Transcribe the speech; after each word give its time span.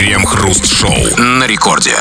Крем-хруст-шоу 0.00 0.94
на 1.18 1.46
рекорде. 1.46 1.94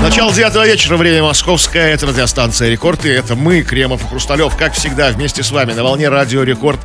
Начало 0.00 0.32
девятого 0.32 0.64
вечера, 0.64 0.96
время 0.96 1.24
московское, 1.24 1.92
это 1.92 2.06
радиостанция 2.06 2.68
«Рекорд», 2.68 3.04
и 3.06 3.08
это 3.08 3.34
мы, 3.34 3.62
Кремов 3.62 4.04
и 4.04 4.06
Хрусталев, 4.06 4.56
как 4.56 4.72
всегда, 4.72 5.10
вместе 5.10 5.42
с 5.42 5.50
вами 5.50 5.72
на 5.72 5.82
волне 5.82 6.08
радио 6.08 6.44
«Рекорд» 6.44 6.78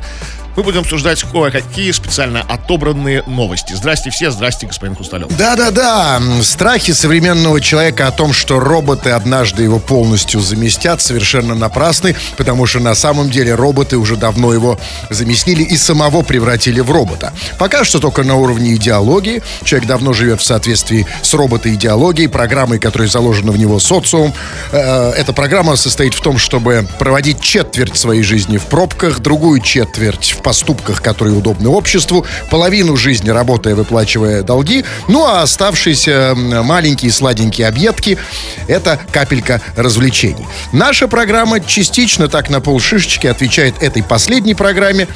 мы 0.60 0.64
будем 0.64 0.80
обсуждать 0.80 1.22
кое-какие 1.22 1.90
специально 1.90 2.42
отобранные 2.42 3.22
новости. 3.26 3.72
Здрасте 3.72 4.10
все, 4.10 4.30
здрасте, 4.30 4.66
господин 4.66 4.94
Хрусталев. 4.94 5.34
Да-да-да, 5.34 6.20
страхи 6.42 6.92
современного 6.92 7.62
человека 7.62 8.06
о 8.06 8.10
том, 8.10 8.34
что 8.34 8.60
роботы 8.60 9.08
однажды 9.08 9.62
его 9.62 9.78
полностью 9.78 10.38
заместят, 10.40 11.00
совершенно 11.00 11.54
напрасны, 11.54 12.14
потому 12.36 12.66
что 12.66 12.78
на 12.80 12.94
самом 12.94 13.30
деле 13.30 13.54
роботы 13.54 13.96
уже 13.96 14.16
давно 14.16 14.52
его 14.52 14.78
заместили 15.08 15.62
и 15.62 15.78
самого 15.78 16.20
превратили 16.20 16.80
в 16.80 16.90
робота. 16.90 17.32
Пока 17.58 17.82
что 17.82 17.98
только 17.98 18.22
на 18.22 18.34
уровне 18.34 18.74
идеологии. 18.74 19.42
Человек 19.64 19.88
давно 19.88 20.12
живет 20.12 20.42
в 20.42 20.44
соответствии 20.44 21.06
с 21.22 21.32
роботоидеологией, 21.32 22.28
программой, 22.28 22.78
которая 22.78 23.08
заложена 23.08 23.50
в 23.50 23.56
него 23.56 23.80
социум. 23.80 24.34
Э, 24.72 25.12
эта 25.12 25.32
программа 25.32 25.76
состоит 25.76 26.12
в 26.12 26.20
том, 26.20 26.36
чтобы 26.36 26.86
проводить 26.98 27.40
четверть 27.40 27.96
своей 27.96 28.22
жизни 28.22 28.58
в 28.58 28.66
пробках, 28.66 29.20
другую 29.20 29.60
четверть 29.60 30.34
в 30.38 30.42
поступках, 30.50 31.00
которые 31.00 31.36
удобны 31.36 31.68
обществу, 31.68 32.26
половину 32.50 32.96
жизни 32.96 33.30
работая, 33.30 33.76
выплачивая 33.76 34.42
долги, 34.42 34.84
ну 35.06 35.24
а 35.24 35.42
оставшиеся 35.42 36.34
маленькие 36.34 37.12
сладенькие 37.12 37.68
объедки– 37.68 38.18
это 38.66 38.98
капелька 39.12 39.62
развлечений. 39.76 40.48
Наша 40.72 41.06
программа 41.06 41.60
частично 41.60 42.26
так 42.26 42.50
на 42.50 42.60
полшишечки 42.60 43.28
отвечает 43.28 43.80
этой 43.80 44.02
последней 44.02 44.54
программе. 44.54 45.06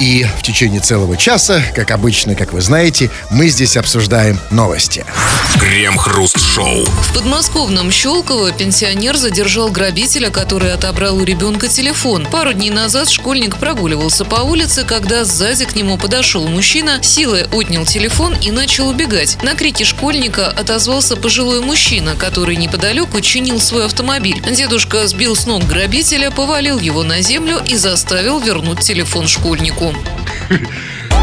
И 0.00 0.24
в 0.38 0.42
течение 0.42 0.80
целого 0.80 1.16
часа, 1.16 1.62
как 1.74 1.90
обычно, 1.90 2.34
как 2.34 2.52
вы 2.52 2.60
знаете, 2.60 3.10
мы 3.30 3.48
здесь 3.48 3.76
обсуждаем 3.76 4.38
новости. 4.50 5.04
Крем-хруст-шоу. 5.58 6.84
В 6.84 7.14
подмосковном 7.14 7.90
Щелково 7.90 8.52
пенсионер 8.52 9.16
задержал 9.16 9.70
грабителя, 9.70 10.30
который 10.30 10.72
отобрал 10.72 11.16
у 11.16 11.24
ребенка 11.24 11.68
телефон. 11.68 12.26
Пару 12.26 12.52
дней 12.52 12.70
назад 12.70 13.10
школьник 13.10 13.56
прогуливался 13.56 14.24
по 14.24 14.36
улице, 14.42 14.84
когда 14.84 15.24
сзади 15.24 15.64
к 15.64 15.74
нему 15.74 15.98
подошел 15.98 16.46
мужчина, 16.46 17.02
силой 17.02 17.44
отнял 17.50 17.84
телефон 17.84 18.36
и 18.40 18.52
начал 18.52 18.88
убегать. 18.88 19.36
На 19.42 19.54
крики 19.54 19.82
школьника 19.82 20.48
отозвался 20.48 21.16
пожилой 21.16 21.60
мужчина, 21.60 22.14
который 22.14 22.56
неподалеку 22.56 23.20
чинил 23.20 23.60
свой 23.60 23.86
автомобиль. 23.86 24.40
Дедушка 24.48 25.08
сбил 25.08 25.34
с 25.34 25.44
ног 25.46 25.64
грабителя, 25.64 26.30
повалил 26.30 26.78
его 26.78 27.02
на 27.02 27.20
землю 27.20 27.60
и 27.66 27.74
заставил 27.76 28.38
вернуть 28.38 28.80
телефон 28.80 29.26
школьнику. 29.26 29.87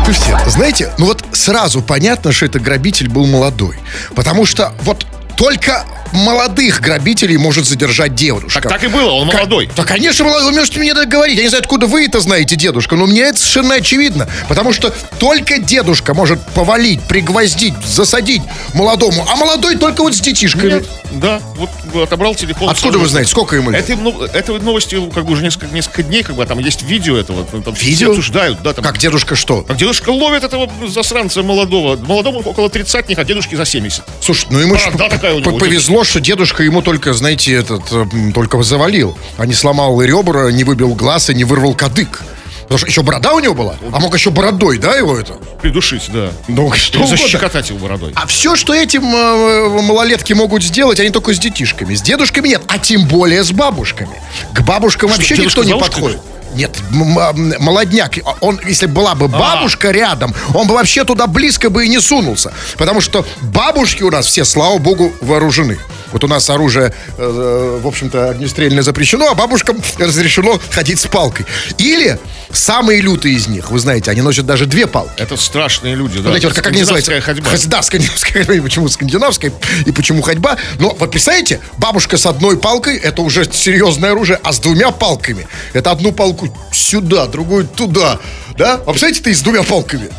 Слушайте, 0.06 0.38
знаете, 0.48 0.94
ну 0.98 1.06
вот 1.06 1.24
сразу 1.32 1.82
понятно, 1.82 2.32
что 2.32 2.46
это 2.46 2.60
грабитель 2.60 3.10
был 3.10 3.26
молодой. 3.26 3.78
Потому 4.16 4.46
что 4.46 4.74
вот 4.82 5.06
только 5.38 5.86
молодых 6.14 6.80
грабителей 6.82 7.38
может 7.38 7.66
задержать 7.66 8.16
девушка. 8.16 8.62
Так, 8.62 8.72
так 8.72 8.84
и 8.84 8.88
было, 8.88 9.12
он 9.12 9.28
молодой. 9.28 9.70
Да, 9.76 9.84
конечно, 9.84 10.24
молодой. 10.24 10.52
Вы 10.52 10.58
можете 10.58 10.80
мне 10.80 10.92
это 10.92 11.06
говорить. 11.06 11.36
Я 11.38 11.44
не 11.44 11.50
знаю, 11.50 11.62
откуда 11.62 11.88
вы 11.88 12.06
это 12.06 12.20
знаете, 12.22 12.56
дедушка, 12.56 12.96
но 12.96 13.06
мне 13.06 13.22
это 13.22 13.38
совершенно 13.38 13.76
очевидно. 13.76 14.30
Потому 14.48 14.72
что 14.72 14.94
только 15.20 15.58
дедушка 15.60 16.14
может 16.14 16.42
повалить, 16.54 17.02
пригвоздить, 17.02 17.74
засадить 17.86 18.42
молодому, 18.74 19.26
а 19.30 19.36
молодой 19.36 19.76
только 19.78 20.02
вот 20.02 20.16
с 20.16 20.22
детишками. 20.22 20.76
Нет, 20.76 20.86
да, 21.12 21.42
вот 21.56 21.70
отобрал 22.04 22.36
телефон. 22.36 22.70
Откуда 22.70 22.98
вы 22.98 23.08
знаете, 23.08 23.32
сколько 23.32 23.56
ему 23.56 23.72
лет? 23.72 23.90
Это, 23.90 24.00
ну, 24.02 24.22
это 24.24 24.54
новости 24.54 24.98
как 25.14 25.26
бы 25.26 25.34
уже 25.34 25.44
несколько, 25.44 25.74
несколько 25.74 26.04
дней, 26.04 26.24
как 26.24 26.36
бы 26.36 26.46
там 26.46 26.60
есть 26.60 26.84
видео 26.84 27.18
этого. 27.18 27.46
Там 27.46 27.74
Видео? 27.74 27.96
все 27.96 28.10
обсуждают, 28.10 28.62
да. 28.62 28.74
Там, 28.74 28.84
Как 28.84 28.98
дедушка 28.98 29.36
что? 29.36 29.64
как 29.64 29.78
дедушка 29.78 30.10
ловит 30.10 30.44
этого 30.44 30.70
засранца 30.88 31.44
молодого. 31.44 31.98
Молодому 31.98 32.40
около 32.40 32.70
тридцатник, 32.70 33.18
а 33.20 33.24
дедушке 33.24 33.58
за 33.58 33.66
70. 33.66 34.04
Слушай, 34.22 34.48
ну 34.50 34.60
ему 34.60 34.76
А, 34.76 34.92
такая 35.26 35.36
у 35.36 35.40
него. 35.40 35.58
повезло, 35.60 36.04
что 36.04 36.20
дедушка 36.20 36.64
ему 36.64 36.82
только, 36.82 37.14
знаете, 37.14 37.54
этот, 37.54 37.92
м, 37.92 38.34
только 38.34 38.62
завалил, 38.64 39.18
а 39.38 39.46
не 39.46 39.54
сломал 39.54 40.02
ребра, 40.02 40.52
не 40.52 40.64
выбил 40.64 40.94
глаз 40.96 41.30
и 41.30 41.34
не 41.36 41.44
вырвал 41.44 41.74
кадык. 41.74 42.22
Потому 42.64 42.80
что 42.80 42.88
еще 42.88 43.04
борода 43.04 43.34
у 43.34 43.40
него 43.40 43.54
была, 43.54 43.76
а 43.92 44.00
мог 44.00 44.16
еще 44.16 44.32
бородой, 44.32 44.80
да, 44.80 44.96
его 44.96 45.16
это? 45.18 45.34
Придушить, 45.62 46.10
да. 46.12 46.32
Ну, 46.48 46.72
что 46.76 47.00
Или 47.00 47.06
защекотать 47.06 47.70
его 47.70 47.78
бородой. 47.78 48.12
А 48.16 48.26
все, 48.26 48.56
что 48.56 48.74
этим 48.74 49.04
э, 49.06 49.82
малолетки 49.84 50.34
могут 50.34 50.64
сделать, 50.64 51.00
они 51.00 51.12
только 51.12 51.34
с 51.34 51.38
детишками. 51.38 51.94
С 51.94 52.02
дедушками 52.02 52.48
нет, 52.48 52.64
а 52.68 52.80
тем 52.80 53.08
более 53.08 53.44
с 53.44 53.52
бабушками. 53.52 54.20
К 54.54 54.62
бабушкам 54.62 55.10
Что, 55.10 55.18
вообще 55.20 55.38
никто 55.38 55.64
не 55.64 55.78
подходит. 55.78 56.20
Нет, 56.56 56.72
молодняк, 56.92 58.14
он, 58.40 58.60
если 58.66 58.86
была 58.86 59.16
бы 59.16 59.28
бабушка 59.28 59.92
рядом, 59.92 60.34
он 60.54 60.68
бы 60.68 60.74
вообще 60.76 61.04
туда 61.04 61.28
близко 61.28 61.70
бы 61.70 61.86
и 61.86 61.90
не 61.90 62.00
сунулся. 62.00 62.54
Потому 62.78 63.02
что 63.02 63.26
бабушки 63.42 64.04
у 64.04 64.12
нас 64.12 64.26
все, 64.26 64.46
слава 64.46 64.78
богу, 64.78 65.14
вооружены. 65.22 65.78
Вот 66.12 66.24
у 66.24 66.28
нас 66.28 66.50
оружие, 66.50 66.94
э, 67.18 67.80
в 67.84 67.86
общем-то, 67.88 68.30
огнестрельное 68.30 68.84
запрещено, 68.84 69.28
а 69.30 69.36
бабушкам 69.36 69.82
разрешено 69.98 70.62
ходить 70.72 71.00
с 71.00 71.08
палкой. 71.08 71.46
Или 71.78 72.18
самые 72.52 73.02
лютые 73.02 73.36
из 73.36 73.48
них, 73.48 73.70
вы 73.70 73.80
знаете, 73.80 74.12
они 74.12 74.22
носят 74.22 74.46
даже 74.46 74.66
две 74.66 74.88
палки. 74.88 75.12
Это 75.18 75.36
страшные 75.36 75.96
люди, 75.96 76.20
да. 76.20 76.30
Вот 76.30 76.38
эти 76.38 76.46
вот, 76.46 76.54
как 76.56 76.68
они 76.68 76.80
называются? 76.80 77.20
Ходьба. 77.20 77.50
Ходь- 77.50 77.68
Да, 77.68 77.82
скандинавская 77.82 78.46
ходьба. 78.46 78.64
Почему 78.64 78.88
скандинавская, 78.88 79.52
и 79.86 79.92
почему 79.92 80.22
ходьба. 80.22 80.56
Но 80.80 80.96
вот 80.98 81.12
представляете, 81.12 81.60
бабушка 81.78 82.18
с 82.18 82.26
одной 82.26 82.58
палкой, 82.58 82.96
это 82.98 83.22
уже 83.22 83.44
серьезное 83.52 84.12
оружие, 84.12 84.40
а 84.42 84.54
с 84.54 84.60
двумя 84.60 84.92
палками, 84.92 85.48
это 85.74 85.92
одну 85.92 86.14
палку 86.14 86.45
сюда, 86.72 87.28
другую 87.28 87.68
туда. 87.68 88.20
Да? 88.58 88.76
А 88.76 88.92
представляете, 88.92 89.22
ты 89.22 89.34
с 89.34 89.42
двумя 89.42 89.64
палками? 89.64 90.10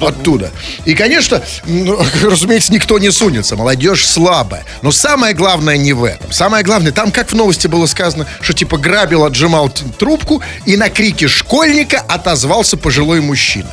Оттуда. 0.00 0.50
И, 0.84 0.94
конечно, 0.94 1.42
ну, 1.64 1.98
разумеется, 2.22 2.72
никто 2.72 2.98
не 2.98 3.10
сунется. 3.10 3.56
Молодежь 3.56 4.06
слабая. 4.06 4.64
Но 4.82 4.90
самое 4.90 5.34
главное 5.34 5.76
не 5.76 5.92
в 5.92 6.04
этом. 6.04 6.32
Самое 6.32 6.64
главное, 6.64 6.92
там, 6.92 7.12
как 7.12 7.30
в 7.30 7.34
новости 7.34 7.66
было 7.66 7.86
сказано, 7.86 8.26
что 8.40 8.52
типа 8.52 8.76
грабил, 8.76 9.24
отжимал 9.24 9.70
трубку, 9.70 10.42
и 10.66 10.76
на 10.76 10.88
крики 10.88 11.26
школьника 11.26 12.00
отозвался 12.00 12.76
пожилой 12.76 13.20
мужчина. 13.20 13.70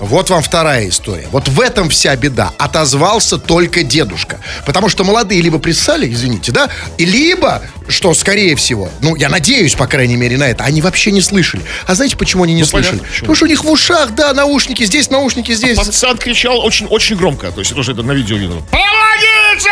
Вот 0.00 0.28
вам 0.30 0.42
вторая 0.42 0.88
история. 0.88 1.26
Вот 1.30 1.48
в 1.48 1.60
этом 1.60 1.88
вся 1.88 2.14
беда. 2.16 2.52
Отозвался 2.58 3.38
только 3.38 3.82
дедушка. 3.82 4.40
Потому 4.66 4.88
что 4.88 5.04
молодые 5.04 5.40
либо 5.40 5.58
присали, 5.58 6.12
извините, 6.12 6.52
да, 6.52 6.68
и 6.98 7.04
либо, 7.04 7.62
что 7.88 8.12
скорее 8.14 8.56
всего, 8.56 8.90
ну, 9.00 9.14
я 9.14 9.28
надеюсь, 9.28 9.74
по 9.74 9.86
крайней 9.86 10.16
мере, 10.16 10.36
на 10.36 10.44
это, 10.48 10.64
они 10.64 10.82
вообще 10.82 11.12
не 11.12 11.20
слышали. 11.20 11.62
А 11.86 11.94
знаете, 11.94 12.16
почему 12.16 12.42
они 12.44 12.54
не 12.54 12.62
Ну, 12.62 12.66
слышали? 12.66 12.98
понятно. 12.98 13.14
Потому 13.20 13.34
что 13.36 13.44
у 13.44 13.48
них 13.48 13.64
в 13.64 13.70
ушах, 13.70 14.14
да, 14.14 14.32
наушники 14.34 14.84
здесь, 14.84 15.10
наушники 15.10 15.52
здесь. 15.54 15.78
Пацан 15.78 16.18
кричал 16.18 16.58
очень, 16.60 16.86
очень 16.86 17.16
громко. 17.16 17.50
То 17.52 17.60
есть 17.60 17.74
тоже 17.74 17.92
это 17.92 18.02
на 18.02 18.12
видео 18.12 18.36
видел. 18.36 18.62
Помогите! 18.70 19.70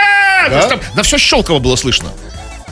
То 0.48 0.56
есть 0.56 0.68
там 0.68 0.80
на 0.94 1.02
все 1.02 1.18
Щелково 1.18 1.58
было 1.58 1.76
слышно. 1.76 2.10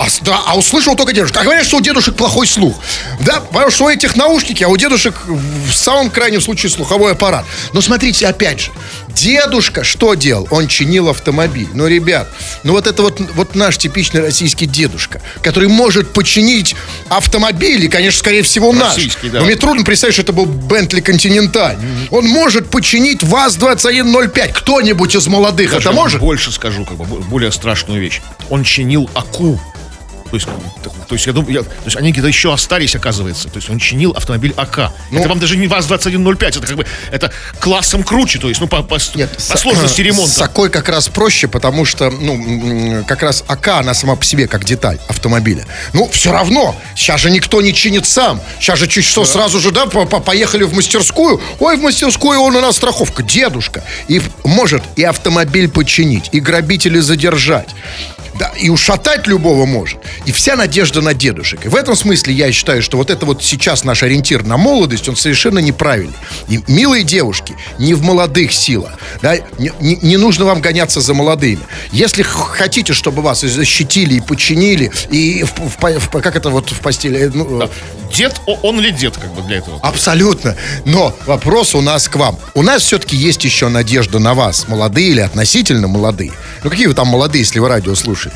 А, 0.01 0.07
да, 0.23 0.41
а 0.47 0.57
услышал 0.57 0.97
только 0.97 1.13
дедушка. 1.13 1.41
А 1.41 1.45
говорят, 1.45 1.67
что 1.67 1.77
у 1.77 1.81
дедушек 1.83 2.17
плохой 2.17 2.47
слух. 2.47 2.75
Да, 3.21 3.41
потому 3.41 3.71
что 3.71 3.85
у 3.85 3.89
этих 3.91 4.17
наушники, 4.17 4.65
а 4.65 4.69
у 4.69 4.77
дедушек 4.79 5.15
в 5.27 5.73
самом 5.75 6.09
крайнем 6.09 6.41
случае 6.41 6.71
слуховой 6.71 7.13
аппарат. 7.13 7.45
Но 7.75 7.83
смотрите, 7.83 8.27
опять 8.27 8.61
же, 8.61 8.71
дедушка 9.09 9.85
что 9.85 10.15
делал? 10.15 10.49
Он 10.51 10.69
чинил 10.69 11.11
автомобиль. 11.11 11.69
Ну, 11.75 11.87
ребят, 11.87 12.29
ну 12.63 12.73
вот 12.73 12.87
это 12.87 13.03
вот, 13.03 13.21
вот 13.35 13.55
наш 13.55 13.77
типичный 13.77 14.23
российский 14.23 14.65
дедушка, 14.65 15.21
который 15.43 15.69
может 15.69 16.15
починить 16.15 16.75
автомобиль, 17.11 17.85
и, 17.85 17.89
конечно, 17.89 18.21
скорее 18.21 18.43
всего, 18.43 18.73
наш. 18.73 18.97
Российский, 18.97 19.29
да. 19.29 19.41
Но 19.41 19.45
мне 19.45 19.57
трудно 19.57 19.85
представить, 19.85 20.15
что 20.15 20.23
это 20.23 20.33
был 20.33 20.47
Бентли 20.47 21.01
Континенталь. 21.01 21.77
Он 22.11 22.27
может 22.27 22.71
починить 22.71 23.23
ВАЗ-2105. 23.23 24.53
Кто-нибудь 24.55 25.15
из 25.15 25.27
молодых 25.27 25.73
Даже 25.73 25.89
это 25.89 25.93
может? 25.93 26.21
Больше 26.21 26.51
скажу, 26.53 26.87
как 26.87 26.97
бы, 26.97 27.05
бо- 27.05 27.21
более 27.21 27.53
страшную 27.53 28.01
вещь. 28.01 28.23
Он 28.49 28.65
чинил 28.65 29.11
АКУ. 29.15 29.61
То 30.31 30.37
есть, 30.37 30.47
то 31.09 31.15
есть, 31.15 31.27
я 31.27 31.33
думаю, 31.33 31.53
я- 31.53 31.63
то 31.63 31.69
есть 31.85 31.97
они 31.97 32.13
где-то 32.13 32.29
еще 32.29 32.53
остались, 32.53 32.95
оказывается. 32.95 33.49
То 33.49 33.57
есть 33.57 33.69
он 33.69 33.79
чинил 33.79 34.13
автомобиль 34.13 34.55
АК. 34.57 34.93
Ну. 35.11 35.19
это 35.21 35.29
вам 35.29 35.41
даже 35.41 35.57
не 35.57 35.67
ВАЗ-2105, 35.67 36.47
это 36.59 36.61
как 36.67 36.77
бы 36.77 36.87
это 37.11 37.33
классом 37.59 38.05
круче, 38.05 38.39
то 38.39 38.49
есть, 38.49 38.61
ну, 38.61 38.69
по, 38.69 38.83
по, 38.83 38.99
с- 38.99 39.15
Нет, 39.17 39.31
по 39.33 39.41
с- 39.57 39.61
сложности 39.61 40.03
С 40.03 40.05
ремонта. 40.05 40.45
Акой 40.45 40.71
как 40.71 40.89
раз 40.89 41.09
проще, 41.09 41.49
потому 41.49 41.85
что, 41.85 42.11
ну, 42.11 43.05
как 43.07 43.23
раз 43.23 43.43
АК, 43.49 43.69
она 43.81 43.93
сама 43.95 44.15
по 44.17 44.25
себе 44.25 44.47
как 44.47 44.65
деталь 44.65 44.99
автомобиля. 45.09 45.67
Ну, 45.93 46.09
все 46.11 46.31
равно, 46.33 46.77
сейчас 46.95 47.21
же 47.21 47.31
никто 47.31 47.61
не 47.61 47.75
чинит 47.75 48.07
сам. 48.07 48.41
Сейчас 48.61 48.79
же 48.79 48.87
чуть 48.87 49.05
что, 49.05 49.25
сразу 49.25 49.59
же, 49.61 49.73
да, 49.73 49.87
по- 49.87 50.07
по- 50.07 50.21
поехали 50.21 50.63
в 50.63 50.75
мастерскую. 50.75 51.41
Ой, 51.59 51.77
в 51.77 51.83
мастерскую 51.83 52.41
он 52.41 52.55
у 52.55 52.61
нас 52.61 52.77
страховка. 52.77 53.23
Дедушка. 53.25 53.83
И 54.09 54.23
может 54.45 54.83
и 54.97 55.03
автомобиль 55.03 55.69
починить, 55.69 56.29
и 56.33 56.39
грабителей 56.41 57.01
задержать. 57.01 57.69
Да, 58.41 58.51
и 58.57 58.71
ушатать 58.71 59.27
любого 59.27 59.67
может. 59.67 59.99
И 60.25 60.33
вся 60.33 60.57
надежда 60.57 61.03
на 61.03 61.13
дедушек. 61.13 61.67
И 61.67 61.69
в 61.69 61.77
этом 61.77 61.95
смысле 61.95 62.33
я 62.33 62.51
считаю, 62.53 62.81
что 62.81 62.97
вот 62.97 63.11
это 63.11 63.27
вот 63.27 63.45
сейчас 63.45 63.85
наш 63.85 64.03
ориентир 64.03 64.45
на 64.45 64.57
молодость, 64.57 65.11
он 65.11 65.17
совершенно 65.17 65.59
неправильный. 65.59 66.17
И, 66.49 66.59
милые 66.67 67.05
девушки, 67.05 67.55
не 67.79 67.93
в 67.93 68.03
молодых 68.03 68.55
сила. 68.55 68.95
Да, 69.21 69.37
не, 69.59 69.71
не, 69.79 70.17
нужно 70.17 70.47
вам 70.47 70.63
гоняться 70.63 71.03
за 71.03 71.13
молодыми. 71.13 71.61
Если 71.93 72.23
хотите, 72.23 72.95
чтобы 72.95 73.21
вас 73.21 73.43
защитили, 73.43 74.15
и 74.15 74.21
подчинили, 74.23 74.91
и 75.11 75.45
в, 75.45 75.53
в, 75.59 75.99
в, 75.99 76.09
как 76.23 76.35
это 76.35 76.49
вот 76.49 76.71
в 76.71 76.81
постели... 76.81 77.19
э, 77.19 77.31
Ну, 77.35 77.59
Да. 77.59 77.69
Дед, 78.15 78.41
он 78.47 78.81
ли 78.81 78.91
дед, 78.91 79.17
как 79.17 79.33
бы 79.35 79.43
для 79.43 79.59
этого? 79.59 79.79
Абсолютно. 79.83 80.57
Но 80.85 81.15
вопрос 81.27 81.75
у 81.75 81.81
нас 81.81 82.09
к 82.09 82.17
вам. 82.17 82.39
У 82.55 82.63
нас 82.63 82.83
все-таки 82.83 83.17
есть 83.17 83.45
еще 83.45 83.69
надежда 83.69 84.19
на 84.19 84.35
вас, 84.35 84.67
молодые 84.67 85.11
или 85.11 85.21
относительно 85.21 85.87
молодые. 85.87 86.33
Ну 86.65 86.71
какие 86.71 86.87
вы 86.87 86.95
там 86.95 87.09
молодые, 87.09 87.43
если 87.43 87.59
вы 87.61 87.69
радио 87.69 87.95
слушаете? 87.95 88.30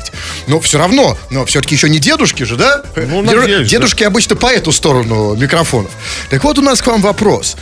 Но 0.47 0.59
все 0.59 0.77
равно, 0.77 1.17
но 1.31 1.45
все-таки 1.45 1.75
еще 1.75 1.89
не 1.89 1.99
дедушки 1.99 2.43
же, 2.43 2.55
да? 2.55 2.83
Ну, 2.95 3.21
надеюсь, 3.21 3.69
Дедушки 3.69 4.03
обычно 4.03 4.35
по 4.35 4.47
эту 4.47 4.71
сторону 4.71 5.35
микрофонов. 5.35 5.91
Так 6.29 6.43
вот 6.43 6.57
у 6.59 6.61
нас 6.61 6.81
к 6.81 6.87
вам 6.87 7.01
вопрос. 7.01 7.55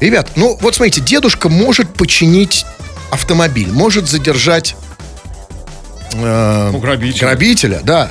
Ребят, 0.00 0.30
ну 0.36 0.56
вот 0.60 0.74
смотрите, 0.76 1.00
дедушка 1.00 1.48
может 1.48 1.92
починить 1.94 2.64
автомобиль, 3.10 3.72
может 3.72 4.08
задержать 4.08 4.76
э, 6.12 6.70
Ну, 6.72 6.78
грабителя. 6.78 7.20
грабителя, 7.28 7.80
да. 7.82 8.10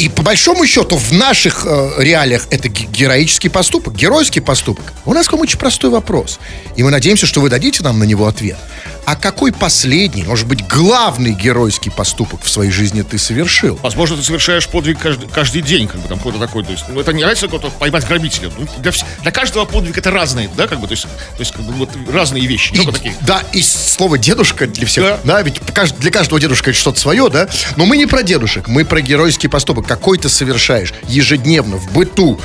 И 0.00 0.08
по 0.08 0.22
большому 0.22 0.64
счету 0.66 0.96
в 0.96 1.12
наших 1.12 1.66
э, 1.66 1.90
реалиях 1.98 2.46
это 2.50 2.70
ге- 2.70 2.86
героический 2.86 3.50
поступок, 3.50 3.94
геройский 3.94 4.40
поступок. 4.40 4.94
У 5.04 5.12
нас 5.12 5.28
к 5.28 5.32
вам 5.32 5.42
очень 5.42 5.58
простой 5.58 5.90
вопрос. 5.90 6.40
И 6.74 6.82
мы 6.82 6.90
надеемся, 6.90 7.26
что 7.26 7.42
вы 7.42 7.50
дадите 7.50 7.82
нам 7.82 7.98
на 7.98 8.04
него 8.04 8.26
ответ. 8.26 8.56
А 9.04 9.14
какой 9.16 9.52
последний, 9.52 10.22
может 10.22 10.46
быть, 10.46 10.66
главный 10.66 11.32
геройский 11.32 11.90
поступок 11.90 12.42
в 12.44 12.48
своей 12.48 12.70
жизни 12.70 13.02
ты 13.02 13.18
совершил? 13.18 13.78
Возможно, 13.82 14.16
ты 14.16 14.22
совершаешь 14.22 14.68
подвиг 14.68 14.98
каждый, 15.00 15.28
каждый 15.28 15.60
день, 15.62 15.86
как 15.86 16.00
бы 16.00 16.08
там 16.08 16.16
какой-то 16.18 16.38
такой. 16.38 16.64
То 16.64 16.70
есть, 16.72 16.84
ну, 16.88 16.98
это 17.00 17.12
не 17.12 17.22
разница, 17.24 17.46
какого-то 17.48 17.70
поймать 17.70 18.06
грабителя. 18.06 18.50
Ну, 18.56 18.66
для, 18.78 18.92
для 19.22 19.32
каждого 19.32 19.66
подвиг 19.66 19.98
это 19.98 20.10
разные, 20.10 20.48
да, 20.56 20.66
как 20.66 20.80
бы, 20.80 20.86
то 20.86 20.92
есть, 20.92 21.04
то 21.04 21.40
есть 21.40 21.52
как 21.52 21.62
бы, 21.62 21.72
вот 21.74 21.90
разные 22.10 22.46
вещи. 22.46 22.72
И- 22.72 22.86
такие. 22.86 23.14
да, 23.22 23.42
и 23.52 23.60
слово 23.62 24.16
дедушка 24.16 24.66
для 24.66 24.86
всех. 24.86 25.04
Да. 25.04 25.20
Да, 25.24 25.42
ведь 25.42 25.60
для 25.98 26.10
каждого 26.10 26.40
дедушка 26.40 26.70
это 26.70 26.78
что-то 26.78 27.00
свое, 27.00 27.28
да? 27.28 27.48
Но 27.76 27.84
мы 27.84 27.98
не 27.98 28.06
про 28.06 28.22
дедушек, 28.22 28.66
мы 28.68 28.86
про 28.86 29.02
геройский 29.02 29.48
поступок. 29.50 29.89
Какой 29.90 30.18
ты 30.18 30.28
совершаешь 30.28 30.94
ежедневно 31.08 31.76
в 31.76 31.92
быту. 31.92 32.38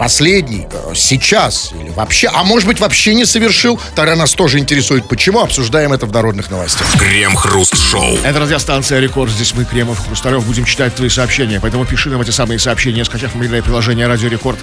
Последний, 0.00 0.66
э, 0.72 0.94
сейчас 0.94 1.72
или 1.78 1.90
вообще, 1.90 2.30
а 2.32 2.42
может 2.42 2.66
быть 2.66 2.80
вообще 2.80 3.14
не 3.14 3.26
совершил, 3.26 3.78
тогда 3.94 4.16
нас 4.16 4.32
тоже 4.32 4.58
интересует, 4.58 5.06
почему, 5.06 5.40
обсуждаем 5.40 5.92
это 5.92 6.06
в 6.06 6.12
народных 6.12 6.50
новостях. 6.50 6.88
Крем-хруст-шоу. 6.96 8.16
Это 8.24 8.40
радиостанция 8.40 8.98
Рекорд. 8.98 9.30
Здесь 9.30 9.52
мы, 9.54 9.66
Кремов, 9.66 10.02
Хрусталев, 10.06 10.46
будем 10.46 10.64
читать 10.64 10.94
твои 10.94 11.10
сообщения. 11.10 11.60
Поэтому 11.60 11.84
пиши 11.84 12.08
нам 12.08 12.22
эти 12.22 12.30
самые 12.30 12.58
сообщения, 12.58 13.04
скачав 13.04 13.34
мобильное 13.34 13.60
приложение 13.60 14.06
Радио 14.06 14.28
Рекорд. 14.28 14.58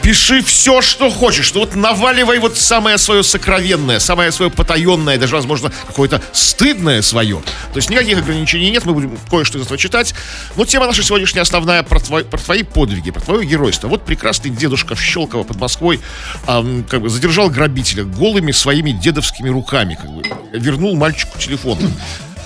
Пиши 0.00 0.42
все, 0.42 0.80
что 0.80 1.10
хочешь. 1.10 1.52
Ну 1.52 1.60
вот 1.60 1.74
наваливай 1.74 2.38
вот 2.38 2.56
самое 2.56 2.96
свое 2.96 3.22
сокровенное, 3.22 3.98
самое 3.98 4.32
свое 4.32 4.50
потаенное, 4.50 5.18
даже, 5.18 5.34
возможно, 5.36 5.70
какое-то 5.88 6.22
стыдное 6.32 7.02
свое. 7.02 7.36
То 7.72 7.76
есть 7.76 7.90
никаких 7.90 8.16
ограничений 8.16 8.70
нет, 8.70 8.86
мы 8.86 8.94
будем 8.94 9.18
кое-что 9.28 9.58
из 9.58 9.62
этого 9.66 9.76
читать. 9.76 10.14
Но 10.56 10.64
тема 10.64 10.86
наша 10.86 11.02
сегодняшняя 11.02 11.42
основная 11.42 11.82
про, 11.82 12.00
твой- 12.00 12.24
про 12.24 12.38
твои 12.38 12.62
подвиги, 12.62 13.10
про 13.10 13.20
твое 13.20 13.44
геройство. 13.44 13.88
Вот 13.88 14.06
прекрасный 14.06 14.50
дедушка 14.70 14.94
в 14.94 15.02
Щелково 15.02 15.42
под 15.42 15.56
Москвой 15.56 16.00
ам, 16.46 16.84
как 16.88 17.02
бы 17.02 17.08
задержал 17.08 17.50
грабителя 17.50 18.04
голыми 18.04 18.52
своими 18.52 18.92
дедовскими 18.92 19.48
руками, 19.48 19.98
как 20.00 20.10
бы 20.12 20.22
вернул 20.52 20.94
мальчику 20.94 21.38
телефон. 21.38 21.78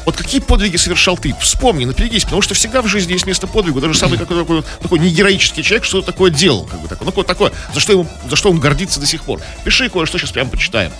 Вот 0.06 0.17
какие 0.17 0.41
подвиги 0.41 0.76
совершал 0.76 1.19
ты? 1.19 1.35
Вспомни, 1.41 1.85
напрягись, 1.85 2.25
потому 2.25 2.41
что 2.43 2.55
всегда 2.55 2.82
в 2.82 2.87
жизни 2.87 3.12
есть 3.12 3.26
место 3.26 3.47
подвигу. 3.47 3.81
Даже 3.81 3.94
самый 3.94 4.19
какой 4.19 4.38
такой, 4.38 4.62
такой 4.81 4.99
негероический 4.99 5.62
человек 5.62 5.85
что-то 5.85 6.12
такое 6.12 6.31
делал. 6.31 6.65
Как 6.65 6.81
бы 6.81 6.88
такое, 6.88 7.06
ну, 7.06 7.11
какое 7.11 7.25
такое, 7.25 7.53
за 7.75 7.81
что, 7.81 7.93
ему, 7.93 8.06
за 8.29 8.37
что 8.37 8.50
он 8.50 8.59
гордится 8.59 9.00
до 9.00 9.06
сих 9.06 9.23
пор. 9.23 9.41
Пиши 9.65 9.88
кое-что, 9.88 10.19
сейчас 10.19 10.32
прямо 10.32 10.50
почитаем. 10.50 10.93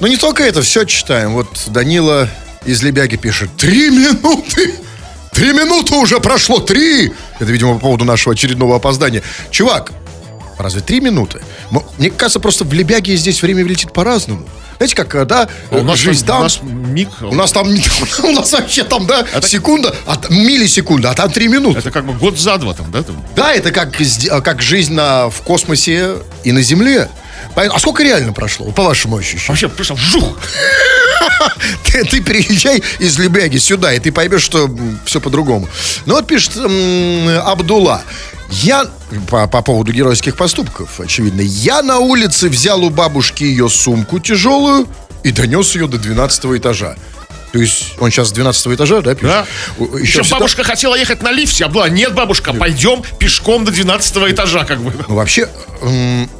Но 0.00 0.06
не 0.06 0.16
только 0.16 0.42
это, 0.42 0.62
все 0.62 0.84
читаем. 0.84 1.32
Вот 1.32 1.48
Данила 1.68 2.28
из 2.64 2.82
Лебяги 2.82 3.16
пишет. 3.16 3.50
Три 3.56 3.90
минуты! 3.90 4.74
Три 5.42 5.52
минуты 5.54 5.96
уже 5.96 6.20
прошло, 6.20 6.60
три! 6.60 7.12
Это, 7.40 7.50
видимо, 7.50 7.74
по 7.74 7.80
поводу 7.80 8.04
нашего 8.04 8.32
очередного 8.32 8.76
опоздания. 8.76 9.24
Чувак, 9.50 9.90
разве 10.56 10.82
три 10.82 11.00
минуты? 11.00 11.40
Мне 11.98 12.10
кажется, 12.10 12.38
просто 12.38 12.62
в 12.62 12.72
Лебяге 12.72 13.16
здесь 13.16 13.42
время 13.42 13.64
летит 13.64 13.92
по-разному. 13.92 14.46
Знаете, 14.76 14.94
как, 14.94 15.12
э, 15.16 15.24
да, 15.24 15.48
А 15.72 15.78
у 15.78 15.82
нас, 15.82 15.98
жизнь 15.98 16.24
там, 16.24 16.38
у 16.38 16.42
нас 16.44 16.60
миг, 16.62 17.08
У 17.22 17.34
нас 17.34 17.50
там, 17.50 17.66
у 18.22 18.30
нас 18.30 18.52
вообще 18.52 18.84
там, 18.84 19.04
да, 19.08 19.26
Это- 19.32 19.48
секунда, 19.48 19.92
а, 20.06 20.16
миллисекунда, 20.30 21.10
а 21.10 21.14
там 21.14 21.28
три 21.28 21.48
минуты. 21.48 21.80
это 21.80 21.90
как 21.90 22.04
бы 22.04 22.12
год 22.12 22.38
за 22.38 22.56
два 22.58 22.72
там, 22.72 22.92
да? 22.92 23.02
Там? 23.02 23.26
Да, 23.34 23.52
это 23.52 23.72
как, 23.72 24.00
а, 24.30 24.40
как 24.42 24.62
жизнь 24.62 24.92
на, 24.92 25.28
в 25.28 25.42
космосе 25.42 26.18
и 26.44 26.52
на 26.52 26.62
Земле. 26.62 27.08
А 27.56 27.78
сколько 27.80 28.04
реально 28.04 28.32
прошло, 28.32 28.70
по 28.70 28.84
вашему 28.84 29.16
ощущению? 29.16 29.48
Вообще, 29.48 29.68
просто 29.68 29.96
жух! 29.96 30.38
Ты, 31.84 32.04
ты 32.04 32.20
переезжай 32.22 32.82
из 32.98 33.18
Лебяги 33.18 33.58
сюда, 33.58 33.92
и 33.92 33.98
ты 33.98 34.10
поймешь, 34.12 34.42
что 34.42 34.70
все 35.04 35.20
по-другому. 35.20 35.68
Ну 36.06 36.14
вот 36.14 36.26
пишет 36.26 36.56
м, 36.56 37.28
Абдулла. 37.44 38.02
Я, 38.50 38.84
по, 39.28 39.46
по 39.46 39.62
поводу 39.62 39.92
геройских 39.92 40.36
поступков, 40.36 41.00
очевидно, 41.00 41.40
я 41.40 41.82
на 41.82 41.98
улице 41.98 42.48
взял 42.48 42.82
у 42.84 42.90
бабушки 42.90 43.44
ее 43.44 43.68
сумку 43.68 44.18
тяжелую 44.18 44.88
и 45.22 45.30
донес 45.32 45.74
ее 45.74 45.86
до 45.86 45.98
12 45.98 46.44
этажа. 46.58 46.96
То 47.52 47.58
есть 47.58 47.94
он 47.98 48.10
сейчас 48.10 48.28
с 48.28 48.32
12 48.32 48.66
этажа, 48.68 49.02
да, 49.02 49.14
пишет? 49.14 49.46
Да? 49.78 49.86
Еще 49.98 50.22
всегда- 50.22 50.36
бабушка 50.38 50.64
хотела 50.64 50.94
ехать 50.94 51.22
на 51.22 51.30
лифте, 51.30 51.66
а 51.66 51.68
была, 51.68 51.88
нет, 51.90 52.14
бабушка, 52.14 52.52
пойдем 52.54 53.02
пешком 53.18 53.64
до 53.66 53.70
12 53.72 54.16
этажа, 54.32 54.64
как 54.64 54.80
бы. 54.80 54.92
Ну, 55.08 55.14
вообще, 55.14 55.48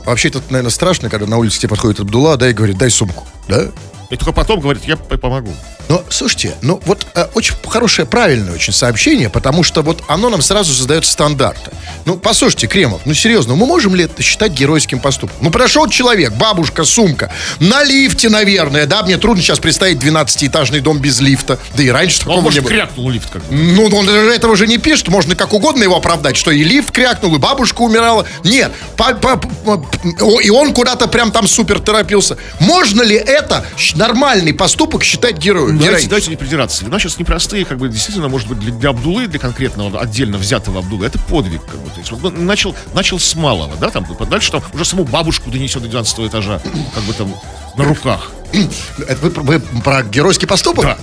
вообще 0.06 0.28
это, 0.28 0.40
наверное, 0.48 0.70
страшно, 0.70 1.10
когда 1.10 1.26
на 1.26 1.36
улице 1.36 1.58
тебе 1.60 1.68
подходит 1.68 2.00
Абдулла, 2.00 2.36
да, 2.38 2.48
и 2.48 2.52
говорит, 2.54 2.78
дай 2.78 2.90
сумку, 2.90 3.26
да? 3.48 3.66
И 4.12 4.16
только 4.16 4.32
потом 4.32 4.60
говорит, 4.60 4.84
я 4.84 4.94
помогу. 4.98 5.48
Но, 5.92 6.02
слушайте, 6.08 6.54
ну 6.62 6.80
вот 6.86 7.06
э, 7.14 7.26
очень 7.34 7.54
хорошее, 7.68 8.08
правильное 8.08 8.54
очень 8.54 8.72
сообщение, 8.72 9.28
потому 9.28 9.62
что 9.62 9.82
вот 9.82 10.02
оно 10.08 10.30
нам 10.30 10.40
сразу 10.40 10.72
задает 10.72 11.04
стандарты. 11.04 11.70
Ну, 12.06 12.16
послушайте, 12.16 12.66
Кремов, 12.66 13.02
ну 13.04 13.12
серьезно, 13.12 13.56
мы 13.56 13.66
можем 13.66 13.94
ли 13.94 14.04
это 14.04 14.22
считать 14.22 14.52
геройским 14.52 15.00
поступком? 15.00 15.36
Ну, 15.42 15.50
прошел 15.50 15.86
человек, 15.88 16.32
бабушка, 16.32 16.84
сумка, 16.84 17.30
на 17.60 17.84
лифте, 17.84 18.30
наверное, 18.30 18.86
да, 18.86 19.02
мне 19.02 19.18
трудно 19.18 19.42
сейчас 19.42 19.58
представить 19.58 19.98
12-этажный 19.98 20.80
дом 20.80 20.98
без 20.98 21.20
лифта, 21.20 21.58
да 21.76 21.82
и 21.82 21.90
раньше 21.90 22.22
Ну, 22.24 22.32
Он, 22.32 22.36
такого 22.38 22.40
не 22.40 22.44
может, 22.44 22.62
было. 22.62 22.70
крякнул 22.70 23.10
лифт, 23.10 23.28
как 23.30 23.44
бы. 23.44 23.54
Ну, 23.54 23.84
он 23.94 24.06
даже 24.06 24.30
этого 24.32 24.56
же 24.56 24.66
не 24.66 24.78
пишет, 24.78 25.08
можно 25.08 25.36
как 25.36 25.52
угодно 25.52 25.82
его 25.82 25.96
оправдать, 25.98 26.38
что 26.38 26.50
и 26.50 26.64
лифт 26.64 26.90
крякнул, 26.90 27.34
и 27.34 27.38
бабушка 27.38 27.82
умирала. 27.82 28.24
Нет, 28.44 28.72
по- 28.96 29.12
по- 29.14 29.36
по- 29.36 30.40
и 30.40 30.48
он 30.48 30.72
куда-то 30.72 31.06
прям 31.06 31.30
там 31.32 31.46
супер 31.46 31.80
торопился. 31.80 32.38
Можно 32.60 33.02
ли 33.02 33.16
это 33.16 33.66
нормальный 33.94 34.54
поступок 34.54 35.04
считать 35.04 35.36
героем? 35.36 35.81
Давайте, 35.86 36.08
давайте 36.08 36.30
не 36.30 36.36
придираться. 36.36 36.82
Времена 36.82 36.98
сейчас 36.98 37.18
непростые, 37.18 37.64
как 37.64 37.78
бы 37.78 37.88
действительно, 37.88 38.28
может 38.28 38.48
быть, 38.48 38.58
для, 38.58 38.72
для 38.72 38.90
Абдулы, 38.90 39.26
для 39.26 39.38
конкретного 39.38 40.00
отдельно 40.00 40.38
взятого 40.38 40.80
Абдулы, 40.80 41.06
это 41.06 41.18
подвиг, 41.18 41.64
как 41.64 41.80
бы. 41.80 41.90
То 41.90 41.98
есть, 41.98 42.10
вот, 42.10 42.22
ну, 42.22 42.42
начал, 42.42 42.74
начал 42.94 43.18
с 43.18 43.34
малого, 43.34 43.76
да, 43.76 43.90
там, 43.90 44.06
дальше 44.28 44.52
там 44.52 44.62
уже 44.72 44.84
саму 44.84 45.04
бабушку 45.04 45.50
донесет 45.50 45.82
до 45.82 45.88
12 45.88 46.20
этажа, 46.20 46.60
как 46.94 47.04
бы 47.04 47.12
там 47.12 47.34
на 47.76 47.84
руках. 47.84 48.32
Это 49.08 49.26
вы, 49.26 49.30
вы 49.30 49.60
про 49.82 50.02
геройский 50.02 50.46
поступок? 50.46 50.84
Да. 50.84 50.98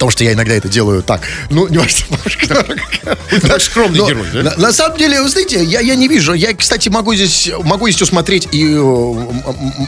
Потому 0.00 0.12
что 0.12 0.24
я 0.24 0.32
иногда 0.32 0.54
это 0.54 0.66
делаю 0.66 1.02
так. 1.02 1.20
Ну, 1.50 1.68
не 1.68 1.76
важно. 1.76 2.16
Такой 2.48 3.60
скромный 3.60 3.98
герой, 4.06 4.26
да? 4.32 4.54
На, 4.56 4.72
самом 4.72 4.96
деле, 4.96 5.20
вы 5.20 5.28
знаете, 5.28 5.62
я, 5.62 5.94
не 5.94 6.08
вижу. 6.08 6.32
Я, 6.32 6.54
кстати, 6.54 6.88
могу 6.88 7.14
здесь, 7.14 7.50
могу 7.64 7.86
здесь 7.90 8.00
усмотреть 8.00 8.48
и 8.50 8.64
э, 8.76 9.14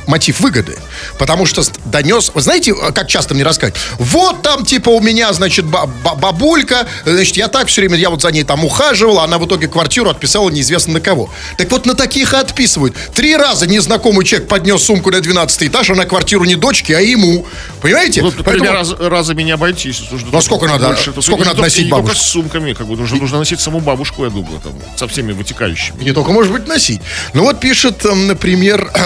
мотив 0.06 0.40
выгоды. 0.40 0.76
Потому 1.18 1.46
что 1.46 1.62
донес... 1.86 2.30
Вы 2.34 2.42
знаете, 2.42 2.74
как 2.74 3.08
часто 3.08 3.32
мне 3.32 3.42
рассказывают? 3.42 3.82
Вот 3.98 4.42
там, 4.42 4.66
типа, 4.66 4.90
у 4.90 5.00
меня, 5.00 5.32
значит, 5.32 5.64
ба- 5.64 5.86
ба- 6.04 6.14
бабулька, 6.14 6.86
значит, 7.06 7.38
я 7.38 7.48
так 7.48 7.68
все 7.68 7.80
время, 7.80 7.96
я 7.96 8.10
вот 8.10 8.20
за 8.20 8.30
ней 8.32 8.44
там 8.44 8.66
ухаживал, 8.66 9.20
она 9.20 9.38
в 9.38 9.46
итоге 9.46 9.66
квартиру 9.66 10.10
отписала 10.10 10.50
неизвестно 10.50 10.92
на 10.92 11.00
кого. 11.00 11.30
Так 11.56 11.70
вот, 11.70 11.86
на 11.86 11.94
таких 11.94 12.34
и 12.34 12.36
отписывают. 12.36 12.94
Три 13.14 13.34
раза 13.34 13.66
незнакомый 13.66 14.26
человек 14.26 14.46
поднес 14.46 14.82
сумку 14.82 15.10
на 15.10 15.22
12 15.22 15.62
этаж, 15.68 15.88
а 15.88 15.94
на 15.94 16.04
квартиру 16.04 16.44
не 16.44 16.56
дочке, 16.56 16.98
а 16.98 17.00
ему. 17.00 17.46
Понимаете? 17.80 18.20
Ну, 18.20 18.30
Поэтому- 18.30 18.58
тремя 18.58 18.72
раз- 18.72 18.92
разами 18.92 19.42
не 19.42 19.52
обойтись. 19.52 20.01
Нужно 20.10 20.28
Ну, 20.32 20.38
а 20.38 20.42
сколько 20.42 20.66
надо- 20.66 20.94
то 20.94 21.22
сколько 21.22 21.44
надо 21.44 21.60
носить 21.62 21.84
не 21.84 21.90
только 21.90 22.02
бабушку? 22.08 22.22
с 22.24 22.28
сумками, 22.30 22.72
как 22.72 22.86
бы, 22.86 22.96
нужно, 22.96 23.16
нужно 23.18 23.38
носить 23.38 23.60
саму 23.60 23.80
бабушку, 23.80 24.24
я 24.24 24.30
думаю, 24.30 24.60
там, 24.60 24.72
со 24.96 25.06
всеми 25.08 25.32
вытекающими. 25.32 26.02
Не 26.02 26.12
только, 26.12 26.32
может 26.32 26.52
быть, 26.52 26.66
носить. 26.66 27.00
Ну 27.34 27.42
вот 27.42 27.60
пишет, 27.60 28.04
эм, 28.04 28.26
например... 28.26 28.90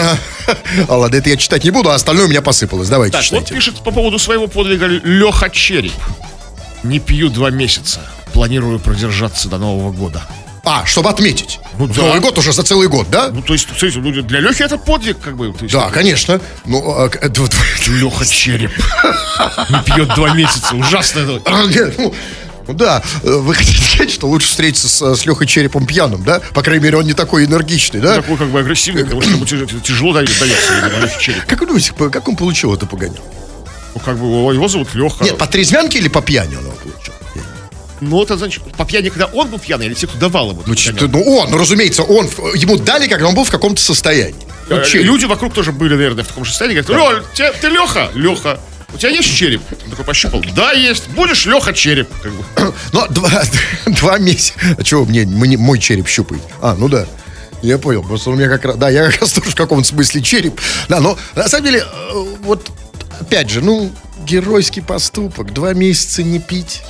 А 0.88 0.96
ладно, 0.96 1.16
это 1.16 1.28
я 1.28 1.36
читать 1.36 1.64
не 1.64 1.70
буду, 1.70 1.90
а 1.90 1.94
остальное 1.94 2.26
у 2.26 2.28
меня 2.28 2.40
посыпалось. 2.40 2.88
Давайте 2.88 3.12
Так, 3.12 3.22
вот 3.22 3.26
читайте. 3.40 3.54
пишет 3.54 3.74
по 3.82 3.90
поводу 3.90 4.18
своего 4.18 4.46
подвига 4.46 4.86
Леха 4.86 5.50
Череп. 5.50 5.92
Не 6.84 7.00
пью 7.00 7.30
два 7.30 7.50
месяца. 7.50 7.98
Планирую 8.32 8.78
продержаться 8.78 9.48
до 9.48 9.58
Нового 9.58 9.90
года. 9.90 10.22
А, 10.68 10.84
чтобы 10.84 11.10
отметить. 11.10 11.60
Ну 11.78 11.86
да. 11.86 12.02
Новый 12.02 12.20
год 12.20 12.36
уже 12.38 12.52
за 12.52 12.64
целый 12.64 12.88
год, 12.88 13.08
да? 13.08 13.28
Ну, 13.32 13.40
то 13.40 13.52
есть, 13.52 13.68
смотрите, 13.68 14.00
ну, 14.00 14.10
для 14.22 14.40
Лехи 14.40 14.64
это 14.64 14.76
подвиг, 14.78 15.20
как 15.20 15.36
бы. 15.36 15.54
есть, 15.60 15.72
Да, 15.72 15.90
конечно. 15.90 16.40
Ну, 16.64 16.82
а, 16.90 17.08
д- 17.08 17.42
Леха 17.86 18.26
череп. 18.26 18.72
Не 19.70 19.82
пьет 19.84 20.08
два 20.16 20.34
месяца. 20.34 20.74
Ужасно. 20.74 21.20
это. 21.20 21.40
А, 21.46 21.62
ну, 21.98 22.12
ну 22.66 22.74
да, 22.74 23.00
э, 23.22 23.30
вы 23.30 23.54
хотите 23.54 23.80
сказать, 23.80 24.10
что 24.10 24.26
лучше 24.26 24.48
встретиться 24.48 24.88
с, 24.88 25.14
с 25.14 25.24
Лехой 25.24 25.46
Черепом 25.46 25.86
пьяным, 25.86 26.24
да? 26.24 26.40
По 26.52 26.62
крайней 26.62 26.82
мере, 26.82 26.96
он 26.96 27.04
не 27.04 27.12
такой 27.14 27.44
энергичный, 27.44 28.00
да? 28.00 28.16
Такой 28.16 28.36
как 28.36 28.48
бы 28.48 28.58
агрессивный, 28.58 29.04
потому 29.04 29.22
что 29.22 29.30
ему 29.30 29.44
тяж- 29.44 29.80
тяжело 29.82 30.12
дается, 30.14 30.44
видимо. 30.44 31.44
Как 31.46 31.60
вы 31.60 31.66
думаете, 31.68 31.92
как 31.92 32.26
он 32.28 32.34
получил 32.34 32.74
это 32.74 32.86
погоняло? 32.86 33.24
Ну, 33.94 34.00
как 34.00 34.18
бы 34.18 34.26
его 34.52 34.66
зовут 34.66 34.94
Леха. 34.94 35.22
Нет, 35.22 35.38
по 35.38 35.46
трезвянке 35.46 35.98
или 36.00 36.08
по 36.08 36.20
пьяни 36.20 36.56
он? 36.56 36.64
Ну, 38.00 38.22
это 38.22 38.36
значит, 38.36 38.62
по 38.76 38.84
пьяни, 38.84 39.08
когда 39.08 39.26
он 39.26 39.48
был 39.48 39.58
пьяный, 39.58 39.86
или 39.86 39.94
те, 39.94 40.06
кто 40.06 40.18
давал 40.18 40.50
ему. 40.50 40.62
Ну, 40.66 40.72
этот 40.74 40.78
ч- 40.84 40.92
коньяк? 40.92 41.10
ну 41.12 41.22
он, 41.36 41.50
ну, 41.50 41.58
разумеется, 41.58 42.02
он, 42.02 42.26
ему 42.54 42.76
дали, 42.78 43.08
когда 43.08 43.28
он 43.28 43.34
был 43.34 43.44
в 43.44 43.50
каком-то 43.50 43.80
состоянии. 43.82 44.36
Ну, 44.68 44.76
Э. 44.76 44.84
Люди 44.94 45.24
вокруг 45.24 45.54
тоже 45.54 45.72
были, 45.72 45.94
наверное, 45.94 46.24
в 46.24 46.26
таком 46.28 46.44
же 46.44 46.50
состоянии. 46.50 46.80
Говорят, 46.82 47.10
Лёль, 47.12 47.24
те- 47.34 47.52
ты 47.52 47.68
Леха? 47.68 48.10
Леха. 48.14 48.60
У 48.94 48.98
тебя 48.98 49.10
есть 49.10 49.34
череп? 49.34 49.62
Он 49.84 49.90
такой 49.90 50.04
пощупал. 50.04 50.42
Да, 50.54 50.72
есть. 50.72 51.08
Будешь 51.10 51.44
Леха 51.46 51.72
череп. 51.72 52.08
Как 52.22 52.32
бы. 52.32 52.44
Но 52.92 53.06
два, 53.08 53.42
два 53.86 54.18
месяца. 54.18 54.54
А 54.78 54.82
чего 54.84 55.04
мне, 55.04 55.24
мне 55.26 55.56
мой 55.56 55.78
череп 55.78 56.06
щупает? 56.08 56.42
А, 56.62 56.74
ну 56.78 56.88
да. 56.88 57.06
Я 57.62 57.78
понял. 57.78 58.02
Просто 58.02 58.30
у 58.30 58.34
меня 58.34 58.48
как 58.48 58.64
раз. 58.64 58.76
Да, 58.76 58.88
я 58.90 59.10
как 59.10 59.20
раз 59.22 59.32
тоже 59.34 59.50
в 59.50 59.54
каком-то 59.54 59.86
смысле 59.88 60.22
череп. 60.22 60.60
Да, 60.88 61.00
но 61.00 61.16
на 61.34 61.48
самом 61.48 61.64
деле, 61.66 61.80
э, 61.80 62.24
вот 62.42 62.66
опять 63.20 63.50
же, 63.50 63.60
ну, 63.60 63.90
геройский 64.24 64.82
поступок. 64.82 65.52
Два 65.52 65.72
месяца 65.74 66.22
не 66.22 66.38
пить. 66.38 66.82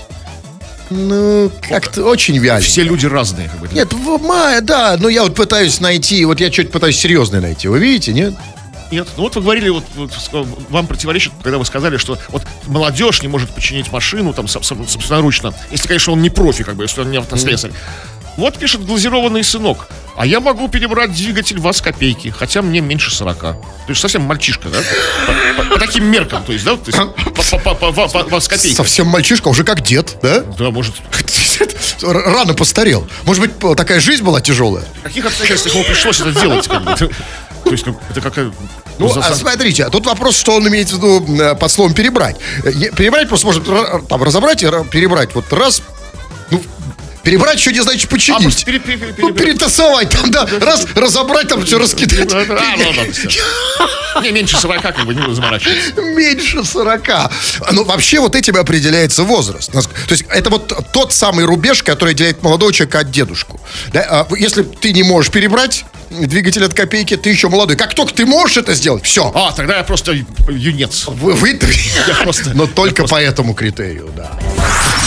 Ну, 0.90 1.50
как-то 1.68 2.04
очень 2.04 2.38
вяло. 2.38 2.60
Все 2.60 2.82
люди 2.82 3.06
разные. 3.06 3.48
Как 3.48 3.58
бы. 3.60 3.68
Нет, 3.72 3.92
в 3.92 4.18
мае, 4.22 4.60
да, 4.60 4.96
но 5.00 5.08
я 5.08 5.22
вот 5.24 5.34
пытаюсь 5.34 5.80
найти, 5.80 6.24
вот 6.24 6.40
я 6.40 6.52
что-то 6.52 6.70
пытаюсь 6.70 6.96
серьезное 6.98 7.40
найти. 7.40 7.66
Вы 7.68 7.78
видите, 7.80 8.12
нет? 8.12 8.34
Нет, 8.92 9.08
ну 9.16 9.24
вот 9.24 9.34
вы 9.34 9.42
говорили, 9.42 9.68
вот, 9.68 9.82
вот 9.96 10.10
ск- 10.12 10.46
вам 10.70 10.86
противоречит, 10.86 11.32
когда 11.42 11.58
вы 11.58 11.64
сказали, 11.64 11.96
что 11.96 12.18
вот 12.28 12.44
молодежь 12.68 13.20
не 13.20 13.26
может 13.26 13.50
починить 13.50 13.90
машину 13.90 14.32
там 14.32 14.46
соб- 14.46 14.62
соб- 14.62 14.88
собственноручно, 14.88 15.52
если, 15.72 15.88
конечно, 15.88 16.12
он 16.12 16.22
не 16.22 16.30
профи, 16.30 16.62
как 16.62 16.76
бы, 16.76 16.84
если 16.84 17.00
он 17.00 17.10
не 17.10 17.16
автослесарь. 17.16 17.72
Вот 18.36 18.58
пишет 18.58 18.84
глазированный 18.84 19.42
сынок. 19.44 19.88
А 20.16 20.24
я 20.26 20.40
могу 20.40 20.68
перебрать 20.68 21.12
двигатель 21.14 21.58
ВАЗ 21.60 21.80
копейки, 21.82 22.28
хотя 22.30 22.62
мне 22.62 22.80
меньше 22.80 23.10
40. 23.14 23.38
То 23.40 23.56
есть 23.88 24.00
совсем 24.00 24.22
мальчишка, 24.22 24.68
да? 24.70 24.78
По, 25.26 25.62
по- 25.62 25.70
по 25.74 25.78
таким 25.78 26.04
меркам, 26.04 26.42
то 26.44 26.52
есть, 26.52 26.64
да? 26.64 26.76
То 26.76 26.82
есть, 26.86 26.98
по, 27.52 27.60
по- 27.60 27.74
по- 27.74 27.92
по- 27.92 28.08
по- 28.08 28.22
ВАЗ 28.28 28.48
копейка. 28.48 28.76
Совсем 28.76 29.06
мальчишка, 29.08 29.48
уже 29.48 29.62
как 29.64 29.82
дед, 29.82 30.16
да? 30.22 30.40
Да, 30.58 30.70
может. 30.70 30.94
Рано 32.02 32.54
постарел. 32.54 33.06
Может 33.24 33.42
быть, 33.42 33.76
такая 33.76 34.00
жизнь 34.00 34.22
была 34.24 34.40
тяжелая? 34.40 34.84
В 35.00 35.02
каких 35.02 35.24
обстоятельствах 35.26 35.74
ему 35.74 35.84
пришлось 35.84 36.20
это 36.20 36.32
делать? 36.32 36.66
Как 36.68 36.82
бы? 36.84 36.94
То 36.94 37.72
есть, 37.72 37.84
как- 37.84 37.96
это 38.10 38.20
какая... 38.20 38.52
Ну, 38.98 39.08
за- 39.12 39.20
а 39.20 39.34
смотрите, 39.34 39.84
а 39.84 39.90
тут 39.90 40.06
вопрос, 40.06 40.36
что 40.38 40.54
он 40.56 40.66
имеет 40.68 40.88
в 40.88 40.96
виду 40.96 41.42
э, 41.42 41.54
под 41.56 41.70
словом 41.70 41.92
перебрать. 41.94 42.36
Э, 42.64 42.70
Перебрать 42.96 43.28
просто 43.28 43.46
можно 43.46 44.00
там 44.08 44.22
разобрать 44.22 44.62
и 44.62 44.66
ра- 44.66 44.88
перебрать. 44.88 45.34
Вот 45.34 45.52
раз, 45.52 45.82
ну, 45.82 45.95
перебрать 47.26 47.58
еще 47.58 47.72
не 47.72 47.80
значит 47.82 48.04
А, 48.08 48.12
починить. 48.14 48.42
просто 48.42 48.64
пере- 48.64 48.78
пере- 48.78 48.98
пере- 48.98 49.14
Ну, 49.18 49.32
перетасовать 49.34 50.10
там, 50.10 50.30
да, 50.30 50.46
раз, 50.60 50.86
разобрать, 50.94 51.48
там 51.48 51.64
все 51.64 51.76
раскидать. 51.78 52.32
А, 52.32 52.44
ну, 52.78 52.84
ладно. 52.96 53.02
Не, 54.22 54.30
меньше 54.30 54.56
40, 54.56 54.80
как 54.82 55.04
бы, 55.04 55.14
не 55.14 55.34
заморачиваться. 55.34 56.00
Меньше 56.00 56.64
40. 56.64 57.02
Ну, 57.72 57.84
вообще, 57.84 58.20
вот 58.20 58.34
этим 58.36 58.56
определяется 58.56 59.24
возраст. 59.24 59.70
То 59.72 59.80
есть, 60.10 60.24
это 60.30 60.48
вот 60.50 60.72
тот 60.92 61.12
самый 61.12 61.44
рубеж, 61.44 61.82
который 61.82 62.12
отделяет 62.12 62.42
молодого 62.42 62.72
человека 62.72 63.00
от 63.00 63.10
дедушку. 63.10 63.60
Да, 63.92 64.00
а 64.08 64.26
Если 64.36 64.62
ты 64.62 64.92
не 64.92 65.02
можешь 65.02 65.30
перебрать 65.30 65.84
двигатель 66.10 66.64
от 66.64 66.74
копейки, 66.74 67.16
ты 67.16 67.30
еще 67.30 67.48
молодой. 67.48 67.76
Как 67.76 67.94
только 67.94 68.12
ты 68.14 68.26
можешь 68.26 68.56
это 68.56 68.74
сделать, 68.74 69.04
все. 69.04 69.30
А, 69.34 69.52
тогда 69.52 69.78
я 69.78 69.84
просто 69.84 70.12
юнец. 70.48 71.06
Вы, 71.06 71.34
вы- 71.34 71.58
просто- 72.22 72.50
Но 72.54 72.66
только 72.66 73.06
по 73.06 73.20
этому 73.20 73.54
критерию, 73.54 74.10
да. 74.16 74.32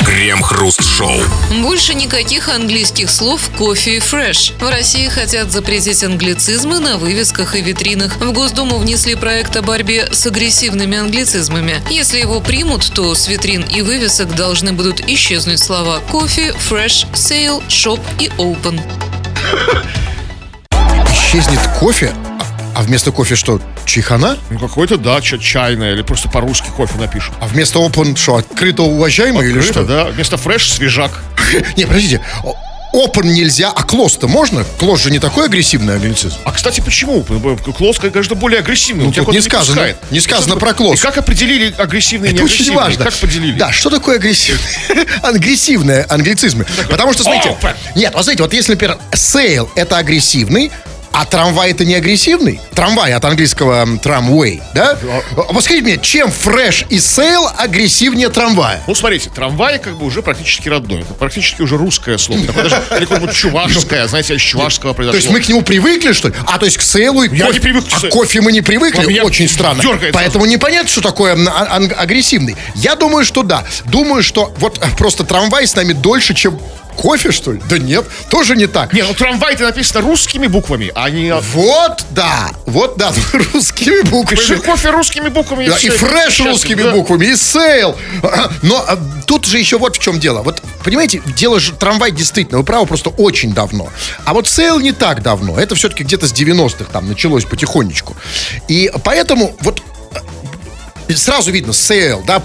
Крем-хруст-шоу. 0.06 1.22
Больше 1.62 1.94
никаких 1.94 2.48
английских 2.50 3.10
слов 3.10 3.50
«coffee» 3.58 3.98
и 3.98 4.00
«fresh». 4.00 4.54
В 4.60 4.70
России 4.70 5.08
хотят 5.08 5.52
запретить 5.52 6.04
англицизмы 6.04 6.80
на 6.80 6.98
вывесках 6.98 7.56
и 7.56 7.62
витринах. 7.62 8.18
В 8.18 8.32
Госдуму 8.32 8.78
внесли 8.78 9.16
проект 9.16 9.56
о 9.58 9.62
борьбе 9.62 10.10
с 10.12 10.26
агрессивными 10.26 10.98
англицизмами. 10.98 11.82
Если 11.90 12.20
его 12.20 12.40
примут, 12.40 12.92
то 12.94 13.14
с 13.14 13.28
витрин 13.28 13.64
и 13.64 13.82
вывесок 13.82 14.34
должны 14.36 14.72
будут 14.72 15.02
исчезнуть 15.08 15.60
слова 15.60 16.00
«coffee», 16.12 16.54
«fresh», 16.54 17.06
«sale», 17.14 17.62
«shop» 17.68 18.00
и 18.20 18.28
«open». 18.38 18.80
Исчезнет 21.30 21.60
кофе, 21.80 22.12
а- 22.40 22.80
а 22.80 22.82
вместо 22.82 23.12
кофе 23.12 23.36
что, 23.36 23.62
чайхана? 23.86 24.36
Ну, 24.50 24.58
какой-то, 24.58 24.98
да, 24.98 25.22
ча- 25.22 25.38
чайное, 25.38 25.94
или 25.94 26.02
просто 26.02 26.28
по-русски 26.28 26.70
кофе 26.76 26.98
напишут. 26.98 27.36
А 27.40 27.46
вместо 27.46 27.78
open 27.78 28.16
что, 28.18 28.38
открыто 28.38 28.82
уважаемый 28.82 29.46
или 29.48 29.60
Открыто, 29.60 29.82
что? 29.82 29.84
да. 29.86 30.06
Вместо 30.06 30.38
фреш 30.38 30.72
свежак. 30.72 31.12
Не, 31.78 31.86
подождите, 31.86 32.22
open 32.96 33.28
нельзя, 33.28 33.70
а 33.76 33.84
close-то 33.84 34.28
можно? 34.28 34.66
Close 34.80 35.04
же 35.04 35.12
не 35.12 35.20
такой 35.20 35.46
агрессивный 35.46 35.98
англицизм. 35.98 36.34
А, 36.46 36.52
кстати, 36.52 36.82
почему? 36.82 37.24
Клосс, 37.78 38.00
конечно, 38.00 38.34
более 38.34 38.62
агрессивный. 38.62 39.06
Ну, 39.06 39.12
тут 39.12 39.28
не 39.32 39.42
сказано. 39.42 39.76
пускает. 39.76 39.98
Не 40.10 40.22
сказано 40.22 40.56
про 40.56 40.74
клосс. 40.74 40.98
И 40.98 41.02
как 41.04 41.20
определили 41.20 41.76
агрессивные 41.78 42.32
и 42.32 42.36
Это 42.36 42.44
очень 42.44 42.74
важно. 42.74 43.04
Как 43.06 43.14
поделили? 43.14 43.56
Да, 43.60 43.72
что 43.72 43.92
такое 43.92 44.16
агрессивный? 44.16 44.64
Агрессивные 45.22 46.06
англицизмы. 46.10 46.66
Потому 46.90 47.14
что, 47.14 47.22
смотрите, 47.22 47.50
Open. 47.50 47.76
нет, 47.94 48.14
вот 48.16 48.24
смотрите, 48.24 48.42
вот 48.42 48.54
если, 48.54 48.72
например, 48.72 48.98
sale 49.12 49.70
это 49.76 49.98
агрессивный, 50.00 50.72
а 51.12 51.26
трамвай 51.26 51.72
это 51.72 51.86
не 51.86 51.96
агрессивный? 51.96 52.60
Трамвай 52.74 53.14
от 53.14 53.26
английского 53.26 53.86
tramway, 53.98 54.62
да? 54.74 54.98
Вот 55.36 55.64
скажите 55.64 55.84
мне, 55.84 55.98
чем 55.98 56.32
fresh 56.32 56.86
и 56.90 57.00
sale 57.00 57.48
агрессивнее 57.58 58.30
трамвая? 58.30 58.82
Ну, 58.88 58.96
смотрите, 58.96 59.30
трамвай 59.30 59.80
как 59.80 59.98
бы 59.98 60.06
уже 60.06 60.22
практически 60.22 60.70
родной. 60.70 61.02
Это 61.02 61.14
практически 61.14 61.62
уже 61.62 61.78
русское 61.78 62.18
слово. 62.18 62.46
Такое 62.46 62.64
даже 62.64 62.76
или 62.98 63.06
какое-нибудь 63.06 63.36
чувашское, 63.36 64.08
знаете, 64.08 64.36
из 64.36 64.42
чувашского 64.42 64.92
То 64.94 64.98
произошло. 64.98 65.18
есть 65.20 65.30
мы 65.30 65.42
к 65.42 65.48
нему 65.50 65.62
привыкли, 65.62 66.14
что 66.14 66.30
ли? 66.30 66.36
А, 66.46 66.58
то 66.58 66.66
есть 66.66 66.78
к 66.78 66.82
сейлу 66.82 67.24
и 67.24 67.36
Я 67.36 67.46
кофе. 67.46 67.54
не 67.54 67.60
привык 67.60 67.86
к 67.86 67.88
а 67.94 68.00
сейлу. 68.00 68.10
к 68.12 68.14
кофе 68.14 68.42
мы 68.42 68.52
не 68.52 68.62
привыкли? 68.62 69.20
Очень 69.20 69.50
странно. 69.50 69.84
Поэтому 70.14 70.46
непонятно, 70.46 70.90
что 70.90 71.02
такое 71.02 71.38
а- 71.48 71.76
агрессивный. 71.98 72.56
Я 72.76 72.96
думаю, 72.96 73.26
что 73.26 73.44
да. 73.44 73.66
Думаю, 73.86 74.24
что 74.24 74.54
вот 74.58 74.80
просто 74.98 75.24
трамвай 75.24 75.68
с 75.68 75.76
нами 75.76 75.94
дольше, 75.94 76.34
чем 76.34 76.60
кофе, 77.00 77.32
что 77.32 77.54
ли? 77.54 77.62
Да 77.70 77.78
нет, 77.78 78.06
тоже 78.30 78.56
не 78.56 78.68
так. 78.68 78.94
Не, 78.94 79.04
ну 79.04 79.14
трамвай-то 79.14 79.64
написано 79.64 80.02
русскими 80.02 80.48
буквами, 80.48 80.92
а 80.96 81.10
не... 81.10 81.34
Вот, 81.34 82.04
да. 82.12 82.50
Вот, 82.66 82.98
да, 82.98 83.14
русскими 83.54 84.02
Пиши 84.02 84.10
буквами. 84.10 84.66
кофе 84.66 84.90
русскими 84.90 85.30
буквами. 85.30 85.68
Да, 85.68 85.78
и 85.78 85.90
fresh 85.90 86.40
русскими 86.42 86.84
да. 86.84 86.92
буквами, 86.92 87.26
и 87.28 87.36
sale. 87.36 87.96
Но 88.62 88.84
а, 88.86 88.98
тут 89.26 89.46
же 89.46 89.60
еще 89.60 89.78
вот 89.78 89.96
в 89.96 90.00
чем 90.00 90.20
дело. 90.20 90.42
Вот, 90.42 90.62
понимаете, 90.84 91.22
дело 91.38 91.60
же, 91.60 91.72
трамвай 91.74 92.12
действительно, 92.12 92.58
вы 92.58 92.66
правы, 92.66 92.86
просто 92.86 93.10
очень 93.12 93.54
давно. 93.54 93.90
А 94.26 94.34
вот 94.34 94.48
sale 94.48 94.80
не 94.80 94.92
так 94.92 95.22
давно. 95.22 95.58
Это 95.58 95.76
все-таки 95.76 96.04
где-то 96.04 96.28
с 96.28 96.34
90-х 96.34 96.92
там 96.92 97.08
началось 97.08 97.46
потихонечку. 97.46 98.16
И 98.68 98.92
поэтому 99.04 99.56
вот 99.62 99.82
Сразу 101.16 101.52
видно, 101.52 101.74
sale, 101.74 102.24
да, 102.26 102.44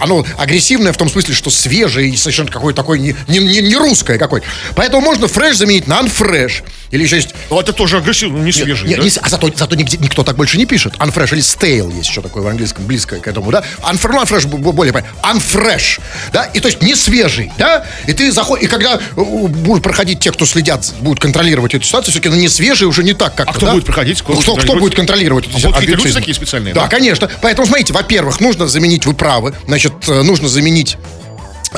оно 0.00 0.24
агрессивное 0.38 0.92
в 0.92 0.96
том 0.96 1.10
смысле, 1.10 1.34
что 1.34 1.50
свежее 1.50 2.08
и 2.08 2.16
совершенно 2.16 2.50
какое-то 2.50 2.82
такое 2.82 2.98
не, 2.98 3.14
не, 3.28 3.38
не, 3.38 3.76
русское 3.76 4.18
какое-то. 4.18 4.46
Поэтому 4.74 5.02
можно 5.02 5.28
fresh 5.28 5.56
заменить 5.56 5.86
на 5.86 6.00
unfresh. 6.00 6.62
Или 6.90 7.04
еще 7.04 7.16
есть 7.16 7.34
Ну, 7.50 7.60
это 7.60 7.72
тоже 7.72 7.98
агрессивно, 7.98 8.38
ну, 8.38 8.44
не 8.44 8.52
свежий, 8.52 8.88
не- 8.88 8.96
да? 8.96 9.02
не 9.02 9.10
с- 9.10 9.18
а 9.22 9.28
зато, 9.28 9.50
зато 9.54 9.76
нигде, 9.76 9.96
никто 9.98 10.24
так 10.24 10.36
больше 10.36 10.58
не 10.58 10.66
пишет. 10.66 10.94
Unfresh 10.98 11.32
или 11.32 11.40
stale 11.42 11.94
есть 11.96 12.08
еще 12.10 12.20
такое 12.20 12.42
в 12.42 12.48
английском, 12.48 12.84
близкое 12.84 13.20
к 13.20 13.28
этому, 13.28 13.50
да? 13.52 13.62
Unfresh, 13.82 14.10
ну, 14.12 14.22
unfresh 14.22 14.46
более 14.72 14.92
понятно. 14.92 15.14
Unfresh, 15.22 16.00
да? 16.32 16.44
И 16.46 16.58
то 16.60 16.66
есть 16.68 16.82
не 16.82 16.94
свежий, 16.96 17.52
да? 17.58 17.86
И 18.08 18.12
ты 18.12 18.32
заходишь, 18.32 18.64
и 18.64 18.66
когда 18.68 18.94
э, 18.96 18.98
будут 19.16 19.82
проходить 19.84 20.20
те, 20.20 20.32
кто 20.32 20.44
следят, 20.46 20.92
будут 21.00 21.20
контролировать 21.20 21.74
эту 21.74 21.84
ситуацию, 21.84 22.12
все-таки 22.12 22.28
ну, 22.34 22.40
не 22.40 22.48
свежий 22.48 22.88
уже 22.88 23.04
не 23.04 23.14
так, 23.14 23.34
как 23.36 23.48
А 23.48 23.52
кто 23.52 23.70
будет 23.70 23.84
проходить? 23.84 24.20
Кто 24.22 24.34
Ну, 24.34 24.40
Кто, 24.40 24.54
будет 24.54 24.64
кто 24.64 24.74
будет 24.76 24.94
контролировать? 24.96 25.44
эти 25.46 25.52
А 25.54 25.58
будут 25.58 25.74
какие-то 25.76 25.96
люди 26.02 26.12
такие 26.14 26.34
специальные, 26.34 26.74
Да, 26.74 26.82
да? 26.82 26.88
конечно. 26.88 27.28
Поэтому, 27.40 27.66
смотрите, 27.66 27.92
во-первых, 27.92 28.40
нужно 28.40 28.66
заменить, 28.66 29.06
вы 29.06 29.14
правы, 29.14 29.54
значит, 29.66 29.92
э, 30.08 30.22
нужно 30.22 30.48
заменить 30.48 30.96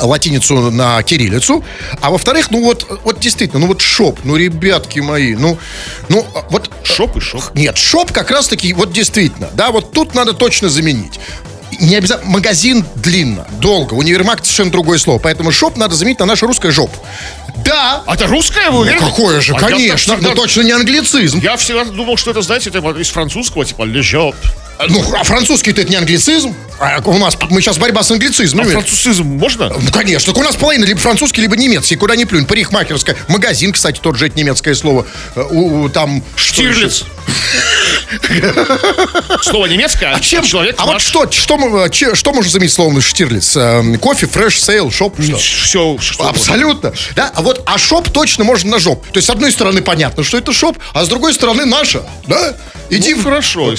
латиницу 0.00 0.70
на 0.70 1.02
кириллицу, 1.02 1.64
а 2.00 2.10
во-вторых, 2.10 2.50
ну 2.50 2.62
вот, 2.64 2.86
вот 3.04 3.20
действительно, 3.20 3.60
ну 3.60 3.66
вот 3.66 3.80
shop, 3.80 4.20
ну 4.24 4.36
ребятки 4.36 5.00
мои, 5.00 5.34
ну, 5.34 5.58
ну 6.08 6.26
вот 6.50 6.70
Shop 6.84 7.16
и 7.16 7.20
shop. 7.20 7.42
нет, 7.54 7.76
shop 7.76 8.12
как 8.12 8.30
раз-таки, 8.30 8.72
вот 8.72 8.92
действительно, 8.92 9.48
да, 9.54 9.70
вот 9.70 9.92
тут 9.92 10.14
надо 10.14 10.32
точно 10.32 10.68
заменить. 10.68 11.20
Не 11.80 11.96
обязательно, 11.96 12.30
магазин 12.30 12.84
длинно, 12.96 13.46
долго, 13.60 13.94
универмаг 13.94 14.40
совершенно 14.42 14.70
другое 14.70 14.98
слово, 14.98 15.18
поэтому 15.18 15.50
shop 15.50 15.76
надо 15.76 15.94
заменить 15.94 16.18
на 16.20 16.26
наше 16.26 16.46
русское 16.46 16.70
жоп. 16.70 16.90
Да, 17.64 18.02
А 18.06 18.14
это 18.14 18.26
русское, 18.26 18.70
вы 18.70 18.90
ну 18.90 18.98
какое 18.98 19.40
же, 19.40 19.54
А 19.54 19.58
конечно, 19.58 20.14
всегда- 20.16 20.30
но 20.30 20.34
точно 20.34 20.62
не 20.62 20.72
англицизм. 20.72 21.38
Я 21.40 21.56
всегда 21.56 21.84
думал, 21.84 22.16
что 22.16 22.30
это, 22.30 22.42
знаете, 22.42 22.70
это 22.70 22.78
из 22.98 23.08
французского, 23.08 23.64
типа, 23.64 23.84
лежоп. 23.84 24.34
А, 24.78 24.86
Ну, 24.88 25.04
а 25.16 25.22
французский-то 25.24 25.82
это 25.82 25.90
не 25.90 25.96
англицизм. 25.96 26.54
А 26.80 27.00
у 27.04 27.16
нас, 27.18 27.36
мы 27.50 27.60
сейчас 27.60 27.78
борьба 27.78 28.02
с 28.02 28.10
А 28.10 28.14
англицизмом. 28.14 28.66
французизм 28.66 29.24
можно? 29.24 29.68
Ну, 29.68 29.90
конечно. 29.92 30.32
Так 30.32 30.42
у 30.42 30.44
нас 30.44 30.56
половина 30.56 30.84
либо 30.84 30.98
французский, 30.98 31.40
либо 31.40 31.56
немецкий. 31.56 31.94
Куда 31.96 32.16
ни 32.16 32.24
плюнь. 32.24 32.44
Парикмахерская. 32.44 33.16
Магазин, 33.28 33.72
кстати, 33.72 34.00
тот 34.00 34.16
же 34.16 34.26
это 34.26 34.36
немецкое 34.38 34.74
слово. 34.74 35.06
Э, 35.36 35.42
У, 35.48 35.82
у- 35.84 35.88
там... 35.88 36.22
Штирлиц. 36.34 37.04
Слово 39.42 39.66
немецкое, 39.66 40.14
а 40.14 40.20
Чем? 40.20 40.44
человек 40.44 40.74
а 40.78 40.86
вот 40.86 41.00
что, 41.00 41.30
что, 41.30 41.56
что 42.14 42.32
можно 42.32 42.50
заменить 42.50 42.72
словом 42.72 43.00
Штирлиц? 43.00 43.56
Coffee, 44.00 44.26
fresh, 44.26 44.60
sale, 44.60 44.90
shop? 44.90 45.18
Все, 45.20 45.96
Абсолютно. 46.18 46.92
Да, 47.14 47.30
а 47.34 47.42
вот, 47.42 47.62
а 47.66 47.78
shop 47.78 48.10
точно 48.10 48.44
можно 48.44 48.72
на 48.72 48.78
жоп. 48.78 49.06
То 49.06 49.18
есть, 49.18 49.28
с 49.28 49.30
одной 49.30 49.52
стороны, 49.52 49.82
понятно, 49.82 50.24
что 50.24 50.36
это 50.38 50.52
shop, 50.52 50.78
а 50.92 51.04
с 51.04 51.08
другой 51.08 51.32
стороны, 51.32 51.64
наша. 51.64 52.02
Да? 52.26 52.54
Иди 52.90 53.14
Ну, 53.14 53.22
хорошо. 53.22 53.74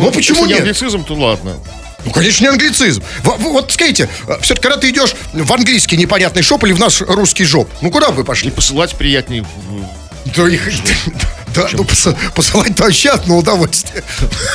Ну, 0.00 0.06
Ну, 0.06 0.12
почему 0.12 0.44
не 0.46 0.52
нет? 0.52 0.60
англицизм, 0.60 1.04
то 1.04 1.14
ладно. 1.14 1.56
Ну, 2.04 2.10
конечно, 2.12 2.42
не 2.44 2.48
англицизм. 2.48 3.02
В- 3.22 3.36
в- 3.36 3.52
вот 3.52 3.70
скажите, 3.72 4.08
все-таки, 4.40 4.62
когда 4.68 4.78
ты 4.78 4.88
идешь 4.90 5.14
в 5.34 5.52
английский 5.52 5.96
непонятный 5.98 6.42
шоп 6.42 6.64
или 6.64 6.72
в 6.72 6.78
наш 6.78 7.02
русский 7.02 7.44
жоп, 7.44 7.68
ну 7.82 7.90
куда 7.90 8.08
бы 8.10 8.16
вы 8.16 8.24
пошли? 8.24 8.50
посылать 8.50 8.94
приятнее. 8.96 9.44
Да, 10.34 10.48
их, 10.48 10.62
да, 11.54 11.68
ну, 11.72 11.82
посы- 11.84 12.16
посылать 12.34 12.78
вообще 12.78 13.10
одно 13.10 13.36
удовольствие. 13.38 14.02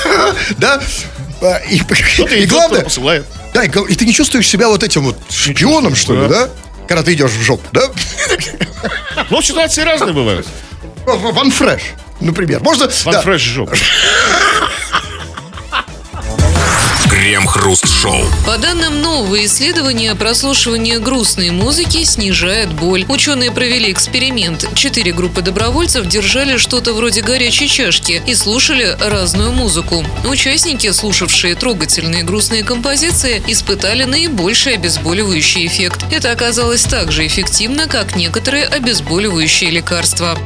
Да? 0.58 0.82
А, 1.42 1.58
И, 1.70 1.80
Кто-то 2.16 2.34
и 2.36 2.46
главное, 2.48 2.82
посылает. 2.82 3.26
да, 3.54 3.64
и, 3.64 3.70
ты 3.70 4.06
не 4.06 4.14
чувствуешь 4.14 4.48
себя 4.48 4.68
вот 4.70 4.82
этим 4.84 5.04
вот 5.04 5.18
шпионом, 5.30 5.96
что 5.96 6.20
ли, 6.24 6.28
да? 6.28 6.50
Когда 6.88 7.04
ты 7.04 7.14
идешь 7.14 7.32
в 7.32 7.42
жоп, 7.44 7.62
да? 7.72 7.82
Ну, 9.30 9.42
ситуации 9.42 9.82
разные 9.84 10.14
бывают. 10.14 10.48
Ван 11.06 11.52
Фреш, 11.52 11.82
например. 12.22 12.62
Можно... 12.64 12.90
Ван 13.04 13.14
да. 13.14 13.22
Фреш 13.22 13.42
жоп. 13.42 13.72
Крем-хруст-шоу. 17.16 18.26
По 18.46 18.58
данным 18.58 19.02
нового 19.02 19.46
исследования, 19.46 20.14
прослушивание 20.16 21.00
грустной 21.00 21.50
музыки 21.52 22.04
снижает 22.04 22.74
боль. 22.74 23.06
Ученые 23.08 23.54
провели 23.54 23.90
эксперимент. 23.90 24.68
Четыре 24.76 25.14
группы 25.14 25.42
добровольцев 25.42 26.06
держали 26.08 26.58
что-то 26.58 26.92
вроде 26.94 27.22
горячей 27.22 27.70
чашки 27.70 28.22
и 28.28 28.36
слушали 28.36 28.98
разную 29.00 29.54
музыку. 29.54 30.04
Участники, 30.26 30.92
слушавшие 30.92 31.56
трогательные 31.56 32.24
грустные 32.24 32.66
композиции, 32.66 33.42
испытали 33.48 34.04
наибольший 34.04 34.74
обезболивающий 34.74 35.68
эффект. 35.68 36.04
Это 36.12 36.32
оказалось 36.34 36.84
так 36.84 37.14
же 37.14 37.26
эффективно, 37.26 37.88
как 37.88 38.18
некоторые 38.18 38.66
обезболивающие 38.66 39.72
лекарства. 39.72 40.38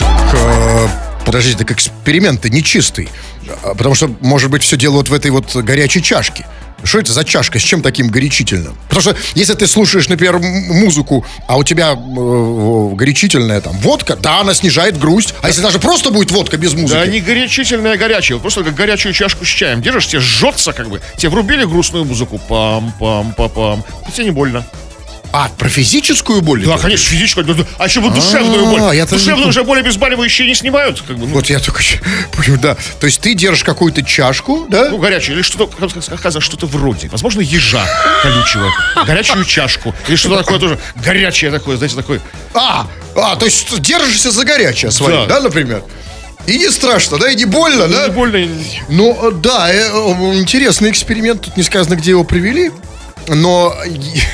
Э, 0.00 0.88
Подождите, 1.24 1.58
так 1.58 1.70
эксперимент 1.70 2.44
нечистый. 2.46 3.08
А, 3.62 3.74
Потому 3.74 3.94
что, 3.94 4.10
может 4.20 4.50
быть, 4.50 4.62
все 4.62 4.76
дело 4.76 4.94
вот 4.94 5.08
в 5.08 5.12
этой 5.12 5.30
вот 5.30 5.54
горячей 5.54 6.02
чашке. 6.02 6.46
Что 6.82 6.98
это 6.98 7.12
за 7.12 7.24
чашка? 7.24 7.58
С 7.58 7.62
чем 7.62 7.82
таким 7.82 8.08
горячительным? 8.08 8.76
Потому 8.88 9.02
что 9.02 9.16
если 9.34 9.54
ты 9.54 9.66
слушаешь, 9.66 10.08
например, 10.08 10.38
музыку, 10.38 11.26
а 11.46 11.58
у 11.58 11.64
тебя 11.64 11.92
э, 11.92 12.94
горячительная 12.94 13.60
там 13.60 13.76
водка, 13.78 14.16
да, 14.16 14.40
она 14.40 14.54
снижает 14.54 14.98
грусть. 14.98 15.34
А 15.42 15.48
если 15.48 15.60
даже 15.60 15.78
просто 15.78 16.10
будет 16.10 16.30
водка 16.30 16.56
без 16.56 16.72
музыки? 16.74 16.98
Да 16.98 17.06
не 17.06 17.20
горячительное 17.20 17.96
горячее, 17.96 18.36
вот 18.36 18.42
просто 18.42 18.64
как 18.64 18.74
горячую 18.74 19.12
чашку 19.12 19.44
с 19.44 19.48
чаем. 19.48 19.82
Держишь, 19.82 20.08
тебе 20.08 20.20
жжется 20.20 20.72
как 20.72 20.88
бы. 20.88 21.00
Тебе 21.16 21.28
врубили 21.28 21.64
грустную 21.64 22.04
музыку. 22.04 22.40
Пам-пам-пам-пам. 22.48 23.84
Тебе 24.14 24.24
не 24.24 24.30
больно. 24.30 24.64
А, 25.32 25.48
про 25.56 25.68
физическую 25.68 26.40
боль? 26.42 26.64
Да, 26.64 26.76
конечно, 26.76 27.06
физическую. 27.08 27.66
А 27.78 27.86
еще 27.86 28.00
бы 28.00 28.10
душевную 28.10 28.66
А, 28.66 28.70
боль. 28.70 28.96
не 28.96 29.04
Душевную 29.06 29.48
уже 29.48 29.62
более 29.62 29.82
обезболивающие 29.82 30.48
не 30.48 30.54
снимают. 30.54 31.00
Как 31.06 31.16
бы, 31.16 31.26
ну, 31.26 31.34
Вот 31.34 31.46
я 31.46 31.60
только 31.60 31.82
понял, 32.32 32.58
да. 32.58 32.76
То 32.98 33.06
есть 33.06 33.20
ты 33.20 33.34
держишь 33.34 33.62
какую-то 33.62 34.02
чашку, 34.02 34.66
да? 34.68 34.88
ну, 34.90 34.98
горячую. 34.98 35.36
Или 35.36 35.42
что-то, 35.42 35.66
как 35.68 36.40
что-то 36.40 36.66
вроде. 36.66 37.08
Возможно, 37.08 37.40
ежа 37.40 37.84
колючего. 38.22 38.70
Горячую 39.06 39.44
чашку. 39.44 39.94
Или 40.08 40.16
что-то 40.16 40.38
такое 40.38 40.58
тоже 40.58 40.78
горячее 40.96 41.50
такое, 41.50 41.76
знаете, 41.76 41.96
такое. 41.96 42.20
А, 42.54 42.88
а, 43.14 43.36
то 43.36 43.44
есть 43.44 43.80
держишься 43.80 44.30
за 44.30 44.44
горячее 44.44 44.90
свое, 44.90 45.26
Да. 45.26 45.36
да, 45.36 45.40
например? 45.40 45.82
И 46.46 46.58
не 46.58 46.70
страшно, 46.70 47.18
да, 47.18 47.30
и 47.30 47.36
не 47.36 47.44
больно, 47.44 47.86
да? 47.86 48.08
Не 48.08 48.12
больно. 48.12 48.48
Ну, 48.88 49.30
э, 49.30 49.34
да, 49.34 49.70
э, 49.72 49.88
интересный 50.38 50.90
эксперимент, 50.90 51.42
тут 51.42 51.56
не 51.56 51.62
сказано, 51.62 51.94
где 51.96 52.10
его 52.10 52.24
привели. 52.24 52.72
Но 53.34 53.76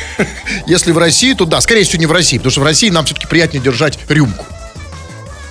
если 0.66 0.92
в 0.92 0.98
России, 0.98 1.34
то 1.34 1.44
да, 1.44 1.60
скорее 1.60 1.84
всего, 1.84 2.00
не 2.00 2.06
в 2.06 2.12
России, 2.12 2.38
потому 2.38 2.50
что 2.50 2.60
в 2.60 2.64
России 2.64 2.88
нам 2.88 3.04
все-таки 3.04 3.26
приятнее 3.26 3.62
держать 3.62 3.98
рюмку. 4.08 4.44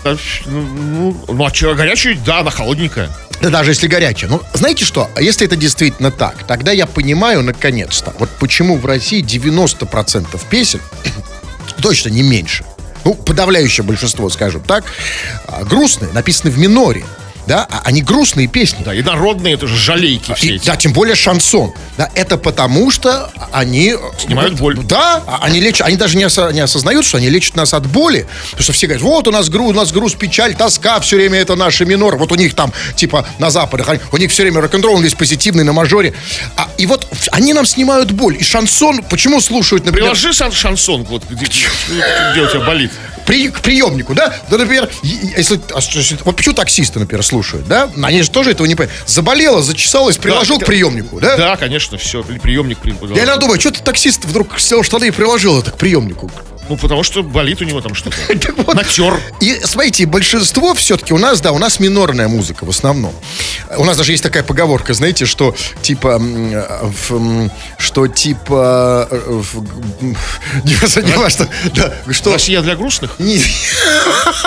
Ну, 0.04 0.18
ну, 0.46 1.26
ну, 1.28 1.46
а 1.46 1.54
что, 1.54 1.74
горячую, 1.74 2.18
да, 2.24 2.40
она 2.40 2.52
холодненькая. 2.52 3.10
Да 3.42 3.50
даже 3.50 3.72
если 3.72 3.88
горячая. 3.88 4.30
Ну, 4.30 4.42
знаете 4.54 4.86
что, 4.86 5.10
а 5.16 5.22
если 5.22 5.48
это 5.48 5.56
действительно 5.56 6.12
так, 6.12 6.44
тогда 6.46 6.72
я 6.72 6.86
понимаю, 6.86 7.42
наконец-то, 7.44 8.14
вот 8.20 8.30
почему 8.40 8.78
в 8.78 8.86
России 8.86 9.24
90% 9.24 10.40
песен, 10.50 10.80
точно 11.82 12.10
не 12.10 12.22
меньше, 12.22 12.64
ну, 13.04 13.14
подавляющее 13.14 13.84
большинство, 13.84 14.30
скажем 14.30 14.62
так, 14.62 14.86
а, 15.48 15.64
грустные, 15.64 16.12
написаны 16.14 16.52
в 16.52 16.58
миноре, 16.58 17.04
да, 17.48 17.68
а 17.70 17.82
они 17.86 18.02
грустные 18.02 18.48
песни. 18.48 18.84
Да, 18.84 18.94
и 18.94 19.02
народные 19.02 19.58
тоже 19.58 19.76
жалейки 19.78 20.34
все 20.34 20.48
И, 20.48 20.56
эти. 20.56 20.66
да, 20.66 20.76
тем 20.76 20.94
более 20.94 21.16
шансон. 21.16 21.74
Да, 21.98 22.10
это 22.16 22.38
потому, 22.38 22.92
что 22.92 23.32
они... 23.52 23.96
Снимают 24.20 24.54
вот, 24.54 24.60
боль. 24.60 24.78
Да, 24.84 25.24
а 25.28 25.40
они 25.44 25.60
лечат, 25.60 25.88
они 25.88 25.98
даже 25.98 26.18
не, 26.18 26.24
осо- 26.24 26.52
не 26.52 26.60
осознают, 26.60 27.06
что 27.06 27.18
они 27.18 27.30
лечат 27.30 27.56
нас 27.56 27.74
от 27.74 27.86
боли. 27.88 28.28
Потому 28.52 28.64
что 28.64 28.74
все 28.74 28.88
говорят, 28.88 29.04
вот 29.04 29.28
у 29.28 29.32
нас 29.32 29.50
груз, 29.50 29.72
у 29.72 29.74
нас 29.74 29.92
груз, 29.92 30.14
печаль, 30.14 30.56
тоска, 30.56 31.00
все 31.00 31.16
время 31.18 31.40
это 31.40 31.56
наши 31.56 31.86
минор. 31.86 32.18
Вот 32.18 32.32
у 32.32 32.36
них 32.36 32.54
там, 32.56 32.74
типа, 32.96 33.28
на 33.40 33.50
западах, 33.52 33.90
они- 33.90 34.00
у 34.12 34.18
них 34.18 34.32
все 34.32 34.44
время 34.44 34.62
рок-н-ролл 34.62 35.00
весь 35.00 35.14
позитивный 35.14 35.64
на 35.64 35.74
мажоре. 35.74 36.14
А, 36.58 36.68
и 36.78 36.86
вот 36.86 37.08
они 37.32 37.54
нам 37.54 37.66
снимают 37.66 38.12
боль. 38.12 38.38
И 38.40 38.44
шансон, 38.44 39.04
почему 39.04 39.40
слушают, 39.42 39.86
например... 39.86 40.12
Приложи 40.12 40.34
шансон, 40.34 41.04
вот 41.04 41.24
где, 41.30 41.46
где 41.46 42.42
у 42.42 42.48
тебя 42.48 42.62
болит. 42.62 42.92
При- 43.26 43.50
к 43.50 43.62
приемнику, 43.62 44.14
да? 44.14 44.34
Да, 44.50 44.58
например, 44.58 44.90
если, 45.04 45.60
а 45.74 45.82
что- 45.82 46.02
что- 46.02 46.18
вот 46.26 46.36
почему 46.36 46.56
таксисты, 46.56 47.00
например, 47.00 47.24
слушают, 47.24 47.68
да? 47.68 47.90
Они 48.04 48.22
же 48.22 48.30
тоже 48.30 48.52
этого 48.52 48.68
не 48.68 48.76
понимают. 48.76 49.00
Заболела, 49.08 49.62
зачесалась, 49.62 50.18
приложил 50.18 50.58
Да, 50.58 50.64
к 50.66 50.68
приемнику, 50.68 51.20
да? 51.20 51.36
Да, 51.38 51.58
конечно, 51.58 51.98
все, 51.98 52.24
приемник. 52.24 52.80
при- 52.80 52.92
Я 53.16 53.24
иногда 53.24 53.38
думаю, 53.38 53.60
что 53.60 53.72
ты 53.72 53.82
таксист 53.82 54.26
вдруг 54.26 54.60
снял 54.60 54.84
штаны 54.84 55.08
и 55.08 55.12
приложил 55.12 55.60
это 55.60 55.72
к 55.72 55.78
приемнику? 55.78 56.32
Ну, 56.70 56.78
потому 56.78 57.04
что 57.04 57.22
болит 57.24 57.62
у 57.62 57.66
него 57.66 57.82
там 57.82 57.94
что-то. 57.96 58.18
Вот. 58.66 58.76
Натер. 58.76 59.20
И 59.42 59.60
смотрите, 59.64 60.06
большинство 60.06 60.74
все-таки 60.74 61.14
у 61.14 61.18
нас, 61.18 61.42
да, 61.42 61.52
у 61.52 61.58
нас 61.58 61.80
минорная 61.80 62.28
музыка 62.28 62.66
в 62.66 62.70
основном. 62.70 63.14
У 63.78 63.84
нас 63.86 63.98
даже 63.98 64.12
есть 64.14 64.24
такая 64.24 64.44
поговорка, 64.44 64.94
знаете, 64.94 65.26
что 65.26 65.56
типа, 65.82 66.22
что 67.78 68.08
типа, 68.08 69.08
э, 69.12 69.44
не 70.64 70.76
важно, 70.76 71.00
не 71.02 71.14
важно, 71.14 71.48
да, 71.76 71.94
что... 72.12 72.34
Россия 72.34 72.62
для 72.62 72.76
грустных? 72.76 73.16
Не- 73.20 73.42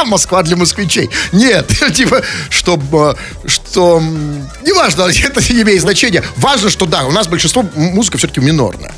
Москва 0.06 0.42
для 0.42 0.56
москвичей. 0.56 1.10
Нет, 1.32 1.68
типа, 1.94 2.22
чтобы, 2.50 3.16
что, 3.46 3.98
м, 3.98 4.48
неважно, 4.62 5.02
это 5.02 5.52
не 5.52 5.62
имеет 5.62 5.82
значения. 5.82 6.24
Важно, 6.36 6.70
что 6.70 6.86
да, 6.86 7.04
у 7.06 7.12
нас 7.12 7.28
большинство 7.28 7.64
музыка 7.74 8.18
все-таки 8.18 8.40
минорная. 8.40 8.94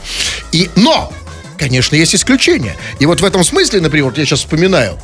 И, 0.52 0.70
но, 0.76 1.12
конечно, 1.60 1.94
есть 1.94 2.14
исключения. 2.14 2.74
И 2.98 3.06
вот 3.06 3.20
в 3.20 3.24
этом 3.24 3.44
смысле, 3.44 3.80
например, 3.80 4.06
вот 4.06 4.18
я 4.18 4.24
сейчас 4.24 4.40
вспоминаю, 4.40 4.98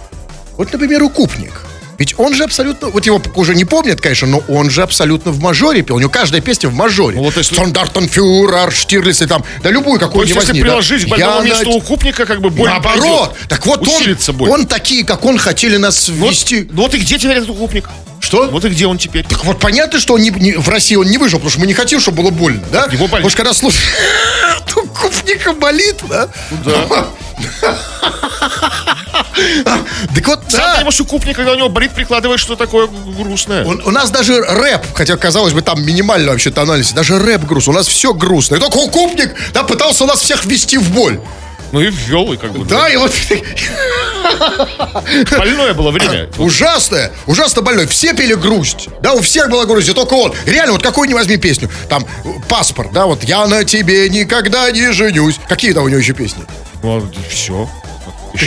вот, 0.57 0.73
например, 0.73 1.03
Укупник. 1.03 1.53
Ведь 1.99 2.15
он 2.19 2.35
же 2.35 2.45
абсолютно, 2.45 2.89
вот 2.89 3.07
его 3.07 3.23
уже 3.37 3.55
не 3.55 3.65
помнят, 3.65 4.01
конечно, 4.03 4.27
но 4.29 4.39
он 4.49 4.69
же 4.69 4.83
абсолютно 4.83 5.31
в 5.33 5.41
мажоре 5.41 5.81
пел. 5.83 5.97
У 5.97 5.99
него 5.99 6.11
каждая 6.11 6.43
песня 6.43 6.69
в 6.69 6.75
мажоре. 6.75 7.17
Ну, 7.17 7.23
вот 7.25 7.37
если- 7.39 7.55
Штандартенфюрер, 7.55 8.71
Штирлиц 8.71 9.23
и 9.23 9.27
там, 9.27 9.45
да 9.63 9.71
любую 9.71 9.99
То 9.99 10.07
какую 10.07 10.25
есть, 10.27 10.35
не 10.35 10.41
если 10.41 10.53
возьми. 10.53 10.61
да. 10.63 10.67
приложить 10.67 11.05
к 11.05 11.09
больному 11.09 11.43
Я 11.43 11.49
месту 11.49 11.71
на- 11.71 11.77
укупника, 11.77 12.27
как 12.27 12.41
бы 12.43 12.51
боль 12.51 12.69
Наоборот. 12.69 13.01
пройдет. 13.31 13.49
Так 13.49 13.65
вот 13.67 13.87
он, 13.89 14.37
боль. 14.37 14.51
он 14.51 14.67
такие, 14.67 15.05
как 15.05 15.25
он, 15.25 15.39
хотели 15.39 15.77
нас 15.79 16.09
вот, 16.11 16.31
ввести. 16.31 16.69
ну 16.71 16.83
вот 16.83 16.95
и 16.95 16.99
где 16.99 17.17
теперь 17.19 17.37
этот 17.39 17.51
укупник? 17.51 17.89
Что? 18.27 18.49
Вот 18.51 18.65
и 18.65 18.69
где 18.71 18.89
он 18.89 18.99
теперь? 18.99 19.25
Так 19.25 19.45
вот 19.45 19.61
понятно, 19.61 20.01
что 20.01 20.15
он 20.15 20.21
не- 20.21 20.31
не- 20.31 20.55
в 20.59 20.69
России 20.69 20.97
он 20.97 21.07
не 21.07 21.17
выжил, 21.17 21.39
потому 21.39 21.51
что 21.51 21.61
мы 21.61 21.69
не 21.69 21.75
хотим, 21.75 22.01
чтобы 22.01 22.23
было 22.23 22.31
больно, 22.31 22.61
да? 22.73 22.87
Его 22.91 23.07
болит. 23.07 23.11
Потому 23.11 23.29
что 23.31 23.37
когда 23.37 23.53
слушаешь, 23.55 23.85
то 24.75 24.83
купника 24.83 25.53
болит, 25.53 25.97
да? 26.09 26.29
Да. 26.65 27.07
Так 30.15 30.27
вот, 30.27 30.41
Сам 30.49 30.61
да. 30.61 30.75
понимаешь, 30.77 31.01
укупник, 31.01 31.37
когда 31.37 31.53
у 31.53 31.55
него 31.55 31.69
болит, 31.69 31.93
прикладывает 31.93 32.41
что 32.41 32.57
такое 32.57 32.87
грустное. 32.89 33.65
Он- 33.65 33.81
у 33.85 33.91
нас 33.91 34.11
даже 34.11 34.41
рэп, 34.41 34.83
хотя, 34.95 35.17
казалось 35.17 35.53
бы, 35.53 35.63
там 35.63 35.85
минимально 35.85 36.33
вообще 36.33 36.51
тональность, 36.51 36.95
даже 36.95 37.19
рэп 37.19 37.45
грустный, 37.45 37.75
у 37.75 37.77
нас 37.77 37.87
все 37.87 38.13
грустно. 38.15 38.57
И 38.57 38.59
только 38.59 38.77
укупник, 38.79 39.35
да, 39.53 39.63
пытался 39.63 40.07
нас 40.07 40.21
всех 40.21 40.45
ввести 40.45 40.79
в 40.79 40.91
боль. 40.91 41.21
Ну 41.77 41.83
и 41.83 41.91
ввел, 41.91 42.33
и 42.33 42.39
как 42.39 42.53
бы. 42.53 42.65
Да, 42.65 42.89
и 42.89 42.97
вот 42.97 43.13
Больное 45.31 45.75
было 45.75 45.91
время. 45.91 46.31
ужасное, 46.39 47.13
ужасно 47.27 47.61
больной. 47.61 47.87
Все 47.87 48.15
пели 48.15 48.33
грусть. 48.33 48.89
Да, 49.03 49.13
у 49.13 49.21
всех 49.21 49.51
была 49.51 49.67
грусть, 49.67 49.91
и 49.91 49.93
только 49.93 50.15
он. 50.15 50.33
Реально, 50.47 50.73
вот 50.73 50.83
какую 50.83 51.07
не 51.07 51.13
возьми 51.13 51.37
песню. 51.37 51.69
Там 51.91 52.07
э, 52.25 52.29
паспорт, 52.49 52.93
да, 52.93 53.05
вот 53.05 53.25
я 53.25 53.47
на 53.47 53.65
тебе 53.65 54.09
никогда 54.09 54.71
не 54.71 54.91
женюсь. 54.93 55.39
Какие 55.51 55.75
там 55.75 55.85
у 55.85 55.89
него 55.89 55.99
еще 55.99 56.15
песни? 56.15 56.45
Ну, 56.83 57.07
все. 57.29 57.69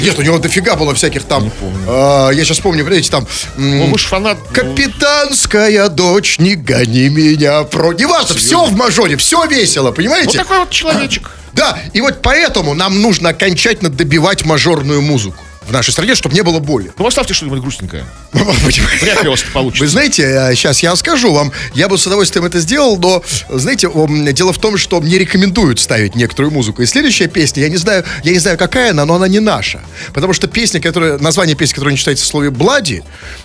Нет, 0.01 0.17
у 0.17 0.23
него 0.23 0.39
дофига 0.39 0.75
было 0.75 0.95
всяких 0.95 1.23
там. 1.25 1.51
а, 1.87 2.31
я 2.31 2.43
сейчас 2.43 2.59
помню, 2.59 2.83
понимаете, 2.83 3.11
там. 3.11 3.27
Ну, 3.57 3.91
вы 3.91 3.99
ж 3.99 4.05
фанат. 4.05 4.39
ну, 4.39 4.55
Капитанская 4.55 5.87
дочь, 5.89 6.39
не 6.39 6.55
гони 6.55 7.09
меня 7.09 7.63
про... 7.63 7.93
Не 7.93 8.07
важно, 8.07 8.33
все 8.33 8.65
в 8.65 8.75
мажоре, 8.75 9.17
все 9.17 9.45
весело, 9.45 9.87
Вот 9.87 9.97
понимаете? 9.97 10.39
такой 10.39 10.59
вот 10.59 10.71
человечек. 10.71 11.29
Да, 11.53 11.77
и 11.93 12.01
вот 12.01 12.21
поэтому 12.21 12.73
нам 12.73 13.01
нужно 13.01 13.29
окончательно 13.29 13.89
добивать 13.89 14.45
мажорную 14.45 15.01
музыку 15.01 15.43
в 15.69 15.71
нашей 15.71 15.91
стране, 15.91 16.15
чтобы 16.15 16.35
не 16.35 16.41
было 16.41 16.59
боли. 16.59 16.91
Ну, 16.97 17.05
оставьте 17.05 17.33
что-нибудь 17.33 17.61
грустненькое. 17.61 18.03
Вряд 18.33 19.21
ли 19.21 19.27
у 19.27 19.31
вас 19.31 19.43
это 19.43 19.51
получится. 19.51 19.83
Вы 19.83 19.89
знаете, 19.89 20.51
сейчас 20.55 20.81
я 20.81 20.95
скажу 20.95 21.31
вам, 21.31 21.51
я 21.75 21.87
бы 21.87 21.97
с 21.97 22.05
удовольствием 22.07 22.45
это 22.45 22.59
сделал, 22.59 22.97
но, 22.97 23.23
знаете, 23.49 23.89
дело 24.33 24.51
в 24.51 24.57
том, 24.57 24.77
что 24.77 24.99
мне 24.99 25.19
рекомендуют 25.19 25.79
ставить 25.79 26.15
некоторую 26.15 26.51
музыку. 26.51 26.81
И 26.81 26.85
следующая 26.85 27.27
песня, 27.27 27.63
я 27.63 27.69
не 27.69 27.77
знаю, 27.77 28.03
я 28.23 28.31
не 28.31 28.39
знаю, 28.39 28.57
какая 28.57 28.91
она, 28.91 29.05
но 29.05 29.15
она 29.15 29.27
не 29.27 29.39
наша. 29.39 29.81
Потому 30.13 30.33
что 30.33 30.47
песня, 30.47 30.81
которая, 30.81 31.19
название 31.19 31.55
песни, 31.55 31.75
которая 31.75 31.93
не 31.93 31.99
читается 31.99 32.25
в 32.25 32.27
слове 32.27 32.49
«блади», 32.49 33.03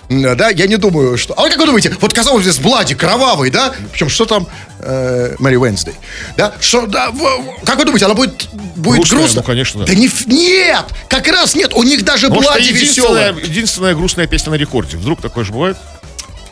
да, 0.09 0.49
я 0.49 0.67
не 0.67 0.77
думаю, 0.77 1.17
что... 1.17 1.35
А 1.37 1.43
вы 1.43 1.49
как 1.49 1.59
вы 1.59 1.67
думаете, 1.67 1.95
вот 2.01 2.13
казалось 2.13 2.43
здесь 2.43 2.57
«блади», 2.57 2.95
кровавый, 2.95 3.51
да? 3.51 3.73
Причем 3.91 4.09
что 4.09 4.25
там? 4.25 4.47
Э, 4.87 5.35
Мэри 5.39 5.55
Уэнсдей. 5.55 5.95
Да? 6.37 6.53
Что, 6.59 6.85
да, 6.85 7.09
в- 7.09 7.65
как 7.65 7.79
вы 7.79 7.85
думаете, 7.85 8.05
она 8.05 8.13
будет, 8.13 8.47
будет 8.75 8.97
Грустная, 8.99 9.19
грустно? 9.19 9.41
ну, 9.41 9.47
конечно, 9.47 9.79
да. 9.81 9.85
Да 9.87 9.95
не, 9.95 10.09
нет, 10.27 10.85
как 11.09 11.27
раз 11.27 11.55
нет, 11.55 11.73
у 11.73 11.81
них 11.81 12.05
даже 12.05 12.27
единственная, 12.27 13.31
веселая. 13.31 13.33
единственная 13.33 13.95
грустная 13.95 14.27
песня 14.27 14.51
на 14.51 14.55
рекорде. 14.55 14.97
Вдруг 14.97 15.21
такое 15.21 15.43
же 15.43 15.51
бывает? 15.51 15.75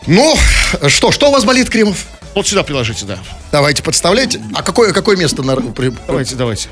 Ну, 0.07 0.35
что, 0.87 1.11
что 1.11 1.29
у 1.29 1.31
вас 1.31 1.43
болит, 1.43 1.69
Кремов? 1.69 2.05
Вот 2.33 2.47
сюда 2.47 2.63
приложите, 2.63 3.05
да. 3.05 3.19
Давайте, 3.51 3.83
подставляйте. 3.83 4.41
А 4.55 4.63
какое, 4.63 4.91
какое 4.91 5.15
место 5.15 5.43
на... 5.43 5.55
Давайте, 6.07 6.33
давайте. 6.35 6.69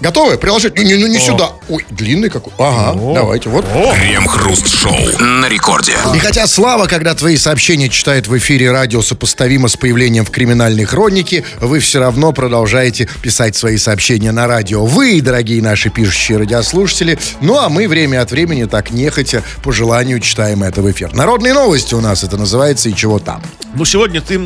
Готовы? 0.00 0.36
Приложить? 0.36 0.76
Ну, 0.76 0.82
не, 0.82 0.94
ну, 0.94 1.06
не 1.06 1.18
сюда. 1.18 1.52
Ой, 1.68 1.84
длинный 1.90 2.28
какой. 2.28 2.52
Ага, 2.58 2.98
давайте, 3.14 3.48
вот. 3.48 3.64
Крем-хруст-шоу 3.94 5.18
на 5.20 5.48
рекорде. 5.48 5.92
И 6.14 6.18
хотя 6.18 6.46
слава, 6.46 6.86
когда 6.86 7.14
твои 7.14 7.36
сообщения 7.36 7.88
читает 7.88 8.28
в 8.28 8.36
эфире 8.36 8.70
радио, 8.70 9.02
сопоставимо 9.02 9.68
с 9.68 9.76
появлением 9.76 10.24
в 10.24 10.30
криминальной 10.30 10.84
хронике, 10.84 11.44
вы 11.60 11.80
все 11.80 12.00
равно 12.00 12.32
продолжаете 12.32 13.08
писать 13.22 13.56
свои 13.56 13.78
сообщения 13.78 14.32
на 14.32 14.46
радио. 14.46 14.84
Вы, 14.84 15.20
дорогие 15.22 15.62
наши 15.62 15.88
пишущие 15.88 16.38
радиослушатели, 16.38 17.18
ну 17.40 17.58
а 17.58 17.68
мы 17.68 17.88
время 17.88 18.20
от 18.20 18.30
времени 18.30 18.64
так 18.64 18.90
нехотя, 18.90 19.42
по 19.62 19.72
желанию, 19.72 20.20
читаем 20.20 20.62
это 20.62 20.82
в 20.82 20.90
эфир. 20.90 21.14
Народные 21.14 21.54
новости 21.54 21.94
у 21.94 22.00
нас 22.00 22.22
это 22.22 22.36
называется, 22.36 22.88
и 22.88 22.94
чего 22.94 23.18
там. 23.18 23.42
Ну, 23.74 23.84
сегодня 23.84 24.22
ты, 24.22 24.38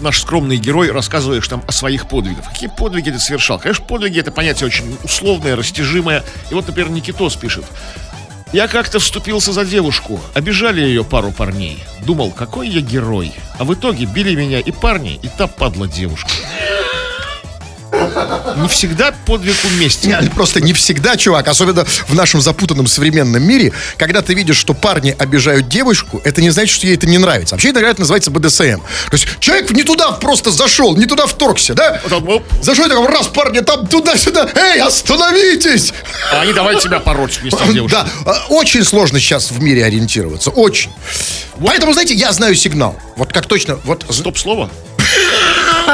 наш 0.00 0.20
скромный 0.20 0.56
герой, 0.56 0.90
рассказываешь 0.90 1.46
там 1.46 1.62
о 1.66 1.72
своих 1.72 2.08
подвигах. 2.08 2.46
Какие 2.48 2.70
подвиги 2.70 3.10
ты 3.10 3.18
совершал? 3.18 3.58
Конечно, 3.58 3.84
подвиги 3.84 4.18
это 4.18 4.32
понятие 4.32 4.68
очень 4.68 4.89
условное, 5.04 5.56
растяжимое. 5.56 6.24
И 6.50 6.54
вот, 6.54 6.66
например, 6.66 6.90
Никитос 6.90 7.36
пишет. 7.36 7.64
Я 8.52 8.66
как-то 8.66 8.98
вступился 8.98 9.52
за 9.52 9.64
девушку. 9.64 10.20
Обижали 10.34 10.80
ее 10.80 11.04
пару 11.04 11.30
парней. 11.30 11.78
Думал, 12.04 12.32
какой 12.32 12.68
я 12.68 12.80
герой. 12.80 13.32
А 13.58 13.64
в 13.64 13.72
итоге 13.74 14.06
били 14.06 14.34
меня 14.34 14.58
и 14.58 14.72
парни, 14.72 15.20
и 15.22 15.28
та 15.28 15.46
падла 15.46 15.86
девушка. 15.86 16.30
Не 18.56 18.68
всегда 18.68 19.12
подвиг 19.26 19.56
уместен. 19.64 20.22
Не, 20.22 20.30
Просто 20.30 20.60
не 20.60 20.72
всегда, 20.72 21.16
чувак, 21.16 21.48
особенно 21.48 21.84
в 21.84 22.14
нашем 22.14 22.40
запутанном 22.40 22.86
современном 22.86 23.42
мире, 23.42 23.72
когда 23.96 24.22
ты 24.22 24.34
видишь, 24.34 24.56
что 24.56 24.74
парни 24.74 25.14
обижают 25.18 25.68
девушку, 25.68 26.20
это 26.24 26.40
не 26.42 26.50
значит, 26.50 26.74
что 26.74 26.86
ей 26.86 26.96
это 26.96 27.06
не 27.06 27.18
нравится. 27.18 27.54
Вообще 27.54 27.70
это 27.70 27.80
это 27.80 28.00
называется 28.00 28.30
БДСМ. 28.30 28.80
То 28.80 29.12
есть 29.12 29.26
человек 29.40 29.70
не 29.70 29.82
туда 29.82 30.12
просто 30.12 30.50
зашел, 30.50 30.96
не 30.96 31.06
туда 31.06 31.26
вторгся, 31.26 31.74
да? 31.74 32.00
Зашел 32.62 32.86
и 32.86 32.88
такой, 32.88 33.06
раз, 33.06 33.28
парни, 33.28 33.60
там 33.60 33.86
туда-сюда, 33.86 34.48
эй, 34.54 34.80
остановитесь! 34.80 35.92
А 36.32 36.42
они 36.42 36.52
давай 36.52 36.80
тебя 36.80 37.00
пороть 37.00 37.38
вместе 37.40 37.64
с 37.64 37.72
девушкой. 37.72 37.94
Да, 37.94 38.08
а, 38.26 38.46
очень 38.48 38.84
сложно 38.84 39.18
сейчас 39.18 39.50
в 39.50 39.60
мире 39.62 39.84
ориентироваться, 39.84 40.50
очень. 40.50 40.90
Поэтому, 41.64 41.92
знаете, 41.92 42.14
я 42.14 42.32
знаю 42.32 42.54
сигнал. 42.54 42.96
Вот 43.16 43.32
как 43.32 43.46
точно, 43.46 43.78
вот 43.84 44.04
Стоп-слово. 44.08 44.70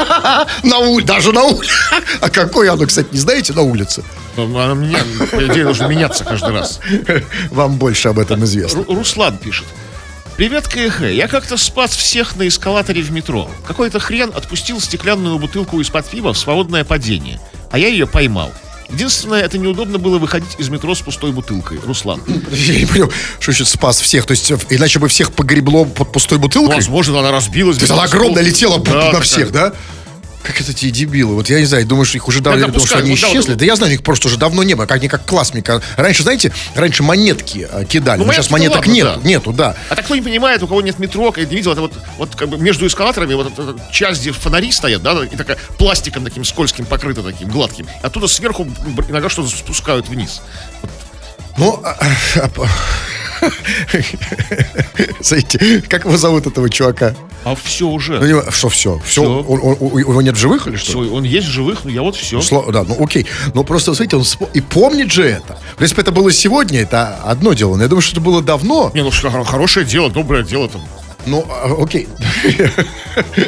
на 0.63 0.79
улице, 0.79 1.07
даже 1.07 1.33
на 1.33 1.43
улице. 1.45 1.73
А 2.21 2.31
какой 2.31 2.69
оно, 2.69 2.87
кстати, 2.87 3.09
не 3.13 3.19
знаете, 3.19 3.53
на 3.53 3.63
улице? 3.63 4.03
Ну, 4.37 4.45
Она 4.59 4.75
меня, 4.75 4.99
по 5.31 5.47
идее, 5.47 5.65
должна 5.65 5.89
меняться 5.89 6.25
каждый 6.25 6.53
раз. 6.53 6.81
Вам 7.51 7.77
больше 7.77 8.09
об 8.09 8.19
этом 8.19 8.45
известно. 8.45 8.81
Ру- 8.81 8.95
Руслан 8.95 9.39
пишет. 9.39 9.67
Привет, 10.37 10.69
КХ. 10.69 11.01
Я 11.11 11.29
как-то 11.29 11.57
спас 11.57 11.97
всех 11.97 12.37
на 12.37 12.47
эскалаторе 12.47 13.01
в 13.01 13.11
метро. 13.11 13.51
Какой-то 13.67 13.99
хрен 14.01 14.33
отпустил 14.35 14.81
стеклянную 14.81 15.39
бутылку 15.39 15.81
из-под 15.81 16.05
пива 16.07 16.35
в 16.35 16.39
свободное 16.39 16.85
падение. 16.85 17.41
А 17.71 17.79
я 17.79 17.89
ее 17.89 18.07
поймал. 18.07 18.53
Единственное, 18.91 19.43
это 19.43 19.59
неудобно 19.59 19.99
было 19.99 20.19
выходить 20.19 20.57
из 20.59 20.69
метро 20.69 20.95
с 20.95 21.01
пустой 21.01 21.33
бутылкой. 21.33 21.79
Руслан. 21.85 22.21
Я 22.51 22.79
не 22.79 22.87
понял, 22.87 23.11
что 23.41 23.53
значит 23.53 23.69
спас 23.69 24.01
всех. 24.01 24.27
То 24.27 24.33
есть, 24.33 24.51
иначе 24.71 24.99
бы 24.99 25.09
всех 25.09 25.33
погребло 25.33 25.85
под 25.85 26.13
пустой 26.13 26.39
бутылкой. 26.39 26.77
возможно, 26.77 27.19
она 27.19 27.31
разбилась. 27.33 27.77
То 27.79 27.83
есть 27.83 27.93
она 27.93 28.05
огромная 28.05 28.43
летела 28.43 28.79
Да, 28.79 29.13
на 29.13 29.21
всех, 29.21 29.51
да? 29.53 29.73
Как 30.47 30.61
это 30.61 30.73
те 30.73 30.91
дебилы? 30.91 31.35
Вот 31.35 31.49
я 31.51 31.59
не 31.59 31.65
знаю, 31.67 31.85
думаю, 31.87 32.05
что 32.05 32.17
их 32.19 32.29
уже 32.29 32.41
давно, 32.41 32.61
Когда 32.61 32.67
я 32.69 32.73
думал, 32.73 32.87
что 32.87 32.99
они 32.99 33.11
вот 33.11 33.21
да, 33.21 33.29
исчезли. 33.29 33.51
вот- 33.51 33.59
Да 33.59 33.65
я 33.65 33.77
знаю, 33.77 33.93
их 33.95 34.03
просто 34.03 34.29
уже 34.29 34.37
давно 34.39 34.63
не 34.63 34.75
было, 34.75 34.87
как 34.87 35.03
не 35.03 35.09
как 35.09 35.25
класс. 35.27 35.53
мне 35.53 35.63
кажется. 35.63 35.89
Раньше, 35.97 36.23
знаете, 36.23 36.53
раньше 36.75 37.03
монетки 37.03 37.67
э, 37.71 37.85
кидали, 37.85 38.21
Ну, 38.21 38.27
но 38.27 38.33
сейчас 38.33 38.51
монеток 38.51 38.79
ладно, 38.79 38.91
нет, 38.93 39.07
да. 39.07 39.29
нету, 39.29 39.53
да. 39.53 39.75
А 39.89 39.97
так 39.97 40.05
кто 40.05 40.15
не 40.15 40.23
понимает, 40.23 40.63
у 40.63 40.69
кого 40.69 40.83
нет 40.83 40.99
метро, 40.99 41.33
я 41.37 41.45
не 41.45 41.57
видел, 41.57 41.73
это 41.73 41.81
вот, 41.81 41.93
вот 42.19 42.35
как 42.37 42.49
бы 42.49 42.59
между 42.59 42.87
эскалаторами 42.87 43.35
вот 43.35 43.53
эта, 43.59 43.75
часть, 43.93 44.21
где 44.21 44.33
фонари 44.33 44.71
стоят, 44.71 45.03
да, 45.03 45.25
и 45.25 45.37
такая 45.37 45.57
пластиком 45.79 46.25
таким 46.25 46.45
скользким 46.45 46.85
покрыта 46.87 47.23
таким, 47.23 47.49
гладким. 47.49 47.87
Оттуда 48.03 48.29
сверху 48.29 48.67
иногда 49.09 49.29
что-то 49.29 49.49
спускают 49.49 50.09
вниз. 50.09 50.43
Ну, 51.59 51.81
а, 51.83 51.97
а, 52.37 52.51
знаете, 55.21 55.83
как 55.89 56.05
его 56.05 56.17
зовут 56.17 56.47
этого 56.47 56.69
чувака? 56.71 57.15
А 57.45 57.55
все 57.55 57.87
уже. 57.87 58.19
Ну, 58.19 58.43
Что 58.51 58.69
все? 58.69 59.01
Все? 59.05 59.23
Всё. 59.23 59.45
Он- 59.47 59.61
он- 59.63 59.77
у 59.81 59.99
его 59.99 60.21
нет 60.23 60.35
в 60.37 60.39
живых 60.41 60.67
или 60.67 60.77
что? 60.77 60.91
Все, 61.03 61.13
он 61.13 61.23
есть 61.25 61.47
в 61.47 61.51
живых, 61.51 61.85
но 61.85 61.91
я 61.91 62.03
вот 62.03 62.17
все. 62.17 62.39
Сло- 62.41 62.73
Да, 62.73 62.83
ну 62.83 62.97
окей. 63.03 63.27
Но 63.55 63.63
просто, 63.63 63.95
смотрите, 63.95 64.17
он 64.17 64.23
спо- 64.23 64.49
и 64.53 64.61
помнит 64.61 65.13
же 65.13 65.23
это. 65.25 65.59
Если 65.79 65.95
бы 65.95 66.03
это 66.03 66.11
было 66.13 66.33
сегодня, 66.33 66.81
это 66.81 67.17
одно 67.25 67.53
дело. 67.53 67.77
Но 67.77 67.83
я 67.83 67.89
думаю, 67.89 68.03
что 68.03 68.13
это 68.13 68.21
было 68.21 68.43
давно. 68.43 68.91
Не, 68.95 69.03
ну 69.03 69.13
что, 69.13 69.29
хоро- 69.29 69.45
хорошее 69.45 69.87
дело, 69.87 70.11
доброе 70.11 70.43
дело 70.43 70.69
там. 70.69 70.83
Ну, 71.27 71.45
а, 71.49 71.75
окей. 71.83 72.09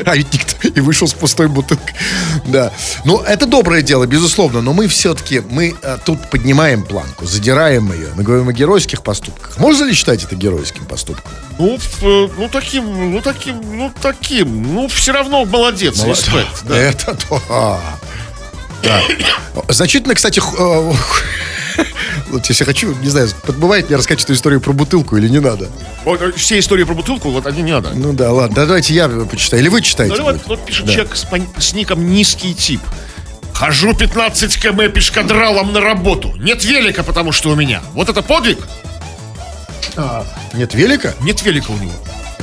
А 0.06 0.16
ведь 0.16 0.32
никто 0.32 0.68
и 0.68 0.80
вышел 0.80 1.06
с 1.06 1.12
пустой 1.12 1.48
бутылкой. 1.48 1.94
Да. 2.46 2.72
Ну, 3.04 3.20
это 3.20 3.46
доброе 3.46 3.82
дело, 3.82 4.06
безусловно. 4.06 4.62
Но 4.62 4.72
мы 4.72 4.88
все-таки, 4.88 5.40
мы 5.40 5.74
а, 5.82 5.98
тут 5.98 6.30
поднимаем 6.30 6.84
планку, 6.84 7.26
задираем 7.26 7.92
ее. 7.92 8.08
Мы 8.16 8.22
говорим 8.22 8.48
о 8.48 8.52
геройских 8.52 9.02
поступках. 9.02 9.58
Можно 9.58 9.84
ли 9.84 9.94
считать 9.94 10.24
это 10.24 10.36
геройским 10.36 10.86
поступком? 10.86 11.30
Ну, 11.58 11.76
э, 11.76 12.28
ну 12.36 12.48
таким, 12.48 13.12
ну 13.12 13.20
таким, 13.20 13.60
ну 13.76 13.92
таким. 14.00 14.74
Ну, 14.74 14.88
все 14.88 15.12
равно 15.12 15.44
молодец, 15.44 16.02
респект. 16.02 16.64
Да. 16.64 16.76
Это 16.76 17.14
то. 17.28 17.80
Да. 18.82 19.02
Значительно, 19.68 20.14
кстати, 20.14 20.40
э, 20.40 20.92
вот 22.30 22.46
если 22.46 22.64
хочу, 22.64 22.94
не 22.96 23.08
знаю, 23.08 23.28
бывает 23.56 23.88
мне 23.88 23.96
рассказать 23.96 24.24
эту 24.24 24.32
историю 24.34 24.60
про 24.60 24.72
бутылку 24.72 25.16
или 25.16 25.28
не 25.28 25.40
надо? 25.40 25.68
Э, 26.04 26.32
Все 26.36 26.58
истории 26.58 26.84
про 26.84 26.94
бутылку, 26.94 27.30
вот 27.30 27.46
они 27.46 27.62
не 27.62 27.72
надо. 27.72 27.90
Ну 27.94 28.12
да, 28.12 28.32
ладно, 28.32 28.54
да, 28.56 28.66
давайте 28.66 28.94
я 28.94 29.08
почитаю. 29.08 29.62
Или 29.62 29.68
вы 29.68 29.80
читаете? 29.82 30.16
Ну, 30.16 30.24
вот, 30.24 30.40
вот 30.46 30.66
пишет 30.66 30.86
Да. 30.86 30.92
человек 30.92 31.16
с, 31.16 31.26
с 31.58 31.72
ником 31.74 32.10
«Низкий 32.10 32.54
тип». 32.54 32.80
Хожу 33.54 33.92
15 33.92 34.56
км 34.60 34.88
пешкадралом 34.92 35.72
на 35.72 35.80
работу. 35.80 36.32
Нет 36.38 36.64
велика, 36.64 37.02
потому 37.02 37.32
что 37.32 37.50
у 37.50 37.56
меня. 37.56 37.82
Вот 37.92 38.08
это 38.08 38.22
подвиг? 38.22 38.58
Нет 40.54 40.74
велика? 40.74 41.14
Нет 41.20 41.42
велика 41.42 41.72
у 41.72 41.76
него. 41.76 41.92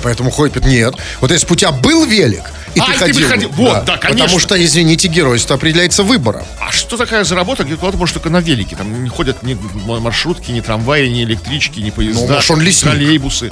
Поэтому 0.04 0.30
ходит, 0.30 0.63
нет. 0.65 0.95
Вот 1.21 1.32
если 1.32 1.48
бы 1.48 1.54
у 1.54 1.56
тебя 1.56 1.71
был 1.71 2.06
велик, 2.06 2.43
и 2.76 2.80
А, 2.80 2.86
ты 2.86 2.92
и 2.92 2.94
ты 2.94 3.00
ходил. 3.24 3.30
ходил. 3.30 3.50
Вот, 3.54 3.86
да, 3.86 3.98
конечно. 3.98 4.24
Потому 4.26 4.40
что, 4.40 4.64
извините, 4.64 5.08
геройство 5.08 5.56
определяется 5.56 6.04
выбором. 6.04 6.44
А 6.60 6.72
что 6.72 6.98
такая 6.98 7.24
за 7.24 7.36
работа, 7.36 7.64
где 7.64 7.76
куда-то 7.76 7.98
может 7.98 8.14
только 8.16 8.30
на 8.30 8.40
велике? 8.42 8.76
Там 8.76 9.04
не 9.04 9.10
ходят 9.10 9.42
ни 9.44 9.58
маршрутки, 10.00 10.52
ни 10.52 10.60
трамваи, 10.62 11.08
ни 11.08 11.24
электрички, 11.24 11.80
ни 11.80 11.90
поезда. 11.90 12.22
Ну, 12.28 12.34
может, 12.34 12.52
он 12.52 12.62
лесник. 12.62 12.92
Троллейбусы. 12.92 13.52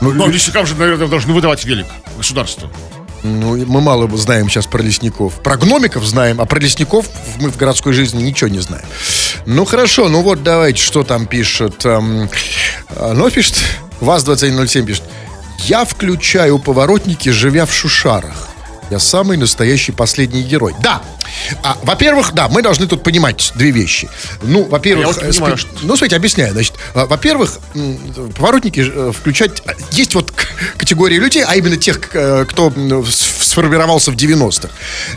Ну, 0.00 0.12
Но 0.12 0.26
лесникам 0.28 0.66
же, 0.66 0.74
наверное, 0.76 1.08
должны 1.08 1.32
выдавать 1.32 1.64
велик 1.64 1.86
государство. 2.16 2.70
ну, 3.22 3.56
мы 3.66 3.80
мало 3.82 4.08
знаем 4.16 4.48
сейчас 4.48 4.66
про 4.66 4.82
лесников. 4.82 5.42
Про 5.42 5.56
гномиков 5.56 6.04
знаем, 6.04 6.40
а 6.40 6.46
про 6.46 6.58
лесников 6.58 7.06
мы 7.38 7.50
в 7.50 7.56
городской 7.58 7.92
жизни 7.92 8.22
ничего 8.22 8.48
не 8.48 8.60
знаем. 8.60 8.84
Ну, 9.46 9.64
хорошо, 9.64 10.08
ну 10.08 10.22
вот 10.22 10.42
давайте, 10.42 10.82
что 10.82 11.02
там 11.02 11.26
пишет. 11.26 11.84
эм, 11.84 12.30
а, 12.96 13.12
ну, 13.14 13.30
пишет, 13.30 13.56
ВАЗ-2107 14.00 14.84
пишет. 14.86 15.02
Я 15.66 15.84
включаю 15.84 16.58
поворотники, 16.58 17.28
живя 17.28 17.66
в 17.66 17.72
Шушарах. 17.74 18.48
Я 18.90 18.98
самый 18.98 19.36
настоящий 19.36 19.92
последний 19.92 20.42
герой. 20.42 20.74
Да, 20.82 21.00
А, 21.62 21.76
во-первых, 21.82 22.32
да, 22.32 22.48
мы 22.48 22.62
должны 22.62 22.86
тут 22.86 23.02
понимать 23.02 23.52
две 23.54 23.70
вещи. 23.70 24.08
Ну, 24.42 24.64
во-первых, 24.64 25.06
Я 25.06 25.12
вот 25.12 25.20
понимаю, 25.32 25.56
спи- 25.58 25.66
что- 25.68 25.76
ну, 25.82 25.96
смотрите, 25.96 26.16
объясняю. 26.16 26.52
Значит, 26.52 26.74
а, 26.94 27.06
во-первых, 27.06 27.58
поворотники 28.36 28.80
э, 28.86 29.12
включать... 29.12 29.62
а, 29.66 29.72
Есть 29.92 30.14
вот 30.14 30.32
категория 30.76 31.18
людей, 31.18 31.42
а 31.46 31.54
именно 31.56 31.76
тех, 31.76 31.98
э, 32.14 32.44
кто 32.48 32.72
сформировался 33.10 34.10
в 34.10 34.14
90-х. 34.16 34.68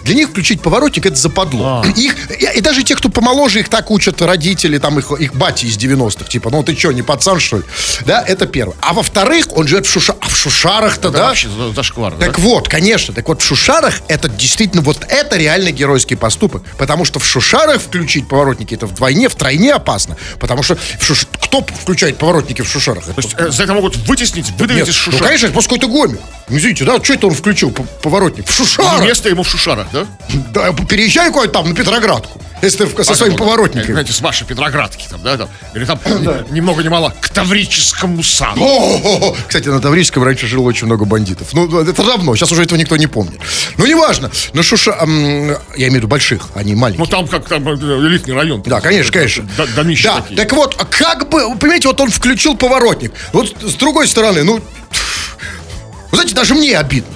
Для 0.03 0.15
них 0.15 0.29
включить 0.29 0.61
поворотник 0.61 1.05
это 1.05 1.15
западло. 1.15 1.83
Их, 1.95 2.15
и, 2.31 2.57
и 2.57 2.61
даже 2.61 2.83
те, 2.83 2.95
кто 2.95 3.09
помоложе, 3.09 3.59
их 3.59 3.69
так 3.69 3.91
учат 3.91 4.21
родители, 4.21 4.77
там 4.77 4.99
их, 4.99 5.11
их 5.11 5.35
бати 5.35 5.65
из 5.65 5.77
90-х. 5.77 6.25
Типа, 6.25 6.49
ну 6.49 6.63
ты 6.63 6.75
что, 6.75 6.91
не 6.91 7.01
пацан, 7.01 7.39
что 7.39 7.57
ли? 7.57 7.63
Да, 8.05 8.23
это 8.25 8.45
первое. 8.47 8.75
А 8.81 8.93
во-вторых, 8.93 9.47
он 9.55 9.67
живет 9.67 9.85
в 9.85 9.89
Шушарах. 9.91 10.19
А 10.21 10.29
в 10.29 10.35
Шушарах-то, 10.35 11.09
Это 11.09 11.17
да? 11.17 11.27
вообще 11.27 11.49
за- 11.49 11.73
зашквар, 11.73 12.13
да? 12.15 12.25
Так 12.27 12.39
вот, 12.39 12.67
конечно. 12.69 13.13
Так 13.13 13.27
вот, 13.27 13.41
в 13.41 13.45
Шушарах 13.45 14.01
это 14.07 14.29
действительно 14.29 14.81
вот 14.81 15.05
это 15.07 15.37
реально 15.37 15.71
геройский 15.71 16.15
поступок. 16.23 16.63
Потому 16.77 17.03
что 17.03 17.19
в 17.19 17.25
Шушарах 17.25 17.81
включить 17.81 18.29
поворотники 18.29 18.73
это 18.75 18.85
вдвойне, 18.85 19.27
втройне 19.27 19.73
опасно. 19.73 20.15
Потому 20.39 20.63
что 20.63 20.77
в 20.77 21.01
Шуш- 21.01 21.27
кто 21.41 21.61
включает 21.61 22.17
поворотники 22.17 22.61
в 22.61 22.67
Шушарах? 22.69 23.03
То 23.03 23.13
есть 23.17 23.35
э, 23.37 23.49
за 23.49 23.63
это 23.63 23.73
могут 23.73 23.97
вытеснить, 24.07 24.49
выдавить 24.51 24.87
Нет, 24.87 24.87
из 24.87 24.95
ну, 24.95 25.11
шушар. 25.11 25.23
конечно, 25.27 25.45
это 25.47 25.53
просто 25.53 25.75
какой-то 25.75 25.87
гомик. 25.87 26.21
Ну, 26.47 26.57
извините, 26.57 26.85
да, 26.85 27.03
что 27.03 27.13
это 27.13 27.27
он 27.27 27.33
включил 27.33 27.71
поворотник? 27.71 28.47
В 28.47 28.53
Шушарах! 28.53 29.01
место 29.03 29.27
ему 29.27 29.43
в 29.43 29.49
шушарах, 29.49 29.87
да? 29.91 30.05
Да, 30.53 30.71
переезжай 30.71 31.29
куда-то 31.29 31.51
там, 31.51 31.67
на 31.69 31.75
Петроградку. 31.75 32.39
Если 32.63 32.85
ты 32.85 33.03
со 33.03 33.13
своими 33.13 33.35
Как 33.35 33.45
поворотниками. 33.45 33.91
Знаете, 33.91 34.13
с 34.13 34.21
вашей 34.21 34.47
Петроградки 34.47 35.05
там, 35.09 35.21
да, 35.21 35.37
там. 35.37 35.49
Или 35.75 35.85
там 35.85 35.99
ни 36.51 36.59
много 36.61 36.81
ни 36.83 36.87
мало 36.87 37.13
к 37.21 37.29
Таврическому 37.29 38.23
саду. 38.23 39.35
Кстати, 39.47 39.67
на 39.67 39.79
Таврическом 39.81 40.23
раньше 40.23 40.47
жило 40.47 40.63
очень 40.63 40.85
много 40.87 41.05
бандитов. 41.05 41.49
Ну, 41.53 41.79
это 41.79 42.03
давно, 42.03 42.35
сейчас 42.35 42.51
уже 42.51 42.63
этого 42.63 42.77
никто 42.79 42.95
не 42.97 43.07
помнит. 43.07 43.39
Ну, 43.77 43.85
неважно. 43.85 44.31
На 44.53 44.63
Шуша... 44.63 44.91
м, 45.01 45.47
я 45.49 45.55
имею 45.75 45.91
в 45.91 45.95
виду 45.95 46.07
больших, 46.07 46.49
а 46.55 46.63
не 46.63 46.75
маленьких. 46.75 46.99
Ну 46.99 47.05
там 47.05 47.27
как 47.27 47.47
там 47.47 47.67
э, 47.67 47.73
элитный 47.75 48.33
район. 48.33 48.61
Да, 48.63 48.79
конечно, 48.81 49.11
конечно. 49.11 49.43
Д- 49.57 49.67
Домища 49.75 50.09
Да, 50.09 50.21
такие. 50.21 50.37
так 50.37 50.53
вот, 50.53 50.75
а 50.79 50.85
как 50.85 51.29
бы, 51.29 51.55
понимаете, 51.57 51.87
вот 51.89 51.99
он 52.01 52.09
включил 52.09 52.55
поворотник. 52.55 53.11
Вот 53.33 53.53
с 53.61 53.73
другой 53.75 54.07
стороны, 54.07 54.43
ну, 54.43 54.55
вы 54.55 56.15
знаете, 56.17 56.35
даже 56.35 56.53
мне 56.55 56.77
обидно. 56.77 57.13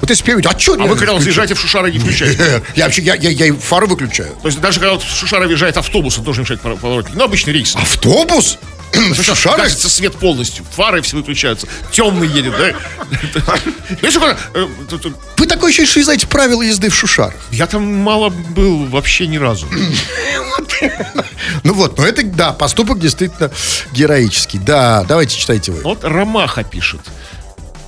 Вот 0.00 0.08
если 0.10 0.24
видел, 0.36 0.50
а 0.54 0.58
что 0.58 0.74
А 0.74 0.86
вы 0.86 0.96
когда 0.96 1.12
вот 1.12 1.22
заезжаете 1.22 1.54
в 1.54 1.60
Шушары, 1.60 1.90
не 1.92 1.98
включаете. 1.98 2.62
Я 2.74 2.84
вообще, 2.84 3.02
я, 3.02 3.14
я, 3.14 3.30
я 3.30 3.46
и 3.46 3.52
фары 3.52 3.86
выключаю. 3.86 4.30
То 4.42 4.48
есть 4.48 4.60
даже 4.60 4.80
когда 4.80 4.98
в 4.98 5.02
Шушары 5.04 5.46
въезжает 5.46 5.76
автобус, 5.76 6.18
он 6.18 6.24
должен 6.24 6.44
пор- 6.60 6.76
поворотник. 6.76 7.14
Ну, 7.14 7.24
обычный 7.24 7.52
рейс. 7.52 7.76
Автобус? 7.76 8.58
В 8.92 9.22
Шушарах? 9.22 9.58
Кажется, 9.64 9.88
свет 9.88 10.14
полностью. 10.16 10.64
Фары 10.74 11.00
все 11.02 11.16
выключаются. 11.16 11.66
Темный 11.92 12.26
едет, 12.26 12.54
да? 12.56 12.70
Э, 14.54 14.66
Вы 15.36 15.46
ощущение, 15.68 15.90
что 15.90 15.98
не 16.00 16.04
знаете 16.04 16.26
правила 16.26 16.62
езды 16.62 16.88
в 16.90 16.94
Шушарах. 16.94 17.34
Я 17.50 17.66
там 17.66 17.82
мало 17.84 18.30
был 18.30 18.86
вообще 18.86 19.26
ни 19.26 19.36
разу. 19.36 19.66
Ну 21.62 21.74
вот, 21.74 21.98
но 21.98 22.06
это, 22.06 22.22
да, 22.22 22.52
поступок 22.52 22.98
действительно 22.98 23.50
героический. 23.92 24.58
Да, 24.58 25.04
давайте 25.06 25.36
читайте 25.36 25.72
вы. 25.72 25.82
Вот 25.82 26.04
Ромаха 26.04 26.64
пишет. 26.64 27.00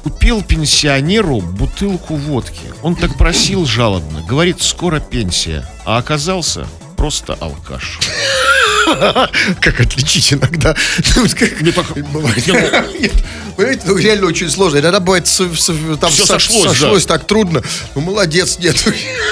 Купил 0.03 0.43
пенсионеру 0.43 1.41
бутылку 1.41 2.17
водки. 2.17 2.61
Он 2.83 2.97
так 2.97 3.17
просил 3.17 3.67
жалобно. 3.67 4.23
Говорит, 4.23 4.61
скоро 4.61 5.01
пенсия. 5.01 5.67
А 5.85 5.99
оказался 5.99 6.67
просто 6.97 7.35
алкаш. 7.35 7.99
Как 9.61 9.81
отличить 9.81 10.33
иногда? 10.33 10.75
Ну. 11.17 11.27
Не, 11.63 11.73
ну- 12.53 13.11
Понимаете, 13.57 13.83
ну 13.87 13.97
реально 13.97 14.27
очень 14.27 14.51
сложно. 14.51 14.79
Иногда 14.79 14.99
бывает 15.01 15.27
там 15.27 16.11
сошлось, 16.81 17.07
так 17.07 17.27
трудно. 17.27 17.63
Ну 17.95 18.01
молодец, 18.01 18.59
нет. 18.59 18.77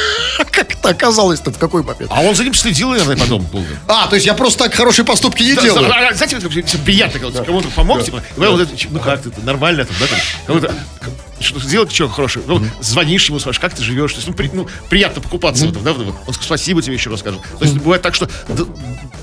Как 0.52 0.76
оказалось-то 0.90 1.50
в 1.52 1.58
какой 1.58 1.82
момент? 1.82 2.10
А 2.14 2.20
он 2.22 2.34
за 2.34 2.44
ним 2.44 2.54
следил, 2.54 2.90
наверное, 2.90 3.16
потом 3.16 3.44
долго. 3.46 3.68
А, 3.88 4.06
то 4.06 4.14
есть 4.14 4.26
я 4.26 4.34
просто 4.34 4.64
так 4.64 4.74
хорошие 4.74 5.04
поступки 5.04 5.42
не 5.42 5.54
делаю. 5.54 5.88
да, 5.88 6.10
да, 6.10 6.14
Знаете, 6.14 6.38
всё 6.66 6.78
приятно, 6.78 7.20
когда 7.20 7.42
кому-то 7.44 7.68
помог, 7.68 8.04
типа, 8.04 8.22
это, 8.36 8.68
ну 8.90 9.00
как 9.00 9.22
ты, 9.22 9.30
нормально 9.42 9.84
там, 9.84 9.96
да, 10.00 10.06
там, 10.06 10.18
кому-то 10.46 10.74
что-то 11.40 11.64
сделать, 11.66 11.90
что 11.90 12.06
хорошее, 12.08 12.44
ну, 12.46 12.62
звонишь 12.82 13.26
ему, 13.30 13.38
спрашиваешь, 13.38 13.60
как 13.60 13.74
ты 13.74 13.82
живешь, 13.82 14.12
то 14.12 14.16
есть, 14.18 14.28
ну, 14.28 14.34
при- 14.34 14.50
ну, 14.52 14.68
приятно 14.90 15.22
покупаться 15.22 15.64
в 15.66 15.70
этом, 15.70 15.82
да, 15.82 15.92
он 15.92 16.12
скажет, 16.34 16.42
спасибо 16.42 16.82
тебе 16.82 16.96
еще 16.96 17.08
раз 17.08 17.20
скажет. 17.20 17.40
То 17.58 17.64
есть 17.64 17.78
бывает 17.78 18.02
так, 18.02 18.14
что 18.14 18.28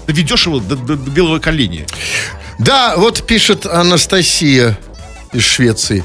доведешь 0.08 0.46
его 0.48 0.60
до, 0.60 0.76
до- 0.76 0.96
до 0.96 1.12
белого 1.12 1.38
коленя. 1.40 1.86
Да, 2.58 2.96
вот 2.98 3.26
пишет 3.28 3.66
Анастасия 3.68 4.80
из 5.32 5.44
Швеции. 5.46 6.04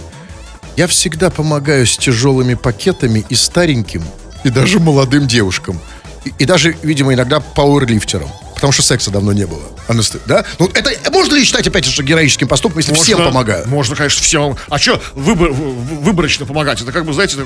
Я 0.77 0.87
всегда 0.87 1.31
помогаю 1.31 1.87
с 1.87 1.97
тяжелыми 1.97 2.55
пакетами 2.55 3.25
и 3.29 3.35
стареньким, 3.35 4.03
и 4.45 4.51
даже 4.51 4.81
молодым 4.81 5.27
девушкам. 5.27 5.79
И, 6.25 6.33
и 6.39 6.45
даже, 6.45 6.77
видимо, 6.83 7.15
иногда 7.15 7.41
пауэрлифтерам. 7.41 8.29
Потому 8.63 8.75
что 8.75 8.83
секса 8.83 9.11
давно 9.11 9.33
не 9.33 9.45
было. 9.45 9.61
Да? 10.25 10.45
Ну, 10.61 10.71
это 10.73 11.11
можно 11.11 11.35
ли 11.35 11.45
считать, 11.45 11.67
опять 11.67 11.85
же, 11.85 12.01
героическим 12.05 12.47
поступком, 12.47 12.79
если 12.79 12.95
всем 12.95 13.19
Можно- 13.19 13.33
помогаю? 13.33 13.69
Можно, 13.69 13.97
конечно, 13.97 14.23
всем. 14.23 14.57
А 14.69 14.79
что 14.79 15.03
выбор, 15.15 15.51
выборочно 15.51 16.47
помогать? 16.47 16.81
Это 16.81 16.93
как 16.93 17.05
бы, 17.05 17.13
знаете, 17.13 17.39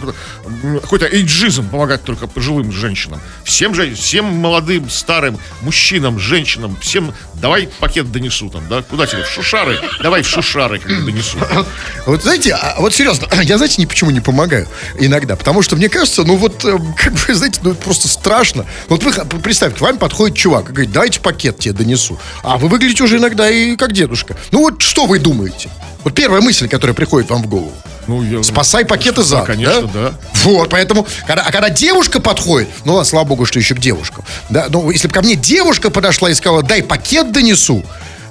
какой-то, 0.83 1.07
эйджизм 1.07 1.71
помогать 1.71 2.05
только 2.05 2.27
пожилым 2.27 2.71
женщинам. 2.71 3.19
Всем, 3.45 3.75
же, 3.75 3.95
всем 3.95 4.27
молодым, 4.27 4.91
старым, 4.91 5.39
мужчинам, 5.63 6.19
женщинам, 6.19 6.77
всем 6.83 7.15
давай 7.41 7.69
пакет 7.81 8.11
донесу 8.13 8.49
там, 8.51 8.69
да? 8.69 8.83
Куда 8.83 9.07
тебе? 9.07 9.23
В 9.23 9.29
Шушары? 9.29 9.79
Давай 10.03 10.23
в 10.23 10.29
Шушары 10.29 10.79
как 10.79 11.05
донесу. 11.05 11.39
Вот 12.07 12.23
знаете, 12.23 12.55
а, 12.55 12.77
вот 12.79 12.95
серьезно, 12.95 13.27
я 13.43 13.57
знаете, 13.57 13.83
ни 13.83 13.87
почему 13.87 14.11
не 14.11 14.21
помогаю 14.21 14.69
иногда. 15.01 15.35
Потому 15.35 15.63
что 15.63 15.77
мне 15.77 15.89
кажется, 15.89 16.23
ну 16.23 16.37
вот, 16.37 16.65
эм, 16.65 16.95
как 16.95 17.13
бы, 17.15 17.35
знаете, 17.35 17.61
ну 17.63 17.75
просто 17.75 18.07
страшно. 18.07 18.65
Вот 18.89 19.03
вы 19.03 19.13
представьте, 19.41 19.79
к 19.79 19.81
вам 19.81 19.99
подходит 19.99 20.37
чувак 20.37 20.71
и 20.71 20.73
говорит, 20.73 20.93
дайте 21.07 21.21
пакет 21.21 21.59
тебе 21.61 21.73
донесу. 21.73 22.19
А 22.43 22.57
вы 22.57 22.67
выглядите 22.69 23.05
уже 23.05 23.19
иногда 23.19 23.49
и 23.49 23.77
как 23.77 23.93
дедушка. 23.93 24.37
Ну 24.51 24.59
вот 24.61 24.83
что 24.83 25.07
вы 25.07 25.21
думаете? 25.21 25.71
Вот 26.03 26.15
первая 26.15 26.41
мысль, 26.41 26.69
которая 26.69 26.95
приходит 26.95 27.31
вам 27.31 27.43
в 27.43 27.47
голову. 27.47 27.73
Ну, 28.09 28.23
я- 28.25 28.43
Спасай 28.43 28.85
пакеты 28.85 29.19
Да, 29.19 29.23
за. 29.23 29.41
конечно, 29.43 29.89
да. 29.93 30.13
Вот, 30.45 30.69
поэтому, 30.71 31.07
когда, 31.27 31.43
а 31.43 31.51
когда 31.53 31.71
девушка 31.71 32.21
подходит, 32.21 32.69
ну 32.85 32.95
ладно, 32.95 33.05
слава 33.09 33.25
богу, 33.25 33.47
что 33.47 33.59
еще 33.61 33.75
к 33.75 33.79
девушкам. 33.81 34.25
Да, 34.51 34.67
ну, 34.69 34.91
если 34.91 35.07
бы 35.09 35.15
ко 35.15 35.23
мне 35.23 35.35
девушка 35.37 35.91
подошла 35.91 36.29
и 36.31 36.35
сказала, 36.35 36.63
дай 36.63 36.83
пакет 36.83 37.31
донесу, 37.33 37.85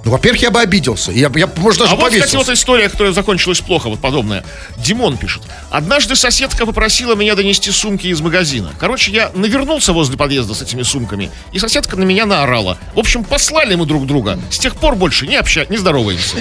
ну, 0.06 0.12
во-первых, 0.12 0.42
я 0.44 0.52
бы 0.52 0.62
обиделся. 0.62 1.12
Я, 1.12 1.32
я 1.36 1.50
может, 1.58 1.80
даже 1.80 1.94
А 1.94 1.96
вот, 1.96 2.06
кстати, 2.06 2.22
повесился. 2.22 2.38
вот 2.38 2.50
история, 2.50 2.90
которая 2.90 3.12
закончилась 3.12 3.60
плохо, 3.60 3.90
вот 3.90 4.00
подобная. 4.00 4.46
Димон 4.78 5.18
пишет. 5.18 5.42
Однажды 5.72 6.16
соседка 6.16 6.68
попросила 6.68 7.16
меня 7.16 7.34
донести 7.36 7.72
сумки 7.72 8.06
из 8.06 8.22
магазина. 8.22 8.72
Короче, 8.80 9.12
я 9.12 9.32
навернулся 9.34 9.94
возле 9.94 10.16
подъезда 10.16 10.54
с 10.54 10.62
этими 10.62 10.84
сумками, 10.84 11.32
и 11.52 11.58
соседка 11.58 11.96
на 11.96 12.04
меня 12.04 12.28
наорала. 12.28 12.78
В 12.94 13.00
общем, 13.00 13.24
послали 13.24 13.74
мы 13.74 13.88
друг 13.88 14.06
друга. 14.06 14.40
С 14.52 14.60
тех 14.60 14.76
пор 14.76 14.96
больше 14.96 15.26
не 15.26 15.38
общаемся, 15.38 15.72
не 15.72 15.78
здороваемся. 15.80 16.36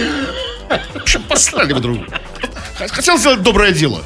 В 0.92 0.96
общем, 0.96 1.22
послали 1.22 1.72
мы 1.72 1.80
друг 1.80 1.98
друга. 1.98 2.20
Хотел 2.88 3.16
сделать 3.16 3.42
доброе 3.42 3.72
дело. 3.72 4.02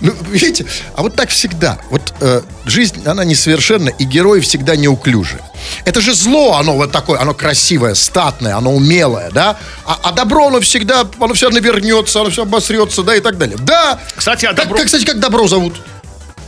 Ну, 0.00 0.12
видите, 0.30 0.66
а 0.94 1.02
вот 1.02 1.14
так 1.16 1.30
всегда. 1.30 1.78
Вот 1.90 2.14
э, 2.20 2.42
жизнь, 2.64 3.02
она 3.06 3.24
несовершенна, 3.24 3.90
и 3.90 4.04
герои 4.04 4.40
всегда 4.40 4.76
неуклюжи. 4.76 5.38
Это 5.84 6.00
же 6.00 6.14
зло, 6.14 6.56
оно 6.56 6.74
вот 6.74 6.92
такое, 6.92 7.20
оно 7.20 7.34
красивое, 7.34 7.94
статное, 7.94 8.56
оно 8.56 8.74
умелое, 8.74 9.30
да? 9.30 9.56
А, 9.84 9.98
а 10.02 10.12
добро, 10.12 10.48
оно 10.48 10.60
всегда, 10.60 11.06
оно 11.18 11.34
все 11.34 11.46
равно 11.46 11.60
вернется, 11.60 12.20
оно 12.20 12.30
все 12.30 12.42
обосрется, 12.42 13.02
да, 13.02 13.16
и 13.16 13.20
так 13.20 13.38
далее. 13.38 13.56
Да! 13.60 13.98
Кстати, 14.14 14.46
а 14.46 14.54
Как, 14.54 14.66
добро- 14.66 14.76
как, 14.76 14.86
кстати, 14.86 15.04
как 15.04 15.20
добро 15.20 15.48
зовут? 15.48 15.80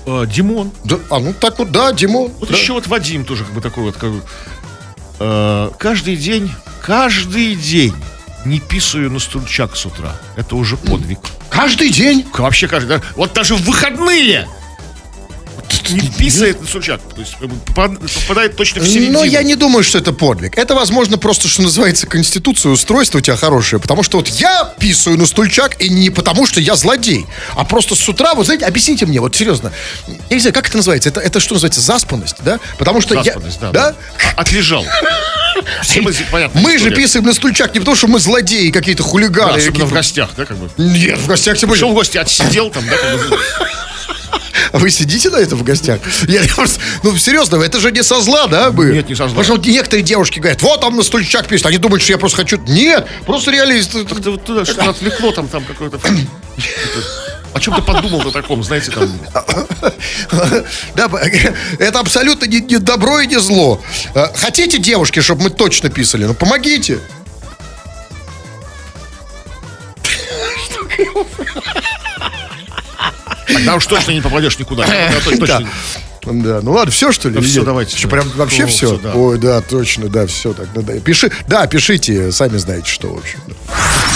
Э, 0.07 0.25
Димон. 0.27 0.73
Да, 0.85 0.97
а, 1.11 1.19
ну 1.19 1.35
так 1.35 1.59
вот, 1.59 1.71
да, 1.71 1.93
Димон. 1.93 2.33
Вот 2.41 2.51
да. 2.51 2.57
еще 2.57 2.73
вот 2.73 2.87
Вадим 2.87 3.25
тоже 3.25 3.45
как 3.45 3.55
бы 3.55 3.61
такой 3.61 3.85
вот. 3.85 3.97
Как 3.97 4.11
бы, 4.11 4.23
э, 5.19 5.71
каждый 5.79 6.17
день, 6.17 6.51
каждый 6.83 7.55
день 7.55 7.95
не 8.45 8.61
писаю 8.61 9.11
на 9.11 9.19
стульчак 9.19 9.77
с 9.77 9.87
утра. 9.87 10.17
Это 10.37 10.57
уже 10.57 10.77
подвиг. 10.77 11.19
Каждый 11.51 11.91
день. 11.91 12.27
Вообще 12.33 12.69
каждый? 12.69 13.01
Вот 13.17 13.33
даже 13.33 13.55
в 13.55 13.63
выходные 13.63 14.49
не 15.91 16.09
писает 16.09 16.61
на 16.61 16.67
стульчак. 16.67 17.01
То 17.15 17.21
есть 17.21 17.35
попад- 17.75 17.99
попадает 18.23 18.57
точно 18.57 18.81
в 18.83 18.87
середину. 18.89 19.13
Но 19.21 19.25
я 19.25 19.43
не 19.43 19.55
думаю, 19.57 19.83
что 19.85 19.99
это 19.99 20.13
подвиг. 20.13 20.57
Это, 20.59 20.75
возможно, 20.75 21.19
просто, 21.19 21.49
что 21.49 21.63
называется, 21.63 22.07
конституция, 22.07 22.71
устройство 22.71 23.19
у 23.19 23.21
тебя 23.21 23.37
хорошее. 23.37 23.81
Потому 23.81 24.03
что 24.03 24.19
вот 24.19 24.29
я 24.29 24.73
писаю 24.79 25.17
на 25.19 25.27
стульчак, 25.27 25.81
и 25.81 25.89
не 25.89 26.11
потому, 26.11 26.47
что 26.47 26.61
я 26.61 26.77
злодей, 26.77 27.27
а 27.57 27.65
просто 27.65 27.95
с 27.95 28.09
утра, 28.09 28.35
вот 28.35 28.47
знаете, 28.47 28.65
объясните 28.67 29.07
мне, 29.07 29.21
вот 29.21 29.35
серьезно, 29.37 29.73
я 30.29 30.37
не 30.37 30.41
знаю, 30.41 30.55
как 30.55 30.69
это 30.69 30.77
называется? 30.77 31.09
Это, 31.09 31.21
это 31.21 31.41
что 31.41 31.55
называется, 31.55 31.81
заспанность, 31.81 32.37
да? 32.45 32.61
Потому 32.79 33.01
что 33.01 33.15
Заспанность, 33.23 33.59
я... 33.61 33.71
да, 33.71 33.95
А- 34.37 34.41
Отлежал. 34.43 34.85
Понятно. 36.31 36.61
Мы 36.61 36.73
же 36.73 36.77
история. 36.89 36.97
писаем 36.97 37.25
на 37.27 37.33
стульчак 37.35 37.75
не 37.75 37.81
потому, 37.81 37.97
что 37.97 38.07
мы 38.07 38.21
злодеи, 38.21 38.71
какие-то 38.71 39.03
Да, 39.03 39.09
хулиганы. 39.09 39.51
особенно 39.51 39.63
в 39.63 39.73
какие-то- 39.73 39.95
гостях, 39.95 40.31
да, 40.37 40.45
как 40.47 40.57
бы. 40.57 40.71
Нет, 40.79 41.19
в 41.19 41.27
гостях 41.27 41.59
тем 41.59 41.69
более. 41.69 41.81
Пришел 41.81 41.91
в 41.93 41.95
гости, 41.95 42.19
отсидел 42.19 42.71
там, 42.71 42.85
да. 42.89 42.97
А 44.73 44.79
вы 44.79 44.91
сидите 44.91 45.31
на 45.31 45.37
этом 45.37 45.59
в 45.59 45.63
гостях? 45.63 46.01
Я 46.29 46.43
просто- 46.55 46.81
ну, 47.03 47.17
серьезно, 47.17 47.57
это 47.57 47.81
же 47.81 47.91
не 47.91 48.03
со 48.03 48.21
зла, 48.21 48.47
да? 48.47 48.71
Вы? 48.71 48.93
Нет, 48.93 49.09
не 49.09 49.15
со 49.15 49.29
зла. 49.29 49.37
Потому 49.41 49.59
что 49.61 49.71
некоторые 49.71 50.03
девушки 50.03 50.39
говорят, 50.39 50.63
вот 50.63 50.81
там 50.81 50.97
на 50.97 51.03
стульчак 51.03 51.47
пишет. 51.49 51.67
Они 51.67 51.79
думают, 51.79 52.03
что 52.03 52.13
я 52.13 52.19
просто 52.19 52.39
хочу... 52.39 52.59
Нет, 52.69 53.07
просто 53.27 53.51
реально... 53.51 53.75
Как-то 54.09 54.33
вот 54.33 54.45
туда 54.45 54.65
что-то 54.65 54.91
отвлекло, 54.91 55.33
там, 55.33 55.49
там 55.49 55.65
какое-то... 55.65 55.99
О 57.53 57.59
чем 57.59 57.75
ты 57.75 57.83
подумал 57.83 58.21
о 58.27 58.31
таком, 58.31 58.63
знаете, 58.63 58.93
там... 58.93 59.11
Да, 60.95 61.11
это 61.79 61.99
абсолютно 61.99 62.47
не, 62.47 62.61
не 62.61 62.79
добро 62.79 63.21
и 63.21 63.27
не 63.27 63.41
зло. 63.41 63.81
Э, 64.15 64.27
Хотите, 64.37 64.79
девушки, 64.79 65.21
чтобы 65.21 65.45
мы 65.45 65.51
точно 65.51 65.91
писали? 65.91 66.25
Ну, 66.27 66.35
помогите. 66.35 67.01
Тогда 73.55 73.75
уж 73.77 73.87
точно 73.87 74.13
не 74.13 74.21
попадешь 74.21 74.59
никуда. 74.59 74.85
Да, 76.23 76.61
ну 76.63 76.73
ладно, 76.73 76.91
все 76.93 77.13
что 77.13 77.29
ли? 77.29 77.41
Всё, 77.41 77.61
нет? 77.61 77.65
давайте. 77.67 77.97
Что, 77.97 78.09
прям 78.09 78.29
вообще 78.37 78.63
Ну, 78.63 78.69
все? 78.69 78.87
всё, 78.87 78.97
да. 78.99 79.15
Ой, 79.15 79.39
да, 79.39 79.61
точно, 79.63 80.09
да, 80.09 80.27
все 80.27 80.53
так. 80.53 80.69
Ну, 80.75 80.83
да. 80.83 80.93
Пиши, 81.01 81.31
да, 81.49 81.67
пишите, 81.67 82.31
сами 82.33 82.59
знаете, 82.59 82.89
что, 82.91 83.09
в 83.15 83.19
общем. 83.19 83.39
да. 83.47 83.55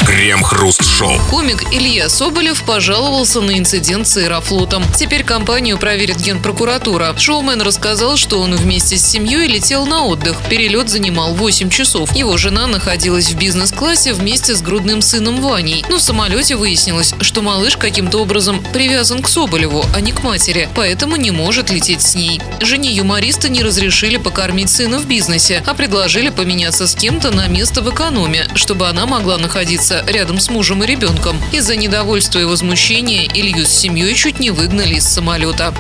Крем-хруст-шоу. 0.07 1.19
Комик 1.31 1.65
Илья 1.73 2.09
Соболев 2.09 2.63
пожаловался 2.65 3.41
на 3.41 3.59
инцидент 3.59 4.07
с 4.07 4.17
Аэрофлотом. 4.17 4.83
Теперь 4.97 5.25
компанию 5.25 5.79
проверит 5.79 6.19
генпрокуратура. 6.19 7.15
Шоумен 7.19 7.61
рассказал, 7.63 8.17
что 8.17 8.41
он 8.41 8.55
вместе 8.55 8.97
с 8.97 9.07
семьей 9.07 9.49
летел 9.49 9.87
на 9.87 10.05
отдых. 10.05 10.37
Перелет 10.51 10.91
занимал 10.91 11.35
8 11.35 11.71
часов. 11.71 12.15
Его 12.15 12.37
жена 12.37 12.67
находилась 12.67 13.31
в 13.31 13.39
бизнес-классе 13.39 14.13
вместе 14.13 14.55
с 14.55 14.63
грудным 14.63 15.03
сыном 15.03 15.41
Ваней. 15.41 15.85
Но 15.89 15.97
в 15.99 16.03
самолете 16.03 16.57
выяснилось, 16.57 17.15
что 17.21 17.43
малыш 17.43 17.77
каким-то 17.77 18.19
образом 18.19 18.63
привязан 18.73 19.23
к 19.23 19.29
Соболеву, 19.29 19.85
а 19.95 20.01
не 20.01 20.13
к 20.13 20.23
матери, 20.23 20.69
поэтому 20.75 21.17
не 21.17 21.31
может 21.31 21.71
лететь 21.71 21.94
с 22.03 22.15
ней. 22.15 22.41
Жене 22.61 22.91
юмориста 22.91 23.49
не 23.49 23.63
разрешили 23.63 24.17
покормить 24.17 24.71
сына 24.71 24.99
в 24.99 25.07
бизнесе, 25.07 25.63
а 25.67 25.75
предложили 25.75 26.31
поменяться 26.31 26.87
с 26.87 26.95
кем-то 26.95 27.31
на 27.31 27.47
место 27.47 27.83
в 27.83 27.91
экономе, 27.93 28.49
чтобы 28.55 28.89
она 28.89 29.07
могла 29.07 29.39
находиться 29.39 30.05
рядом 30.07 30.41
с 30.41 30.51
мужем 30.51 30.83
и 30.83 30.87
ребенком. 30.87 31.37
Из-за 31.53 31.77
недовольства 31.77 32.39
и 32.39 32.45
возмущения 32.45 33.29
Илью 33.33 33.67
с 33.67 33.71
семьей 33.71 34.15
чуть 34.15 34.41
не 34.41 34.51
выгнали 34.51 34.95
из 34.95 35.05
самолета. 35.05 35.75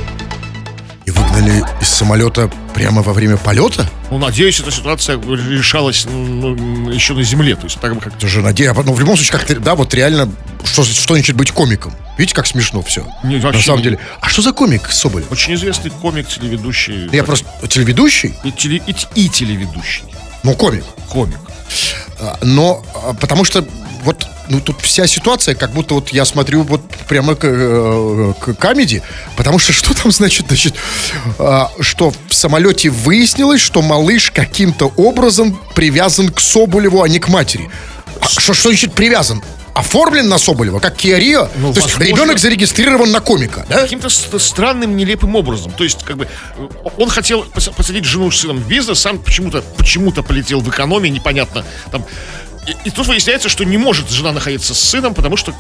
И 1.07 1.11
выгнали 1.11 1.63
из 1.83 1.89
самолета 1.89 2.51
прямо 2.73 3.03
во 3.03 3.13
время 3.13 3.37
полета? 3.37 3.87
Ну, 4.11 4.19
надеюсь, 4.19 4.59
эта 4.61 4.71
ситуация 4.71 5.19
решалась 5.21 6.07
ну, 6.07 6.91
еще 6.91 7.13
на 7.13 7.23
земле. 7.23 7.57
То 7.57 7.65
есть 7.65 7.79
так 7.79 7.95
бы 7.95 8.01
как 8.01 8.17
Это 8.17 8.27
же 8.27 8.41
надеюсь. 8.41 8.75
Ну, 8.75 8.93
в 8.95 9.01
любом 9.01 9.17
случае, 9.17 9.39
как 9.39 9.63
да, 9.63 9.75
вот 9.75 9.93
реально, 9.93 10.33
что, 10.65 10.83
что 10.83 11.15
значит 11.15 11.37
быть 11.37 11.51
комиком? 11.51 11.95
Видите, 12.17 12.35
как 12.35 12.47
смешно 12.47 12.81
все? 12.81 13.07
Не, 13.23 13.37
На 13.37 13.53
самом 13.61 13.79
не. 13.79 13.85
деле. 13.85 13.99
А 14.21 14.29
что 14.29 14.41
за 14.41 14.53
комик 14.53 14.89
Соболев? 14.91 15.31
очень 15.31 15.55
известный 15.55 15.91
комик, 15.91 16.27
телеведущий. 16.29 17.09
Я 17.13 17.23
просто 17.25 17.47
телеведущий? 17.69 18.35
И, 18.45 18.49
теле- 18.51 18.83
и 18.87 18.95
и 19.21 19.29
телеведущий. 19.29 20.05
Ну, 20.43 20.55
комик. 20.55 20.85
Комик. 21.11 21.39
А, 22.21 22.39
Но 22.43 22.83
а, 22.95 23.13
потому 23.15 23.45
что 23.45 23.67
вот 24.05 24.27
ну, 24.49 24.61
тут 24.61 24.81
вся 24.83 25.07
ситуация, 25.07 25.55
как 25.55 25.73
будто 25.73 25.95
вот 25.95 26.11
я 26.11 26.25
смотрю 26.25 26.63
вот 26.63 26.83
прямо 27.09 27.35
к, 27.35 27.45
э, 27.45 28.35
к 28.41 28.55
камеди, 28.55 29.03
потому 29.37 29.59
что 29.59 29.73
что 29.73 29.95
там 29.95 30.13
значит, 30.13 30.47
значит, 30.49 30.75
а, 31.39 31.71
что 31.81 32.13
в 32.29 32.35
самолете 32.35 32.91
выяснилось, 32.91 33.61
что 33.61 33.83
малыш 33.83 34.31
каким-то 34.31 34.93
образом 34.97 35.59
привязан 35.75 36.31
к 36.31 36.41
Соболеву, 36.41 37.03
а 37.03 37.09
не 37.09 37.19
к 37.19 37.29
матери. 37.29 37.71
А 38.21 38.29
что, 38.29 38.55
что 38.55 38.69
значит 38.69 38.93
привязан? 38.93 39.43
Оформлен 39.75 40.29
на 40.29 40.39
Соболева, 40.39 40.79
как 40.79 40.97
Rio? 41.05 41.51
Ну, 41.57 41.73
То 41.73 41.81
есть 41.81 41.95
возможно. 41.97 42.05
ребенок 42.05 42.39
зарегистрирован 42.39 43.11
на 43.11 43.21
комика, 43.21 43.67
да? 43.69 43.83
Каким-то 43.83 44.09
странным, 44.09 44.97
нелепым 44.97 45.35
образом. 45.35 45.73
То 45.73 45.83
есть, 45.83 46.05
как 46.05 46.17
бы, 46.17 46.29
э, 46.57 46.69
он 46.97 47.09
хотел 47.09 47.43
пос- 47.43 47.75
посадить 47.75 48.05
жену 48.05 48.31
с 48.31 48.39
сыном 48.39 48.59
в 48.59 48.69
бизнес, 48.69 49.01
сам 49.01 49.19
почему-то 49.19 49.63
почему-то 49.77 50.23
полетел 50.23 50.61
в 50.61 50.69
экономии, 50.71 51.09
непонятно. 51.09 51.65
Там. 51.91 52.05
И, 52.85 52.91
тут 52.91 53.07
выясняется, 53.07 53.49
что 53.49 53.65
не 53.65 53.77
может 53.77 54.09
жена 54.11 54.33
находиться 54.33 54.75
с 54.75 54.81
сыном, 54.81 55.15
потому 55.15 55.37
что, 55.37 55.55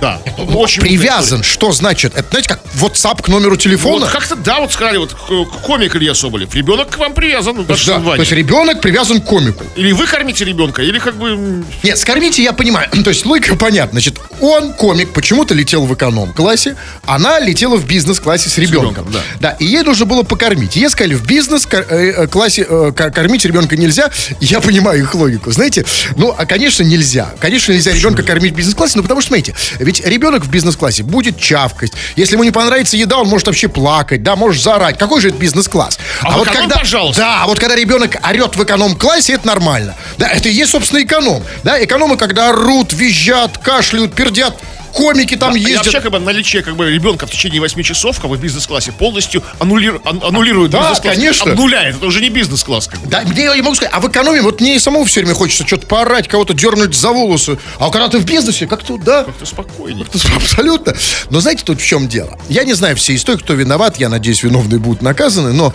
да, 0.00 0.20
ну, 0.38 0.58
очень 0.58 0.82
Привязан, 0.82 1.42
что 1.42 1.72
значит? 1.72 2.14
Это, 2.14 2.28
знаете, 2.30 2.48
как 2.48 2.60
WhatsApp 2.76 3.22
к 3.22 3.28
номеру 3.28 3.56
история. 3.56 3.76
телефона? 3.76 4.06
Вот 4.06 4.10
как-то, 4.10 4.36
да, 4.36 4.60
вот 4.60 4.72
сказали, 4.72 4.98
вот 4.98 5.14
комик 5.14 5.94
Илья 5.96 6.14
Соболев. 6.14 6.54
Ребенок 6.54 6.90
к 6.90 6.98
вам 6.98 7.12
привязан, 7.12 7.64
То 7.64 7.74
есть, 7.74 7.86
да, 7.86 8.00
то 8.00 8.14
есть 8.16 8.32
ребенок 8.32 8.80
привязан 8.80 9.20
к 9.20 9.24
комику. 9.24 9.64
Или 9.76 9.92
вы 9.92 10.06
кормите 10.06 10.44
ребенка, 10.44 10.82
или 10.82 10.98
как 10.98 11.16
бы... 11.16 11.64
Нет, 11.82 11.98
скормите, 11.98 12.42
я 12.42 12.52
понимаю. 12.52 12.88
То 13.04 13.10
есть 13.10 13.26
логика 13.26 13.56
понятна. 13.56 14.00
Значит, 14.00 14.18
он, 14.40 14.72
комик, 14.72 15.12
почему-то 15.12 15.54
летел 15.54 15.84
в 15.84 15.94
эконом-классе, 15.94 16.76
она 17.06 17.38
летела 17.38 17.76
в 17.76 17.86
бизнес-классе 17.86 18.48
с 18.48 18.58
ребенком. 18.58 19.04
ребенком, 19.04 19.24
да. 19.40 19.50
и 19.58 19.66
ей 19.66 19.82
нужно 19.82 20.06
было 20.06 20.22
покормить. 20.22 20.76
Ей 20.76 20.88
сказали, 20.88 21.14
в 21.14 21.26
бизнес-классе 21.26 22.66
э, 22.68 22.92
ко- 22.92 23.10
кормить 23.10 23.44
ребенка 23.44 23.76
нельзя. 23.76 24.10
Я 24.40 24.60
понимаю 24.60 25.00
их 25.02 25.14
логику, 25.14 25.50
знаете. 25.50 25.84
Ну, 26.16 26.34
а, 26.36 26.46
конечно, 26.46 26.82
нельзя. 26.82 27.34
Конечно, 27.38 27.72
нельзя 27.72 27.92
ребенка 27.92 28.22
кормить 28.22 28.52
в 28.52 28.56
бизнес-классе, 28.56 28.94
ну, 28.96 29.02
потому 29.02 29.20
что, 29.20 29.28
смотрите, 29.28 29.54
ведь 29.90 30.06
ребенок 30.06 30.44
в 30.44 30.50
бизнес-классе 30.50 31.02
будет 31.02 31.36
чавкать. 31.36 31.92
Если 32.14 32.34
ему 32.34 32.44
не 32.44 32.52
понравится 32.52 32.96
еда, 32.96 33.18
он 33.18 33.26
может 33.26 33.48
вообще 33.48 33.66
плакать, 33.66 34.22
да, 34.22 34.36
может 34.36 34.62
заорать. 34.62 34.96
Какой 34.98 35.20
же 35.20 35.30
это 35.30 35.38
бизнес-класс? 35.38 35.98
А 36.20 36.38
в 36.38 36.44
эконом, 36.44 36.70
пожалуйста. 36.70 37.22
Да, 37.22 37.42
а 37.42 37.46
вот 37.46 37.58
когда 37.58 37.74
ребенок 37.74 38.16
орет 38.24 38.54
в 38.54 38.62
эконом-классе, 38.62 39.32
это 39.32 39.48
нормально. 39.48 39.96
Да, 40.16 40.28
это 40.28 40.48
и 40.48 40.52
есть, 40.52 40.70
собственно, 40.70 41.02
эконом. 41.02 41.42
Да, 41.64 41.82
экономы, 41.82 42.16
когда 42.16 42.50
орут, 42.50 42.92
визжат, 42.92 43.58
кашляют, 43.58 44.14
пердят, 44.14 44.54
комики 44.92 45.36
там 45.36 45.54
И 45.56 45.60
ездят. 45.60 45.78
вообще, 45.84 46.00
как 46.00 46.12
бы, 46.12 46.18
наличие 46.18 46.62
как 46.62 46.76
бы, 46.76 46.90
ребенка 46.90 47.26
в 47.26 47.30
течение 47.30 47.60
8 47.60 47.82
часов 47.82 48.20
как 48.20 48.30
бы, 48.30 48.36
в 48.36 48.40
бизнес-классе 48.40 48.92
полностью 48.92 49.42
аннулир- 49.58 50.00
ан- 50.04 50.20
аннулирует 50.22 50.70
Да, 50.70 50.80
бизнес-класс. 50.80 51.14
конечно. 51.16 51.52
Обнуляет. 51.52 51.96
Это 51.96 52.06
уже 52.06 52.20
не 52.20 52.28
бизнес-класс. 52.30 52.86
Как 52.88 53.00
бы. 53.00 53.08
Да, 53.08 53.22
мне 53.22 53.44
я 53.44 53.54
могу 53.62 53.74
сказать, 53.74 53.92
а 53.94 54.00
в 54.00 54.08
экономе, 54.08 54.42
вот 54.42 54.60
мне 54.60 54.76
и 54.76 54.78
самому 54.78 55.04
все 55.04 55.20
время 55.20 55.34
хочется 55.34 55.66
что-то 55.66 55.86
поорать, 55.86 56.28
кого-то 56.28 56.54
дернуть 56.54 56.94
за 56.94 57.10
волосы. 57.10 57.58
А 57.78 57.90
когда 57.90 58.08
ты 58.08 58.18
в 58.18 58.24
бизнесе, 58.24 58.66
как-то, 58.66 58.96
да, 58.98 59.24
Как-то 59.24 59.46
спокойнее. 59.46 60.06
Абсолютно. 60.36 60.94
Но 61.30 61.40
знаете, 61.40 61.62
тут 61.64 61.80
в 61.80 61.84
чем 61.86 62.08
дело? 62.08 62.38
Я 62.48 62.64
не 62.64 62.74
знаю 62.74 62.96
все 62.96 63.14
истории, 63.14 63.38
кто 63.38 63.54
виноват. 63.54 63.98
Я 63.98 64.08
надеюсь, 64.08 64.42
виновные 64.42 64.78
будут 64.78 65.02
наказаны. 65.02 65.52
Но, 65.52 65.72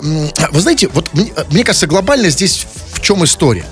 вы 0.00 0.60
знаете, 0.60 0.88
вот 0.92 1.12
мне, 1.14 1.32
мне 1.50 1.64
кажется, 1.64 1.86
глобально 1.86 2.30
здесь 2.30 2.66
в 2.92 3.00
чем 3.00 3.24
история? 3.24 3.64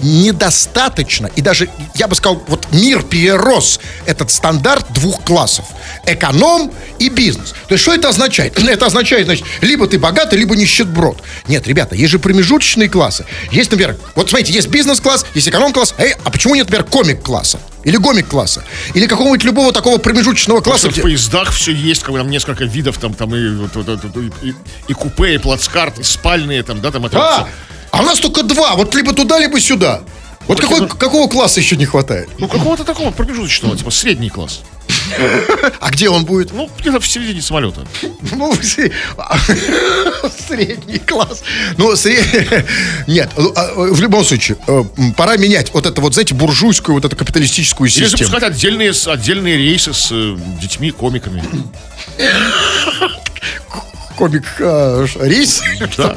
Недостаточно, 0.00 1.28
и 1.36 1.40
даже, 1.40 1.68
я 1.94 2.08
бы 2.08 2.14
сказал, 2.14 2.42
вот 2.48 2.66
мир 2.72 3.02
перерос 3.02 3.80
этот 4.06 4.30
стандарт 4.30 4.86
двух 4.92 5.22
классов. 5.24 5.64
Эконом 6.06 6.72
и 6.98 7.08
бизнес. 7.08 7.50
То 7.68 7.74
есть, 7.74 7.82
что 7.82 7.94
это 7.94 8.08
означает? 8.08 8.58
Это 8.72 8.86
означает, 8.86 9.26
значит, 9.26 9.44
либо 9.60 9.86
ты 9.86 9.98
богатый, 9.98 10.38
либо 10.38 10.56
нищеброд. 10.56 11.22
Нет, 11.46 11.66
ребята, 11.68 11.94
есть 11.94 12.10
же 12.10 12.18
промежуточные 12.18 12.88
классы. 12.88 13.26
Есть, 13.50 13.70
например, 13.70 13.96
вот 14.14 14.30
смотрите, 14.30 14.52
есть 14.52 14.68
бизнес-класс, 14.68 15.26
есть 15.34 15.48
эконом-класс, 15.48 15.94
Эй, 15.98 16.14
а 16.24 16.30
почему 16.30 16.54
нет, 16.54 16.66
например, 16.66 16.84
комик-класса? 16.84 17.60
Или 17.84 17.96
гомик-класса? 17.96 18.64
Или 18.94 19.06
какого-нибудь 19.06 19.44
любого 19.44 19.72
такого 19.72 19.98
промежуточного 19.98 20.60
класса, 20.60 20.82
что 20.82 20.90
в 20.90 20.92
где... 20.92 21.02
поездах 21.02 21.52
все 21.52 21.72
есть, 21.72 22.02
как 22.02 22.12
бы 22.12 22.18
там 22.18 22.30
несколько 22.30 22.64
видов, 22.64 22.98
там, 22.98 23.12
там 23.14 23.34
и, 23.34 23.38
и, 23.38 24.48
и- 24.50 24.54
и 24.88 24.92
купе, 24.94 25.34
и 25.34 25.38
плацкарт, 25.38 25.98
и 25.98 26.02
спальные, 26.02 26.62
там, 26.62 26.80
да, 26.80 26.90
там 26.90 27.04
это. 27.06 27.18
А, 27.18 27.48
а 27.92 28.00
у 28.00 28.02
нас 28.04 28.18
только 28.18 28.42
два, 28.42 28.74
вот 28.74 28.94
либо 28.94 29.12
туда, 29.12 29.38
либо 29.38 29.60
сюда. 29.60 30.02
Вот 30.48 30.60
какой, 30.60 30.80
ну- 30.80 30.88
какого 30.88 31.28
класса 31.28 31.60
еще 31.60 31.76
не 31.76 31.86
хватает? 31.86 32.28
Ну, 32.38 32.48
какого-то 32.48 32.82
такого 32.82 33.12
промежуточного, 33.12 33.76
типа, 33.76 33.90
средний 33.92 34.28
класс. 34.28 34.60
А 35.80 35.90
где 35.90 36.08
он 36.08 36.24
будет? 36.24 36.52
Ну, 36.52 36.68
где-то 36.78 36.98
в 37.00 37.06
середине 37.06 37.40
самолета. 37.42 37.86
Ну, 38.32 38.54
средний 40.48 40.98
класс. 40.98 41.42
Ну, 41.76 41.92
сре- 41.92 42.66
нет, 43.06 43.30
ну, 43.36 43.52
а, 43.54 43.72
в 43.74 44.00
любом 44.00 44.24
случае, 44.24 44.56
э, 44.66 44.82
пора 45.16 45.36
менять 45.36 45.72
вот 45.74 45.86
это 45.86 46.00
вот, 46.00 46.14
знаете, 46.14 46.34
буржуйскую, 46.34 46.94
вот 46.94 47.04
эту 47.04 47.16
капиталистическую 47.16 47.88
Или 47.88 47.94
систему. 48.04 48.16
запускать 48.18 48.42
отдельные, 48.42 48.92
отдельные 49.06 49.56
рейсы 49.56 49.92
с 49.92 50.08
э, 50.10 50.36
детьми, 50.60 50.90
комиками. 50.90 51.42
Комик 54.16 54.44
ш- 54.58 55.08
рейс. 55.20 55.62
Да. 55.96 56.16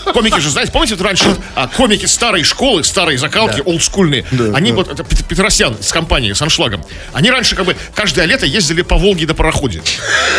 Комики 0.13 0.39
же, 0.39 0.49
знаете, 0.49 0.71
помните, 0.71 0.95
вот 0.95 1.03
раньше 1.05 1.35
а, 1.55 1.67
комики 1.67 2.05
старой 2.05 2.43
школы, 2.43 2.83
старые 2.83 3.17
закалки, 3.17 3.61
олдскульные, 3.65 4.25
они 4.53 4.71
вот, 4.71 4.89
это 4.91 5.03
Пет- 5.03 5.25
Петросян 5.27 5.75
с 5.81 5.91
компанией, 5.91 6.33
с 6.33 6.41
аншлагом, 6.41 6.83
они 7.13 7.31
раньше 7.31 7.55
как 7.55 7.65
бы 7.65 7.75
каждое 7.95 8.25
лето 8.25 8.45
ездили 8.45 8.81
по 8.81 8.97
Волге 8.97 9.27
на 9.27 9.33
пароходе. 9.33 9.79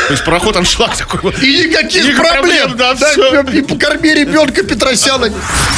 То 0.06 0.12
есть 0.12 0.24
пароход 0.24 0.56
аншлаг 0.56 0.96
такой 0.96 1.20
вот. 1.20 1.42
И 1.42 1.66
никаких 1.68 2.04
Никаких 2.04 2.16
проблем. 2.16 2.72
проблем, 2.72 2.76
да, 2.76 2.94
всё. 2.94 3.42
И 3.50 3.62
покорми 3.62 4.12
ребенка 4.14 4.62
Петросяна. 4.62 5.32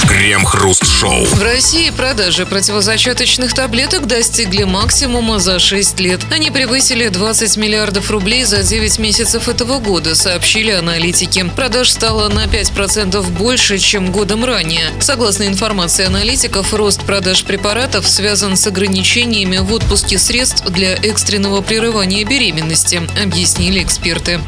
Крем-хруст-шоу. 0.08 1.24
В 1.24 1.42
России 1.42 1.90
продажи 1.90 2.46
противозачаточных 2.46 3.52
таблеток 3.54 4.06
достигли 4.06 4.64
максимума 4.64 5.38
за 5.38 5.58
6 5.58 6.00
лет. 6.00 6.20
Они 6.30 6.50
превысили 6.50 7.08
20 7.08 7.56
миллиардов 7.56 8.10
рублей 8.10 8.44
за 8.44 8.62
9 8.62 8.98
месяцев 8.98 9.48
этого 9.48 9.78
года, 9.80 10.14
сообщили 10.14 10.70
аналитики. 10.70 11.44
Продаж 11.56 11.90
стало 11.90 12.28
на 12.28 12.44
5% 12.46 13.22
больше, 13.30 13.78
чем 13.84 14.10
годом 14.10 14.44
ранее. 14.44 14.90
Согласно 14.98 15.46
информации 15.46 16.06
аналитиков, 16.06 16.72
рост 16.72 17.02
продаж 17.02 17.44
препаратов 17.44 18.08
связан 18.08 18.56
с 18.56 18.66
ограничениями 18.66 19.58
в 19.58 19.72
отпуске 19.72 20.18
средств 20.18 20.64
для 20.70 20.94
экстренного 20.94 21.60
прерывания 21.60 22.24
беременности, 22.24 23.02
объяснили 23.22 23.82
эксперты. 23.82 24.40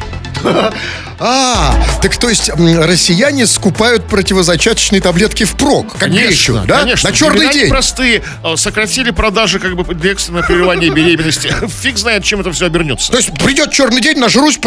А, 1.19 1.75
так 2.03 2.15
то 2.19 2.29
есть 2.29 2.51
россияне 2.51 3.47
скупают 3.47 4.07
противозачаточные 4.07 5.01
таблетки 5.01 5.45
впрок, 5.45 5.97
как 5.97 6.11
гречу, 6.11 6.61
да? 6.67 6.81
конечно. 6.81 7.09
На 7.09 7.17
черный 7.17 7.53
день. 7.53 7.67
непростые. 7.67 8.23
Э, 8.45 8.57
Сократили 8.57 9.13
продажи 9.13 9.59
как 9.59 9.77
бы 9.77 9.95
для 9.95 10.13
экстренного 10.13 10.45
прерывания 10.45 10.91
беременности. 10.91 11.51
Фиг 11.81 11.97
знает, 11.97 12.23
чем 12.23 12.41
это 12.41 12.53
все 12.53 12.67
обернется. 12.67 13.11
То 13.13 13.17
есть 13.17 13.33
придет 13.39 13.73
черный 13.73 14.03
день, 14.03 14.19
нажрусь 14.19 14.59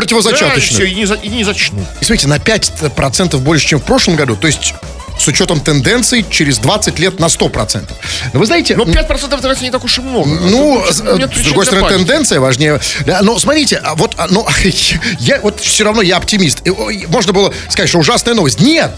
Да, 0.47 0.55
и 0.55 0.59
все, 0.59 0.85
и 0.85 0.95
не, 0.95 1.27
и 1.27 1.29
не 1.29 1.43
зачну. 1.43 1.85
И 2.01 2.05
смотрите, 2.05 2.27
на 2.27 2.37
5% 2.37 3.37
больше, 3.37 3.67
чем 3.67 3.79
в 3.79 3.83
прошлом 3.83 4.15
году. 4.15 4.35
То 4.35 4.47
есть 4.47 4.73
с 5.19 5.27
учетом 5.27 5.59
тенденций 5.59 6.25
через 6.29 6.59
20 6.59 6.97
лет 6.99 7.19
на 7.19 7.25
100%. 7.25 7.89
Но 8.33 8.39
вы 8.39 8.45
знаете... 8.45 8.75
Но 8.75 8.83
м, 8.83 8.89
5% 8.89 9.37
это 9.37 9.63
не 9.63 9.71
так 9.71 9.83
уж 9.83 9.97
и 9.97 10.01
много. 10.01 10.29
Ну, 10.29 10.83
с, 10.89 10.95
с 10.95 11.01
другой 11.01 11.65
стороны, 11.65 11.87
паники. 11.87 12.05
тенденция 12.05 12.39
важнее. 12.39 12.79
Да, 13.05 13.19
но 13.21 13.37
смотрите, 13.37 13.77
а 13.77 13.95
вот, 13.95 14.15
а, 14.17 14.27
ну, 14.29 14.47
я 15.19 15.39
вот 15.41 15.59
все 15.59 15.83
равно 15.83 16.01
я 16.01 16.17
оптимист. 16.17 16.61
Можно 17.07 17.33
было 17.33 17.53
сказать, 17.69 17.89
что 17.89 17.99
ужасная 17.99 18.33
новость. 18.33 18.59
Нет, 18.61 18.91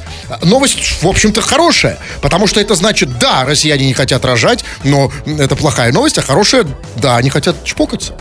новость, 0.44 1.02
в 1.02 1.08
общем-то, 1.08 1.42
хорошая. 1.42 1.98
Потому 2.22 2.48
что 2.48 2.60
это 2.62 2.76
значит, 2.76 3.18
да, 3.18 3.44
россияне 3.44 3.86
не 3.88 3.94
хотят 3.94 4.24
рожать, 4.24 4.64
но 4.84 5.12
это 5.26 5.56
плохая 5.56 5.92
новость, 5.92 6.18
а 6.18 6.22
хорошая, 6.22 6.66
да, 6.98 7.18
они 7.18 7.30
хотят 7.30 7.64
чпокаться. 7.64 8.14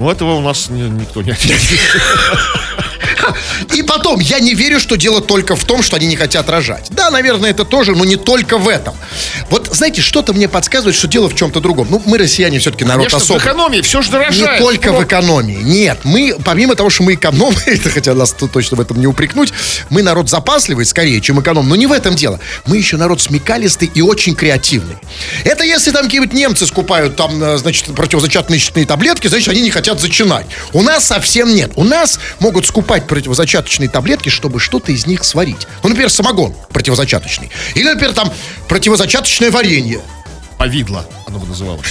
Ну, 0.00 0.10
этого 0.10 0.34
у 0.34 0.40
нас 0.40 0.68
ни- 0.70 0.82
никто 0.88 1.22
не 1.22 1.32
ответит. 1.32 1.60
И 3.74 3.82
потом, 3.82 4.20
я 4.20 4.38
не 4.40 4.54
верю, 4.54 4.80
что 4.80 4.96
дело 4.96 5.20
только 5.20 5.54
в 5.56 5.64
том, 5.64 5.82
что 5.82 5.96
они 5.96 6.06
не 6.06 6.16
хотят 6.16 6.48
рожать. 6.48 6.86
Да, 6.90 7.10
наверное, 7.10 7.50
это 7.50 7.64
тоже, 7.64 7.94
но 7.94 8.04
не 8.04 8.16
только 8.16 8.56
в 8.58 8.68
этом. 8.68 8.94
Вот, 9.50 9.68
знаете, 9.72 10.00
что-то 10.00 10.32
мне 10.32 10.48
подсказывает, 10.48 10.96
что 10.96 11.08
дело 11.08 11.28
в 11.28 11.34
чем-то 11.34 11.60
другом. 11.60 11.88
Ну, 11.90 12.02
мы, 12.06 12.16
россияне, 12.18 12.58
все-таки 12.58 12.84
народ 12.84 13.06
Конечно, 13.08 13.18
в 13.18 13.22
особый. 13.22 13.40
экономии 13.42 13.80
все 13.82 14.00
же 14.02 14.08
Не 14.08 14.12
дорожает. 14.12 14.58
только 14.62 14.92
Ну, 14.92 14.98
в 15.00 15.04
экономии. 15.04 15.58
Нет, 15.62 15.98
мы, 16.04 16.36
помимо 16.44 16.74
того, 16.74 16.90
что 16.90 17.02
мы 17.02 17.14
экономы, 17.14 17.56
это 17.66 17.90
хотя 17.90 18.14
нас 18.14 18.32
тут 18.32 18.52
точно 18.52 18.76
в 18.76 18.80
этом 18.80 18.98
не 19.00 19.06
упрекнуть, 19.06 19.52
мы 19.90 20.02
народ 20.02 20.30
запасливый 20.30 20.86
скорее, 20.86 21.20
чем 21.20 21.40
эконом. 21.40 21.68
Но 21.68 21.76
не 21.76 21.86
в 21.86 21.92
этом 21.92 22.14
дело. 22.14 22.40
Мы 22.66 22.78
еще 22.78 22.96
народ 22.96 23.20
смекалистый 23.20 23.90
и 23.92 24.00
очень 24.00 24.34
креативный. 24.34 24.96
Это 25.44 25.64
если 25.64 25.90
там 25.90 26.04
какие-нибудь 26.04 26.32
немцы 26.34 26.66
скупают 26.66 27.16
там, 27.16 27.42
э, 27.42 27.58
значит, 27.58 27.86
противозачаточные 27.94 28.86
таблетки, 28.86 29.26
значит, 29.26 29.48
они 29.48 29.60
не 29.60 29.70
хотят 29.70 29.87
зачинать. 29.96 30.46
У 30.72 30.82
нас 30.82 31.06
совсем 31.06 31.54
нет. 31.54 31.72
У 31.76 31.84
нас 31.84 32.18
могут 32.40 32.66
скупать 32.66 33.06
противозачаточные 33.06 33.88
таблетки, 33.88 34.28
чтобы 34.28 34.60
что-то 34.60 34.92
из 34.92 35.06
них 35.06 35.24
сварить. 35.24 35.66
Ну, 35.82 35.88
например, 35.88 36.10
самогон 36.10 36.54
противозачаточный. 36.72 37.50
Или, 37.74 37.88
например, 37.88 38.14
там 38.14 38.32
противозачаточное 38.68 39.50
варенье. 39.50 40.00
Повидло 40.58 41.06
оно 41.28 41.38
бы 41.38 41.46
называлось. 41.46 41.86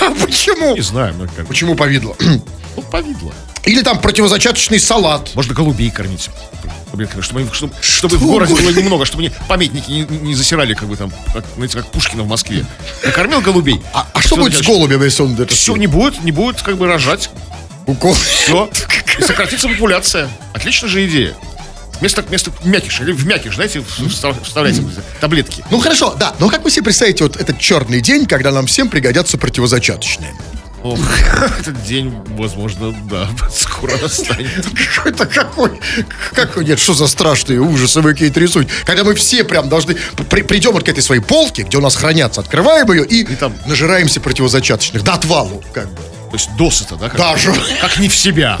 Почему? 0.20 0.74
Не 0.74 0.82
знаю, 0.82 1.14
ну 1.18 1.26
как. 1.34 1.46
Почему 1.46 1.74
повидло? 1.74 2.14
Ну, 2.20 2.82
повидло. 2.90 3.32
Или 3.64 3.82
там 3.82 4.00
противозачаточный 4.00 4.78
салат. 4.80 5.34
Можно 5.34 5.54
голубей 5.54 5.90
кормить. 5.90 6.30
Чтобы, 7.20 7.48
чтобы, 7.52 7.72
чтобы 7.80 8.16
в 8.16 8.26
городе 8.26 8.54
было 8.54 8.70
немного, 8.70 9.04
чтобы 9.04 9.24
они 9.24 9.32
памятники 9.48 9.90
не, 9.90 10.02
не 10.04 10.34
засирали, 10.34 10.74
как 10.74 10.88
бы 10.88 10.96
там, 10.96 11.12
как, 11.32 11.44
знаете, 11.56 11.78
как 11.78 11.86
Пушкина 11.90 12.22
в 12.22 12.28
Москве. 12.28 12.64
Накормил 13.04 13.40
голубей. 13.40 13.80
А, 13.92 14.06
а 14.12 14.20
что 14.20 14.36
будет 14.36 14.54
с 14.54 14.62
голубем, 14.62 15.02
если 15.02 15.22
он 15.22 15.34
это 15.40 15.54
Все, 15.54 15.76
не 15.76 15.86
будет, 15.86 16.22
не 16.22 16.32
будет 16.32 16.62
как 16.62 16.76
бы 16.76 16.86
рожать. 16.86 17.30
Укол. 17.86 18.14
Все. 18.14 18.70
И 19.18 19.22
сократится 19.22 19.68
популяция. 19.68 20.30
Отличная 20.52 20.88
же 20.88 21.06
идея. 21.06 21.34
Вместо, 22.00 22.22
вместо 22.22 22.50
мякиша, 22.64 23.04
или 23.04 23.12
в 23.12 23.24
мякиш, 23.26 23.54
знаете, 23.54 23.82
встав- 24.08 24.42
вставляйте 24.42 24.82
таблетки. 25.20 25.64
Ну 25.70 25.78
хорошо, 25.78 26.14
да. 26.18 26.34
Но 26.40 26.48
как 26.48 26.64
вы 26.64 26.70
себе 26.70 26.84
представите 26.84 27.22
вот 27.22 27.36
этот 27.36 27.58
черный 27.58 28.00
день, 28.00 28.26
когда 28.26 28.50
нам 28.50 28.66
всем 28.66 28.88
пригодятся 28.88 29.38
противозачаточные? 29.38 30.34
Ох, 30.84 30.98
этот 31.60 31.82
день, 31.84 32.12
возможно, 32.36 32.92
да, 33.08 33.28
скоро 33.54 33.96
настанет. 33.98 34.66
Какой-то 34.96 35.26
какой, 35.26 35.80
какой, 36.34 36.64
нет, 36.64 36.78
что 36.80 36.94
за 36.94 37.06
страшные 37.06 37.60
ужасы 37.60 38.00
вы 38.00 38.12
какие-то 38.12 38.40
рисуете. 38.40 38.70
Когда 38.84 39.04
мы 39.04 39.14
все 39.14 39.44
прям 39.44 39.68
должны, 39.68 39.94
при- 40.28 40.42
придем 40.42 40.72
вот 40.72 40.84
к 40.84 40.88
этой 40.88 41.02
своей 41.02 41.20
полке, 41.22 41.62
где 41.62 41.76
у 41.78 41.80
нас 41.80 41.94
хранятся, 41.96 42.40
открываем 42.40 42.90
ее 42.92 43.04
и, 43.06 43.20
И 43.22 43.36
там- 43.36 43.54
нажираемся 43.66 44.20
противозачаточных. 44.20 45.04
До 45.04 45.14
отвалу, 45.14 45.62
как 45.72 45.88
бы. 45.88 45.96
То 45.96 46.36
есть 46.38 46.48
досыта, 46.56 46.96
да? 46.96 47.08
Как, 47.10 47.18
Даже. 47.18 47.52
как 47.80 47.98
не 47.98 48.08
в 48.08 48.16
себя. 48.16 48.58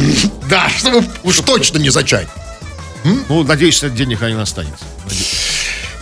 Да, 0.48 0.68
чтобы 0.76 1.04
уж 1.24 1.36
точно 1.40 1.78
не 1.78 1.90
зачать. 1.90 2.28
Ну, 3.28 3.42
надеюсь, 3.44 3.78
этот 3.78 3.94
день 3.94 4.10
никогда 4.10 4.30
не 4.30 4.36
настанет. 4.36 4.74
Надеюсь. 5.04 5.26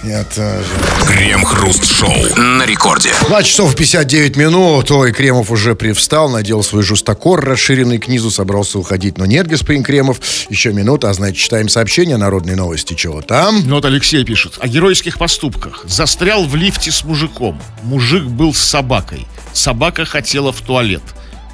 Нет, 0.02 0.26
э, 0.36 0.62
Крем-хруст-шоу 1.06 2.36
на 2.36 2.64
рекорде. 2.64 3.10
2 3.26 3.42
часов 3.42 3.76
59 3.76 4.36
минут. 4.36 4.90
Ой, 4.90 5.12
Кремов 5.12 5.50
уже 5.50 5.74
привстал, 5.74 6.30
надел 6.30 6.62
свой 6.62 6.82
жестокор, 6.82 7.44
расширенный 7.44 7.98
к 7.98 8.08
низу, 8.08 8.30
собрался 8.30 8.78
уходить. 8.78 9.18
Но 9.18 9.26
нет, 9.26 9.46
господин 9.46 9.82
Кремов, 9.82 10.18
еще 10.48 10.72
минута, 10.72 11.10
а 11.10 11.12
значит, 11.12 11.36
читаем 11.36 11.68
сообщение 11.68 12.16
народной 12.16 12.54
новости. 12.54 12.94
Чего 12.94 13.20
там? 13.20 13.62
Ну 13.66 13.74
вот 13.74 13.84
Алексей 13.84 14.24
пишет 14.24 14.54
о 14.58 14.68
геройских 14.68 15.18
поступках. 15.18 15.84
Застрял 15.86 16.46
в 16.46 16.56
лифте 16.56 16.90
с 16.90 17.04
мужиком. 17.04 17.60
Мужик 17.82 18.24
был 18.24 18.54
с 18.54 18.60
собакой. 18.60 19.26
Собака 19.52 20.06
хотела 20.06 20.50
в 20.50 20.62
туалет. 20.62 21.02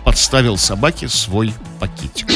Подставил 0.05 0.57
собаке 0.57 1.09
свой 1.09 1.53
пакетик. 1.81 2.29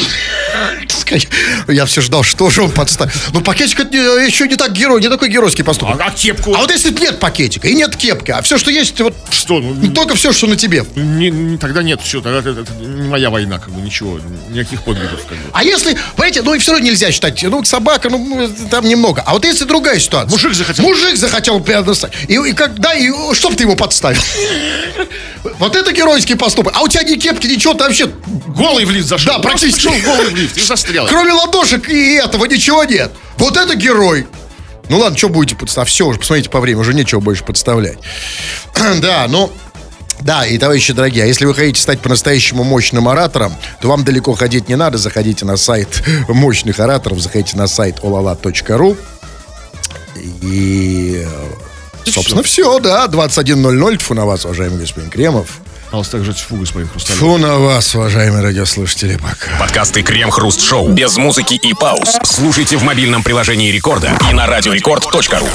Я 1.68 1.86
все 1.86 2.00
ждал, 2.00 2.22
что 2.22 2.50
же 2.50 2.62
он 2.62 2.70
подставил. 2.70 3.12
Ну, 3.32 3.40
пакетик 3.40 3.80
это 3.80 3.90
не- 3.96 4.26
еще 4.26 4.46
не 4.48 4.56
так 4.56 4.72
герой, 4.72 5.00
не 5.00 5.08
такой 5.08 5.28
геройский 5.28 5.64
поступок. 5.64 6.00
А, 6.00 6.06
а 6.06 6.10
кепку? 6.10 6.54
А 6.54 6.58
вот 6.58 6.70
если 6.70 6.90
нет 6.92 7.18
пакетика 7.20 7.68
и 7.68 7.74
нет 7.74 7.96
кепки, 7.96 8.30
а 8.30 8.42
все, 8.42 8.58
что 8.58 8.70
есть, 8.70 9.00
вот 9.00 9.14
что? 9.30 9.60
Ну, 9.60 9.74
не 9.74 9.90
только 9.90 10.14
все, 10.14 10.32
что 10.32 10.46
на 10.46 10.56
тебе. 10.56 10.84
не- 10.94 11.30
не- 11.30 11.58
тогда 11.58 11.82
нет, 11.82 12.00
все, 12.02 12.20
тогда 12.20 12.38
это, 12.40 12.60
это 12.60 12.72
не 12.74 13.08
моя 13.08 13.30
война, 13.30 13.58
как 13.58 13.70
бы 13.70 13.80
ничего, 13.80 14.20
никаких 14.50 14.82
подвигов. 14.82 15.20
Как 15.28 15.36
бы. 15.38 15.44
А 15.52 15.62
если, 15.64 15.96
понимаете, 16.16 16.42
ну 16.42 16.54
и 16.54 16.58
все 16.58 16.72
равно 16.72 16.86
нельзя 16.86 17.10
считать, 17.10 17.42
ну, 17.42 17.64
собака, 17.64 18.08
ну, 18.10 18.48
там 18.70 18.86
немного. 18.88 19.22
А 19.26 19.32
вот 19.34 19.44
если 19.44 19.64
другая 19.64 19.98
ситуация. 19.98 20.30
Мужик 20.30 20.54
захотел. 20.54 20.84
Мужик 20.84 21.16
захотел 21.16 21.60
предоставить. 21.60 22.14
И, 22.28 22.34
и 22.34 22.52
когда, 22.52 22.94
и 22.94 23.10
что 23.34 23.50
б 23.50 23.56
ты 23.56 23.64
его 23.64 23.76
подставил? 23.76 24.20
Вот 25.58 25.74
это 25.74 25.92
геройский 25.92 26.36
поступок. 26.36 26.74
А 26.76 26.82
у 26.82 26.88
тебя 26.88 27.02
ни 27.02 27.14
кепки, 27.16 27.46
ничего, 27.46 27.72
ты 27.74 27.84
вообще... 27.84 28.06
Голый 28.48 28.84
в 28.84 28.90
лифт 28.90 29.08
зашел. 29.08 29.34
Да, 29.34 29.38
практически. 29.38 29.86
Голый 30.04 30.26
в 30.30 30.34
лифт 30.36 30.56
и 30.56 30.60
застрял. 30.60 30.99
Кроме 31.08 31.32
ладошек 31.32 31.88
и 31.88 32.14
этого 32.14 32.44
ничего 32.46 32.84
нет. 32.84 33.12
Вот 33.36 33.56
это 33.56 33.74
герой. 33.74 34.26
Ну 34.88 34.98
ладно, 34.98 35.16
что 35.16 35.28
будете 35.28 35.56
подставлять? 35.56 35.92
Все, 35.92 36.06
уже 36.06 36.18
посмотрите 36.18 36.50
по 36.50 36.60
времени, 36.60 36.80
уже 36.80 36.94
нечего 36.94 37.20
больше 37.20 37.44
подставлять. 37.44 37.98
Да, 39.00 39.26
ну... 39.28 39.52
Да, 40.20 40.44
и, 40.44 40.58
товарищи 40.58 40.92
дорогие, 40.92 41.24
а 41.24 41.26
если 41.26 41.46
вы 41.46 41.54
хотите 41.54 41.80
стать 41.80 42.00
по-настоящему 42.00 42.62
мощным 42.62 43.08
оратором, 43.08 43.54
то 43.80 43.88
вам 43.88 44.04
далеко 44.04 44.34
ходить 44.34 44.68
не 44.68 44.76
надо. 44.76 44.98
Заходите 44.98 45.46
на 45.46 45.56
сайт 45.56 46.02
мощных 46.28 46.78
ораторов, 46.78 47.20
заходите 47.20 47.56
на 47.56 47.66
сайт 47.66 48.00
olala.ru. 48.00 48.98
И, 50.42 51.26
собственно, 52.04 52.42
все, 52.42 52.78
да, 52.80 53.06
21.00. 53.06 53.96
Тьфу 53.96 54.14
на 54.14 54.26
вас, 54.26 54.44
уважаемый 54.44 54.80
господин 54.80 55.10
Кремов. 55.10 55.60
А 55.92 55.96
вас 55.96 56.08
также 56.08 56.32
тьфу, 56.32 56.56
господин 56.56 56.88
Хрусталев. 56.88 57.18
Фу 57.18 57.38
на 57.38 57.58
вас, 57.58 57.94
уважаемые 57.94 58.42
радиослушатели, 58.42 59.16
пока. 59.16 59.58
Подкасты 59.58 60.02
Крем-хруст-шоу 60.02 60.88
без 60.88 61.16
музыки 61.16 61.54
и 61.54 61.74
пауз. 61.74 62.18
Слушайте 62.22 62.76
в 62.76 62.84
мобильном 62.84 63.24
приложении 63.24 63.72
Рекорда 63.72 64.12
и 64.30 64.32
на 64.32 64.46
радиорекорд.ру. 64.46 65.48